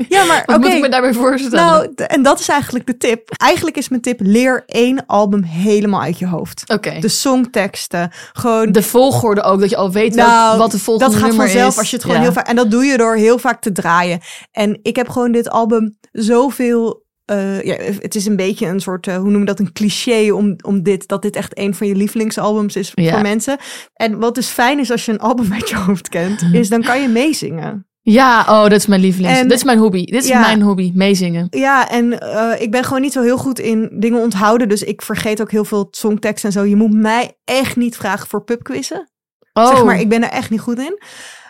Ja, 0.09 0.25
maar 0.25 0.42
Wat 0.47 0.61
moet 0.61 0.73
ik 0.73 0.81
me 0.81 0.88
daarbij 0.88 1.12
voorstellen? 1.12 1.57
Nou, 1.66 1.92
en 2.07 2.23
dat 2.23 2.40
is 2.40 2.49
eigenlijk 2.49 2.87
de 2.87 2.97
tip. 2.97 3.31
Eigenlijk 3.37 3.77
is 3.77 3.88
mijn 3.88 4.03
tip, 4.03 4.21
leer 4.23 4.62
één 4.66 5.07
album 5.07 5.42
helemaal 5.42 6.01
uit 6.01 6.19
je 6.19 6.27
hoofd. 6.27 6.62
Oké. 6.66 6.99
De 7.01 7.09
songteksten, 7.09 8.11
gewoon... 8.33 8.73
De 8.73 8.83
volgorde 8.83 9.42
ook, 9.42 9.61
dat 9.61 9.71
je 9.71 9.77
al 9.77 9.92
weet 9.92 10.14
nou, 10.14 10.59
wat 10.59 10.71
de 10.71 10.79
volgende 10.79 11.12
dat 11.12 11.23
gaat 11.23 11.35
vanzelf 11.35 11.73
is. 11.73 11.79
als 11.79 11.90
je 11.90 11.97
het 11.97 12.05
gewoon 12.05 12.21
Ja. 12.21 12.27
heel 12.27 12.35
vaak... 12.35 12.49
En 12.49 12.57
dat 12.57 12.71
doe 12.71 12.85
je 12.85 12.97
door 12.97 13.14
heel 13.16 13.38
vaak 13.38 13.61
te 13.61 13.73
draaien. 13.73 14.21
En 14.53 14.79
ik 14.83 14.97
heb 14.97 15.09
gewoon 15.09 15.33
dit 15.33 15.51
album 15.51 15.97
zoveel... 16.12 17.05
eh, 17.27 17.62
ja, 17.62 17.75
het 18.01 18.15
is 18.15 18.27
een 18.27 18.37
beetje 18.37 18.67
een 18.67 18.81
soort, 18.81 19.07
eh, 19.07 19.17
hoe 19.17 19.31
noem 19.31 19.41
je 19.41 19.47
dat, 19.47 19.59
een 19.59 19.73
cliché 19.73 20.31
om, 20.33 20.57
om 20.67 20.83
dit, 20.83 21.09
dat 21.09 21.23
dit 21.23 21.37
echt 21.37 21.59
een 21.59 21.75
van 21.75 21.87
je 21.87 21.95
lievelingsalbums 21.95 22.77
is 22.77 22.93
Ja. 22.95 23.12
voor 23.12 23.23
mensen. 23.23 23.57
En 23.95 24.19
wat 24.19 24.35
dus 24.35 24.49
fijn 24.49 24.79
is 24.79 24.91
als 24.91 25.05
je 25.05 25.12
een 25.12 25.19
album 25.21 25.53
uit 25.53 25.69
je 25.69 25.77
hoofd 25.77 26.09
kent, 26.09 26.43
is 26.53 26.69
dan 26.69 26.83
kan 26.83 27.03
je 27.03 27.09
meezingen. 27.09 27.87
Ja, 28.01 28.41
oh, 28.41 28.62
dat 28.62 28.73
is 28.73 28.87
mijn 28.87 29.01
lievelings. 29.01 29.41
Dit 29.43 29.53
is 29.53 29.65
mijn 29.65 29.79
hobby. 29.79 30.05
Dit 30.05 30.23
is 30.23 30.29
Ja. 30.29 30.41
mijn 30.41 30.62
hobby, 30.62 30.91
meezingen. 30.95 31.47
Ja, 31.51 31.89
en 31.91 32.21
eh, 32.21 32.61
ik 32.61 32.71
ben 32.71 32.85
gewoon 32.85 33.01
niet 33.01 33.12
zo 33.12 33.23
heel 33.23 33.39
goed 33.39 33.59
in 33.59 33.91
dingen 33.99 34.21
onthouden, 34.21 34.69
dus 34.69 34.83
ik 34.83 35.03
vergeet 35.03 35.41
ook 35.41 35.51
heel 35.51 35.65
veel 35.65 35.89
songtekst 35.91 36.45
en 36.45 36.53
zo. 36.53 36.65
Je 36.65 36.77
moet 36.77 36.93
mij 36.93 37.37
echt 37.45 37.77
niet 37.77 37.97
vragen 37.97 38.27
voor 38.29 38.45
pubquizzen. 38.45 39.11
Oh, 39.53 39.69
Zeg 39.69 39.85
maar, 39.85 40.01
ik 40.01 40.09
ben 40.09 40.23
er 40.23 40.31
echt 40.31 40.51
niet 40.51 40.61
goed 40.61 40.79
in. 40.79 40.99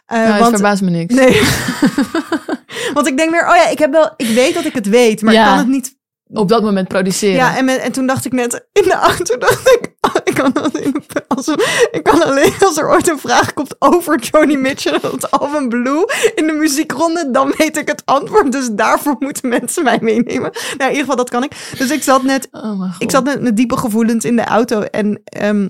Eh, 0.07 0.19
nou, 0.19 0.39
want 0.39 0.51
verbaast 0.53 0.83
me 0.83 0.91
niks. 0.91 1.15
Nee. 1.15 1.41
Want 2.95 3.07
ik 3.07 3.17
denk 3.17 3.31
weer, 3.31 3.49
oh 3.49 3.57
ja, 3.57 3.69
ik 3.69 3.79
heb 3.79 3.93
wel, 3.93 4.11
ik 4.17 4.27
weet 4.29 4.55
dat 4.55 4.65
ik 4.65 4.75
het 4.75 4.89
weet, 4.89 5.23
maar 5.23 5.35
Ja. 5.35 5.43
ik 5.43 5.49
kan 5.49 5.59
het 5.59 5.69
niet. 5.69 5.95
Op 6.33 6.49
dat 6.49 6.63
moment 6.63 6.89
produceren. 6.89 7.37
Ja, 7.37 7.57
en, 7.57 7.65
met- 7.65 7.79
en 7.79 7.93
toen 7.93 8.07
dacht 8.07 8.25
ik 8.25 8.33
net 8.33 8.67
in 8.73 8.83
de 8.83 8.93
auto, 8.95 9.39
dacht 9.47 9.69
ik, 9.69 9.95
oh, 10.01 10.15
ik 10.25 10.35
kan 10.35 10.53
alleen, 10.53 11.05
als, 11.29 11.47
er- 11.49 11.89
ik 11.91 12.03
kan 12.03 12.23
alleen 12.23 12.53
als 12.61 12.77
er 12.77 12.89
ooit 12.91 13.09
een 13.09 13.19
vraag 13.19 13.53
komt 13.53 13.75
over 13.79 14.19
Joni 14.21 14.57
Mitchell 14.57 14.93
en 15.03 15.11
het 15.11 15.31
album 15.31 15.69
Blue 15.69 16.05
in 16.35 16.47
de 16.47 16.53
muziekronde, 16.53 17.31
dan 17.31 17.55
weet 17.59 17.77
ik 17.77 17.89
het 17.89 18.03
antwoord. 18.05 18.53
Dus 18.53 18.69
daarvoor 18.73 19.17
moeten 19.19 19.49
mensen 19.49 19.85
mij 19.85 19.99
meenemen. 20.01 20.51
Nou, 20.53 20.73
in 20.79 20.81
ieder 20.89 20.99
geval, 20.99 21.17
dat 21.17 21.31
kan 21.31 21.43
ik. 21.45 21.53
Dus 21.79 21.91
ik 21.91 22.03
zat 22.03 22.23
net 22.23 22.49
Oh 22.53 22.95
ik 22.99 23.11
zat 23.11 23.25
met, 23.25 23.41
met 23.43 23.57
diepe 23.57 23.77
gevoelens 23.77 24.25
in 24.25 24.37
de 24.37 24.45
auto 24.45 24.81
en 24.81 25.21
ehm, 25.25 25.69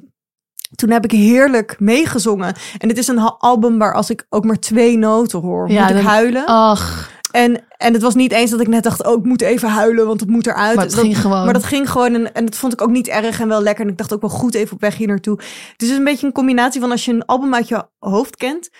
toen 0.74 0.90
heb 0.90 1.04
ik 1.04 1.10
heerlijk 1.10 1.76
meegezongen. 1.80 2.54
En 2.78 2.88
dit 2.88 2.98
is 2.98 3.08
een 3.08 3.18
album 3.20 3.78
waar 3.78 3.94
als 3.94 4.10
ik 4.10 4.26
ook 4.28 4.44
maar 4.44 4.58
twee 4.58 4.98
noten 4.98 5.40
hoor, 5.40 5.70
Ja, 5.70 5.80
moet 5.80 5.90
ik 5.90 5.96
dan- 5.96 6.04
huilen. 6.04 6.46
Ach, 6.46 7.10
En, 7.30 7.64
en 7.76 7.92
het 7.92 8.02
was 8.02 8.14
niet 8.14 8.32
eens 8.32 8.50
dat 8.50 8.60
ik 8.60 8.68
net 8.68 8.82
dacht, 8.82 9.06
oh, 9.06 9.18
ik 9.18 9.24
moet 9.24 9.42
even 9.42 9.68
huilen, 9.68 10.06
want 10.06 10.20
het 10.20 10.28
moet 10.28 10.46
eruit. 10.46 10.74
Maar 10.76 10.84
het 10.84 10.94
dat, 10.94 11.04
ging 11.04 11.18
gewoon. 11.20 11.44
Maar 11.44 11.52
dat 11.52 11.64
ging 11.64 11.90
gewoon 11.90 12.14
en, 12.14 12.34
en 12.34 12.44
dat 12.44 12.56
vond 12.56 12.72
ik 12.72 12.80
ook 12.82 12.90
niet 12.90 13.08
erg 13.08 13.40
en 13.40 13.48
wel 13.48 13.62
lekker. 13.62 13.84
En 13.84 13.90
ik 13.90 13.96
dacht 13.98 14.12
ook 14.14 14.20
wel 14.20 14.30
goed 14.30 14.54
even 14.54 14.74
op 14.74 14.80
weg 14.80 14.96
hier 14.96 15.06
naartoe. 15.06 15.40
Het 15.72 15.82
is 15.82 15.90
een 15.90 16.04
beetje 16.04 16.26
een 16.26 16.32
combinatie 16.32 16.80
van 16.80 16.90
als 16.90 17.04
je 17.04 17.12
een 17.12 17.24
album 17.24 17.54
uit 17.54 17.68
je 17.68 17.86
hoofd 17.98 18.36
kent, 18.36 18.70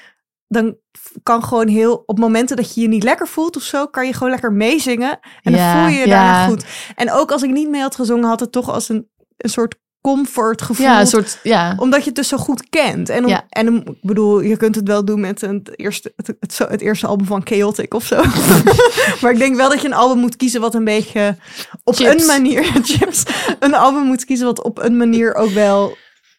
dan 0.49 0.77
kan 1.23 1.43
gewoon 1.45 1.69
heel, 1.69 2.03
op 2.07 2.19
momenten 2.19 2.57
dat 2.57 2.75
je 2.75 2.81
je 2.81 2.89
niet 2.89 3.03
lekker 3.03 3.29
voelt 3.29 3.57
of 3.57 3.63
zo, 3.63 3.87
kan 3.87 4.07
je 4.07 4.13
gewoon 4.13 4.31
lekker 4.31 4.53
meezingen. 4.53 5.19
En 5.43 5.53
Ja, 5.53 5.73
dan 5.73 5.81
voel 5.83 5.93
je 5.93 6.01
je 6.01 6.07
ja. 6.07 6.15
daarna 6.15 6.47
goed. 6.47 6.65
En 6.95 7.13
ook 7.13 7.31
als 7.33 7.43
ik 7.43 7.51
niet 7.51 7.69
mee 7.69 7.81
had 7.81 7.95
gezongen, 7.95 8.29
had 8.29 8.41
het 8.41 8.53
toch 8.53 8.71
als 8.71 8.89
een, 8.89 9.09
een 9.37 9.51
soort 9.51 9.77
comfort 10.13 10.63
gevoel. 10.63 10.87
ja, 10.87 11.01
een 11.01 11.07
soort, 11.07 11.39
ja. 11.43 11.75
Omdat 11.79 12.01
je 12.01 12.07
het 12.07 12.15
dus 12.15 12.29
zo 12.29 12.37
goed 12.37 12.69
kent. 12.69 13.09
En, 13.09 13.25
om, 13.25 13.31
Ja. 13.31 13.47
en 13.49 13.69
om- 13.69 13.77
ik 13.77 13.99
bedoel, 14.01 14.41
je 14.41 14.57
kunt 14.57 14.75
het 14.75 14.89
wel 14.89 15.05
doen 15.05 15.21
met 15.21 15.43
een, 15.43 15.55
het, 15.65 15.79
eerste, 15.79 16.13
het, 16.17 16.27
het, 16.41 16.59
het 16.59 16.81
eerste 16.81 17.07
album 17.07 17.27
van 17.27 17.41
Chaotic 17.45 17.95
of 17.95 18.05
zo. 18.07 18.17
maar 19.21 19.33
ik 19.33 19.39
denk 19.39 19.57
wel 19.57 19.69
dat 19.69 19.81
je 19.81 19.87
een 19.87 19.95
album 19.95 20.19
moet 20.19 20.37
kiezen 20.37 20.61
wat 20.61 20.75
een 20.75 20.85
beetje 20.85 21.37
op 21.85 21.95
Chips. 21.95 22.21
een 22.21 22.27
manier... 22.27 22.63
Chips. 22.99 23.23
Een 23.59 23.75
album 23.75 24.03
moet 24.03 24.25
kiezen 24.25 24.47
wat 24.47 24.63
op 24.63 24.79
een 24.79 24.97
manier 24.97 25.35
ook 25.35 25.51
wel 25.51 25.97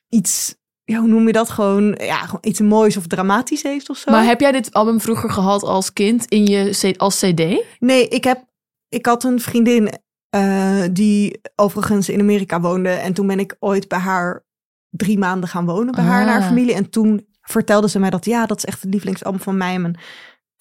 iets... 0.09 0.55
Ja, 0.83 0.99
hoe 0.99 1.07
noem 1.07 1.27
je 1.27 1.33
dat? 1.33 1.49
Gewoon, 1.49 1.97
ja, 2.01 2.17
gewoon 2.17 2.41
iets 2.41 2.59
moois 2.59 2.97
of 2.97 3.07
dramatisch 3.07 3.63
heeft 3.63 3.89
of 3.89 3.97
zo. 3.97 4.11
Maar 4.11 4.25
heb 4.25 4.39
jij 4.41 4.51
dit 4.51 4.73
album 4.73 5.01
vroeger 5.01 5.29
gehad 5.29 5.63
als 5.63 5.93
kind 5.93 6.25
in 6.27 6.45
je 6.45 6.93
als 6.97 7.19
CD? 7.19 7.43
Nee, 7.79 8.07
ik, 8.07 8.23
heb, 8.23 8.43
ik 8.89 9.05
had 9.05 9.23
een 9.23 9.39
vriendin 9.39 9.89
eh, 10.29 10.83
die 10.91 11.41
overigens 11.55 12.09
in 12.09 12.19
Amerika 12.19 12.59
woonde. 12.61 12.89
En 12.89 13.13
toen 13.13 13.27
ben 13.27 13.39
ik 13.39 13.55
ooit 13.59 13.87
bij 13.87 13.99
haar 13.99 14.45
drie 14.89 15.17
maanden 15.17 15.49
gaan 15.49 15.65
wonen, 15.65 15.93
bij 15.95 16.03
haar 16.03 16.21
en 16.21 16.27
haar 16.27 16.41
Ah. 16.41 16.47
familie. 16.47 16.73
En 16.73 16.89
toen 16.89 17.27
vertelde 17.41 17.89
ze 17.89 17.99
mij 17.99 18.09
dat, 18.09 18.25
ja, 18.25 18.45
dat 18.45 18.57
is 18.57 18.65
echt 18.65 18.81
het 18.81 18.91
lievelingsalbum 18.91 19.39
van 19.41 19.57
mij 19.57 19.73
en 19.73 19.81
mijn 19.81 19.97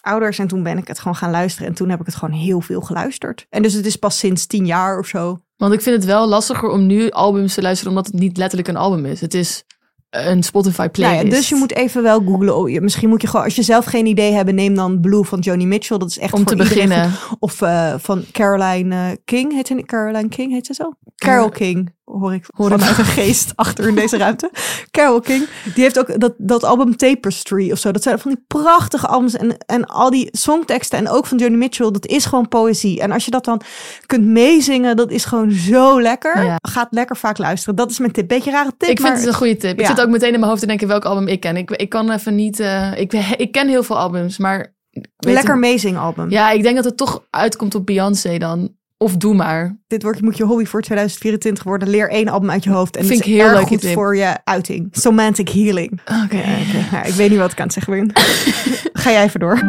ouders. 0.00 0.38
En 0.38 0.46
toen 0.46 0.62
ben 0.62 0.78
ik 0.78 0.88
het 0.88 0.98
gewoon 0.98 1.16
gaan 1.16 1.30
luisteren. 1.30 1.68
En 1.68 1.74
toen 1.74 1.88
heb 1.90 2.00
ik 2.00 2.06
het 2.06 2.14
gewoon 2.14 2.34
heel 2.34 2.60
veel 2.60 2.80
geluisterd. 2.80 3.46
En 3.50 3.62
dus 3.62 3.72
het 3.72 3.86
is 3.86 3.96
pas 3.96 4.18
sinds 4.18 4.46
tien 4.46 4.66
jaar 4.66 4.98
of 4.98 5.06
zo. 5.06 5.38
Want 5.56 5.72
ik 5.72 5.80
vind 5.80 5.96
het 5.96 6.04
wel 6.04 6.28
lastiger 6.28 6.68
om 6.68 6.86
nu 6.86 7.10
albums 7.10 7.54
te 7.54 7.62
luisteren, 7.62 7.92
omdat 7.92 8.06
het 8.06 8.20
niet 8.20 8.36
letterlijk 8.36 8.68
een 8.68 8.76
album 8.76 9.04
is. 9.06 9.20
Het 9.20 9.34
is 9.34 9.64
een 10.10 10.42
Spotify 10.42 10.78
Nou 10.78 10.90
playlist. 10.90 11.24
ja, 11.24 11.30
dus 11.30 11.48
je 11.48 11.54
moet 11.54 11.74
even 11.74 12.02
wel 12.02 12.20
googlen. 12.20 12.56
Oh, 12.56 12.80
misschien 12.80 13.08
moet 13.08 13.22
je 13.22 13.28
gewoon, 13.28 13.44
als 13.44 13.56
je 13.56 13.62
zelf 13.62 13.84
geen 13.84 14.06
idee 14.06 14.32
hebt, 14.32 14.52
neem 14.52 14.74
dan 14.74 15.00
Blue 15.00 15.24
van 15.24 15.38
Joni 15.38 15.66
Mitchell. 15.66 15.98
Dat 15.98 16.08
is 16.10 16.18
echt 16.18 16.32
om 16.32 16.38
voor 16.38 16.48
te 16.48 16.56
beginnen. 16.56 17.12
goed. 17.12 17.36
Of 17.38 17.62
eh, 17.62 17.94
van 17.98 18.24
Caroline 18.32 19.10
eh, 19.10 19.16
King. 19.24 19.52
Heet 19.52 19.66
ze 19.66 19.74
niet 19.74 19.86
Caroline 19.86 20.28
King? 20.28 20.52
Heet 20.52 20.66
ze 20.66 20.74
zo? 20.74 20.92
Carol 21.16 21.48
King. 21.48 21.94
Hoor 22.06 22.34
ik 22.34 22.44
Hoor 22.56 22.70
vanuit 22.70 22.98
een 22.98 23.04
geest 23.04 23.52
achter 23.54 23.88
in 23.88 23.94
deze 23.94 24.16
ruimte. 24.16 24.50
Carole 24.90 25.20
King, 25.20 25.46
die 25.74 25.82
heeft 25.82 25.98
ook 25.98 26.20
dat, 26.20 26.34
dat 26.38 26.64
album 26.64 26.96
Tapestry 26.96 27.72
of 27.72 27.78
zo. 27.78 27.90
Dat 27.90 28.02
zijn 28.02 28.18
van 28.18 28.30
die 28.30 28.44
prachtige 28.46 29.06
albums 29.06 29.36
en, 29.36 29.56
en 29.66 29.84
al 29.84 30.10
die 30.10 30.28
songteksten 30.32 30.98
en 30.98 31.08
ook 31.08 31.26
van 31.26 31.38
Joni 31.38 31.56
Mitchell. 31.56 31.90
Dat 31.90 32.06
is 32.06 32.24
gewoon 32.24 32.48
poëzie. 32.48 33.00
En 33.00 33.12
als 33.12 33.24
je 33.24 33.30
dat 33.30 33.44
dan 33.44 33.60
kunt 34.06 34.24
meezingen, 34.24 34.96
dat 34.96 35.10
is 35.10 35.24
gewoon 35.24 35.50
zo 35.50 36.00
lekker. 36.00 36.44
Ja. 36.44 36.56
Gaat 36.68 36.88
lekker 36.90 37.16
vaak 37.16 37.38
luisteren. 37.38 37.76
Dat 37.76 37.90
is 37.90 37.98
mijn 37.98 38.12
tip. 38.12 38.28
Beetje 38.28 38.50
rare 38.50 38.72
tip, 38.78 38.88
Ik 38.88 39.00
vind 39.00 39.16
het 39.16 39.26
een 39.26 39.34
goede 39.34 39.56
tip. 39.56 39.80
Ik 39.80 39.86
zit 39.86 40.00
ook 40.00 40.08
meteen 40.08 40.32
in 40.32 40.38
mijn 40.38 40.50
hoofd 40.50 40.60
te 40.60 40.66
denken 40.66 40.88
welk 40.88 41.04
album 41.04 41.28
ik 41.28 41.40
ken. 41.40 41.56
Ik, 41.56 41.70
ik 41.70 41.88
kan 41.88 42.10
even 42.10 42.34
niet... 42.34 42.60
eh, 42.60 42.92
ik, 42.96 43.12
ik 43.12 43.52
ken 43.52 43.68
heel 43.68 43.82
veel 43.82 43.98
albums, 43.98 44.38
maar... 44.38 44.74
lekker 45.16 45.58
meezing 45.58 45.98
album. 45.98 46.30
Ja, 46.30 46.50
ik 46.50 46.62
denk 46.62 46.76
dat 46.76 46.84
het 46.84 46.96
toch 46.96 47.24
uitkomt 47.30 47.74
op 47.74 47.86
Beyoncé 47.86 48.38
dan. 48.38 48.74
Of 48.98 49.16
Doe 49.16 49.34
Maar. 49.34 49.78
Dit 49.86 50.02
wordt, 50.02 50.20
moet 50.20 50.36
je 50.36 50.44
hobby 50.44 50.64
voor 50.64 50.82
2024 50.82 51.64
worden. 51.64 51.88
Leer 51.88 52.10
één 52.10 52.28
album 52.28 52.50
uit 52.50 52.64
je 52.64 52.70
hoofd. 52.70 52.96
En 52.96 53.04
Vind 53.04 53.18
het 53.18 53.26
is 53.26 53.32
ik 53.32 53.38
heel 53.38 53.48
erg 53.48 53.56
leuke 53.58 53.68
goed 53.68 53.80
tip. 53.80 53.92
voor 53.92 54.16
je 54.16 54.38
uiting. 54.44 54.88
Semantic 54.90 55.48
healing. 55.48 56.00
Oké. 56.24 56.42
Ja, 56.90 57.02
ik 57.02 57.12
weet 57.14 57.30
niet 57.30 57.38
wat 57.38 57.52
ik 57.52 57.60
aan 57.60 57.64
het 57.66 57.74
zeggen 57.74 57.96
ben. 57.96 58.10
Ga 59.02 59.10
jij 59.10 59.24
even 59.24 59.40
door. 59.40 59.62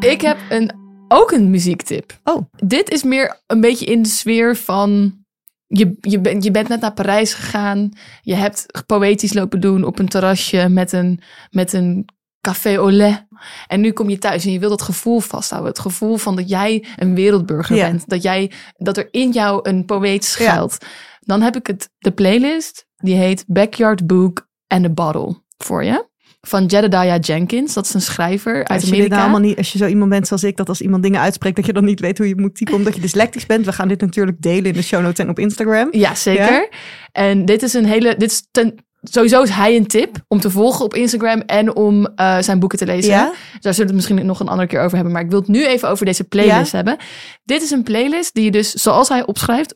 Ik 0.00 0.20
heb 0.20 0.38
een, 0.48 0.70
ook 1.08 1.30
een 1.30 1.50
muziektip. 1.50 2.20
Oh. 2.24 2.42
Dit 2.64 2.90
is 2.90 3.02
meer 3.02 3.40
een 3.46 3.60
beetje 3.60 3.86
in 3.86 4.02
de 4.02 4.08
sfeer 4.08 4.56
van... 4.56 5.22
Je, 5.66 5.96
je, 6.00 6.20
bent, 6.20 6.44
je 6.44 6.50
bent 6.50 6.68
net 6.68 6.80
naar 6.80 6.92
Parijs 6.92 7.34
gegaan. 7.34 7.88
Je 8.22 8.34
hebt 8.34 8.66
poëtisch 8.86 9.32
lopen 9.32 9.60
doen 9.60 9.84
op 9.84 9.98
een 9.98 10.08
terrasje 10.08 10.68
met 10.68 10.92
een, 10.92 11.20
met 11.50 11.72
een 11.72 12.08
café 12.44 12.76
au 12.76 12.90
lait. 12.92 13.26
En 13.66 13.80
nu 13.80 13.92
kom 13.92 14.10
je 14.10 14.18
thuis 14.18 14.44
en 14.44 14.52
je 14.52 14.58
wil 14.58 14.68
dat 14.68 14.82
gevoel 14.82 15.20
vasthouden. 15.20 15.70
Het 15.70 15.80
gevoel 15.80 16.16
van 16.16 16.36
dat 16.36 16.48
jij 16.48 16.84
een 16.96 17.14
wereldburger 17.14 17.76
Ja. 17.76 17.86
bent. 17.90 18.08
Dat, 18.08 18.22
jij, 18.22 18.50
dat 18.76 18.96
er 18.96 19.08
in 19.10 19.30
jou 19.30 19.60
een 19.68 19.84
poëet 19.84 20.24
schuilt. 20.24 20.76
Dan 21.20 21.42
heb 21.42 21.56
ik 21.56 21.66
het, 21.66 21.90
de 21.98 22.10
playlist. 22.12 22.86
Die 22.96 23.14
heet 23.14 23.44
Backyard 23.46 24.06
Book 24.06 24.48
and 24.66 24.84
a 24.84 24.88
Bottle 24.88 25.42
voor 25.58 25.84
je. 25.84 26.12
Van 26.40 26.66
Jedediah 26.66 27.20
Jenkins. 27.20 27.74
Dat 27.74 27.84
is 27.84 27.94
een 27.94 28.00
schrijver 28.00 28.54
uit 28.54 28.68
Als 28.68 28.80
je, 28.82 28.86
dit 28.86 28.94
Amerika. 28.94 29.14
nou 29.16 29.30
allemaal 29.30 29.48
niet, 29.48 29.58
als 29.58 29.72
je 29.72 29.78
zo 29.78 29.86
iemand 29.86 30.10
bent 30.10 30.26
zoals 30.26 30.44
ik, 30.44 30.56
dat 30.56 30.68
als 30.68 30.80
iemand 30.80 31.02
dingen 31.02 31.20
uitspreekt, 31.20 31.56
dat 31.56 31.66
je 31.66 31.72
dan 31.72 31.84
niet 31.84 32.00
weet 32.00 32.18
hoe 32.18 32.28
je 32.28 32.36
moet 32.40 32.54
typen, 32.54 32.74
omdat 32.74 32.94
je 32.94 33.00
dyslectisch 33.00 33.46
bent. 33.46 33.64
We 33.64 33.72
gaan 33.72 33.88
dit 33.88 34.00
natuurlijk 34.00 34.40
delen 34.40 34.64
in 34.64 34.72
de 34.72 34.82
show 34.82 35.02
notes 35.02 35.18
en 35.18 35.28
op 35.30 35.38
Instagram. 35.38 35.88
Ja, 35.90 36.14
zeker. 36.14 36.68
En 37.12 37.44
dit 37.44 37.62
is 37.62 37.74
een 37.74 37.84
hele. 37.84 38.16
Dit 38.16 38.30
is 38.30 38.48
ten, 38.50 38.84
sowieso 39.04 39.42
is 39.42 39.50
hij 39.50 39.76
een 39.76 39.86
tip 39.86 40.16
om 40.28 40.40
te 40.40 40.50
volgen 40.50 40.84
op 40.84 40.94
Instagram 40.94 41.40
en 41.40 41.76
om 41.76 42.06
eh, 42.06 42.38
zijn 42.40 42.58
boeken 42.58 42.78
te 42.78 42.86
lezen. 42.86 43.12
Ja? 43.12 43.24
Daar 43.24 43.34
zullen 43.74 43.76
we 43.76 43.82
het 43.82 43.94
misschien 43.94 44.26
nog 44.26 44.40
een 44.40 44.48
andere 44.48 44.68
keer 44.68 44.80
over 44.80 44.94
hebben. 44.94 45.12
Maar 45.12 45.22
ik 45.22 45.30
wil 45.30 45.38
het 45.38 45.48
nu 45.48 45.66
even 45.66 45.88
over 45.88 46.06
deze 46.06 46.24
playlist 46.24 46.70
Ja? 46.70 46.76
hebben. 46.76 46.96
Dit 47.44 47.62
is 47.62 47.70
een 47.70 47.82
playlist 47.82 48.34
die 48.34 48.44
je 48.44 48.50
dus, 48.50 48.72
zoals 48.72 49.08
hij 49.08 49.26
opschrijft, 49.26 49.74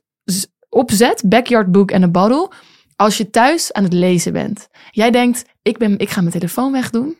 opzet, 0.68 1.22
backyard 1.26 1.72
book 1.72 1.90
en 1.90 2.02
een 2.02 2.12
bottle. 2.12 2.50
Als 2.96 3.16
je 3.16 3.30
thuis 3.30 3.72
aan 3.72 3.82
het 3.84 3.92
lezen 3.92 4.32
bent. 4.32 4.68
Jij 4.90 5.10
denkt, 5.10 5.44
ik, 5.62 5.78
ben, 5.78 5.98
ik 5.98 6.10
ga 6.10 6.20
mijn 6.20 6.32
telefoon 6.32 6.72
wegdoen. 6.72 7.16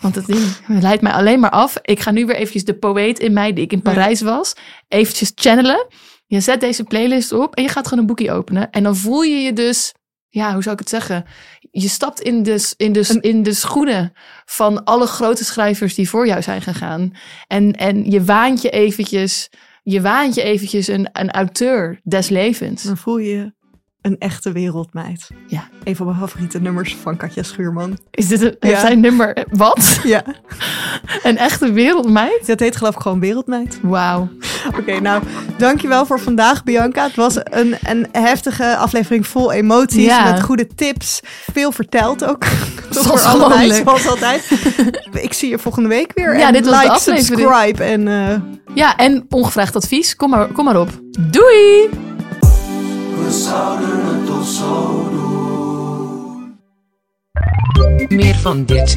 Want 0.00 0.14
het 0.14 0.26
ding 0.26 0.40
leidt 0.66 1.02
mij 1.02 1.12
alleen 1.12 1.40
maar 1.40 1.50
af. 1.50 1.78
Ik 1.82 2.00
ga 2.00 2.10
nu 2.10 2.26
weer 2.26 2.36
eventjes 2.36 2.64
de 2.64 2.74
poëet 2.74 3.18
in 3.18 3.32
mij, 3.32 3.52
die 3.52 3.64
ik 3.64 3.72
in 3.72 3.82
Parijs 3.82 4.20
was, 4.20 4.54
eventjes 4.88 5.32
channelen. 5.34 5.86
Je 6.26 6.40
zet 6.40 6.60
deze 6.60 6.84
playlist 6.84 7.32
op 7.32 7.54
en 7.54 7.62
je 7.62 7.68
gaat 7.68 7.84
gewoon 7.84 7.98
een 7.98 8.06
boekje 8.06 8.32
openen. 8.32 8.70
En 8.70 8.82
dan 8.82 8.96
voel 8.96 9.22
je 9.22 9.36
je 9.36 9.52
dus, 9.52 9.92
ja, 10.30 10.52
hoe 10.52 10.62
zou 10.62 10.74
ik 10.74 10.80
het 10.80 10.88
zeggen? 10.88 11.24
Je 11.70 11.88
stapt 11.88 12.20
in 12.20 12.42
de, 12.42 12.72
in 12.76 12.92
de, 12.92 13.18
in 13.20 13.42
de 13.42 13.54
schoenen 13.54 14.12
van 14.44 14.84
alle 14.84 15.06
grote 15.06 15.44
schrijvers 15.44 15.94
die 15.94 16.08
voor 16.08 16.26
jou 16.26 16.42
zijn 16.42 16.62
gegaan. 16.62 17.12
En, 17.46 17.72
en 17.72 18.10
je 18.10 18.24
waant 18.24 18.62
je 18.62 18.70
eventjes, 18.70 19.50
je 19.82 20.00
waant 20.00 20.34
je 20.34 20.42
eventjes 20.42 20.88
een, 20.88 21.08
een 21.12 21.30
auteur 21.30 22.00
des 22.02 22.28
levens. 22.28 22.82
Dan 22.82 22.96
voel 22.96 23.18
je 23.18 23.30
je 23.30 23.52
een 24.02 24.16
echte 24.18 24.52
wereldmeid. 24.52 25.28
Ja. 25.46 25.68
Een 25.84 25.96
van 25.96 26.06
mijn 26.06 26.18
favoriete 26.18 26.60
nummers 26.60 26.96
van 27.02 27.16
Katja 27.16 27.42
Schuurman. 27.42 27.98
Is 28.10 28.28
dit 28.28 28.42
een, 28.42 28.56
Ja. 28.70 28.80
zijn 28.80 29.00
nummer, 29.00 29.44
wat? 29.50 29.98
Ja, 30.02 30.22
Een 31.22 31.38
echte 31.38 31.72
wereldmeid? 31.72 32.46
dat 32.46 32.60
heet 32.60 32.76
geloof 32.76 32.94
ik 32.94 33.00
gewoon 33.00 33.20
Wereldmeid. 33.20 33.78
Wauw. 33.82 34.28
Oké, 34.78 35.00
nou, 35.00 35.22
dankjewel 35.58 36.06
voor 36.06 36.20
vandaag, 36.20 36.64
Bianca. 36.64 37.04
Het 37.04 37.16
was 37.16 37.36
een, 37.42 37.76
een 37.82 38.06
heftige 38.12 38.76
aflevering 38.76 39.26
vol 39.26 39.52
emoties, 39.52 40.04
Ja. 40.04 40.30
met 40.30 40.42
goede 40.42 40.66
tips. 40.74 41.20
Veel 41.52 41.72
verteld 41.72 42.24
ook. 42.24 42.44
Zoals 42.90 43.22
gewoonlijk. 43.26 43.72
zoals 43.84 44.06
altijd. 44.08 44.50
Ik 45.22 45.32
zie 45.32 45.50
je 45.50 45.58
volgende 45.58 45.88
week 45.88 46.12
weer. 46.14 46.38
Ja, 46.38 46.46
en 46.46 46.52
dit 46.52 46.64
like, 46.64 46.96
subscribe 47.00 47.84
en... 47.84 48.08
eh, 48.08 48.36
Ja, 48.74 48.96
en 48.96 49.26
ongevraagd 49.28 49.76
advies. 49.76 50.16
Kom 50.16 50.30
maar, 50.30 50.46
kom 50.46 50.64
maar 50.64 50.80
op. 50.80 50.88
Doei! 51.20 51.88
We 53.30 53.36
zouden 53.36 54.04
het 54.04 54.26
toch 54.26 54.46
zo 54.46 55.08
doen. 55.10 56.58
Meer 58.08 58.34
van 58.34 58.64
dit. 58.64 58.96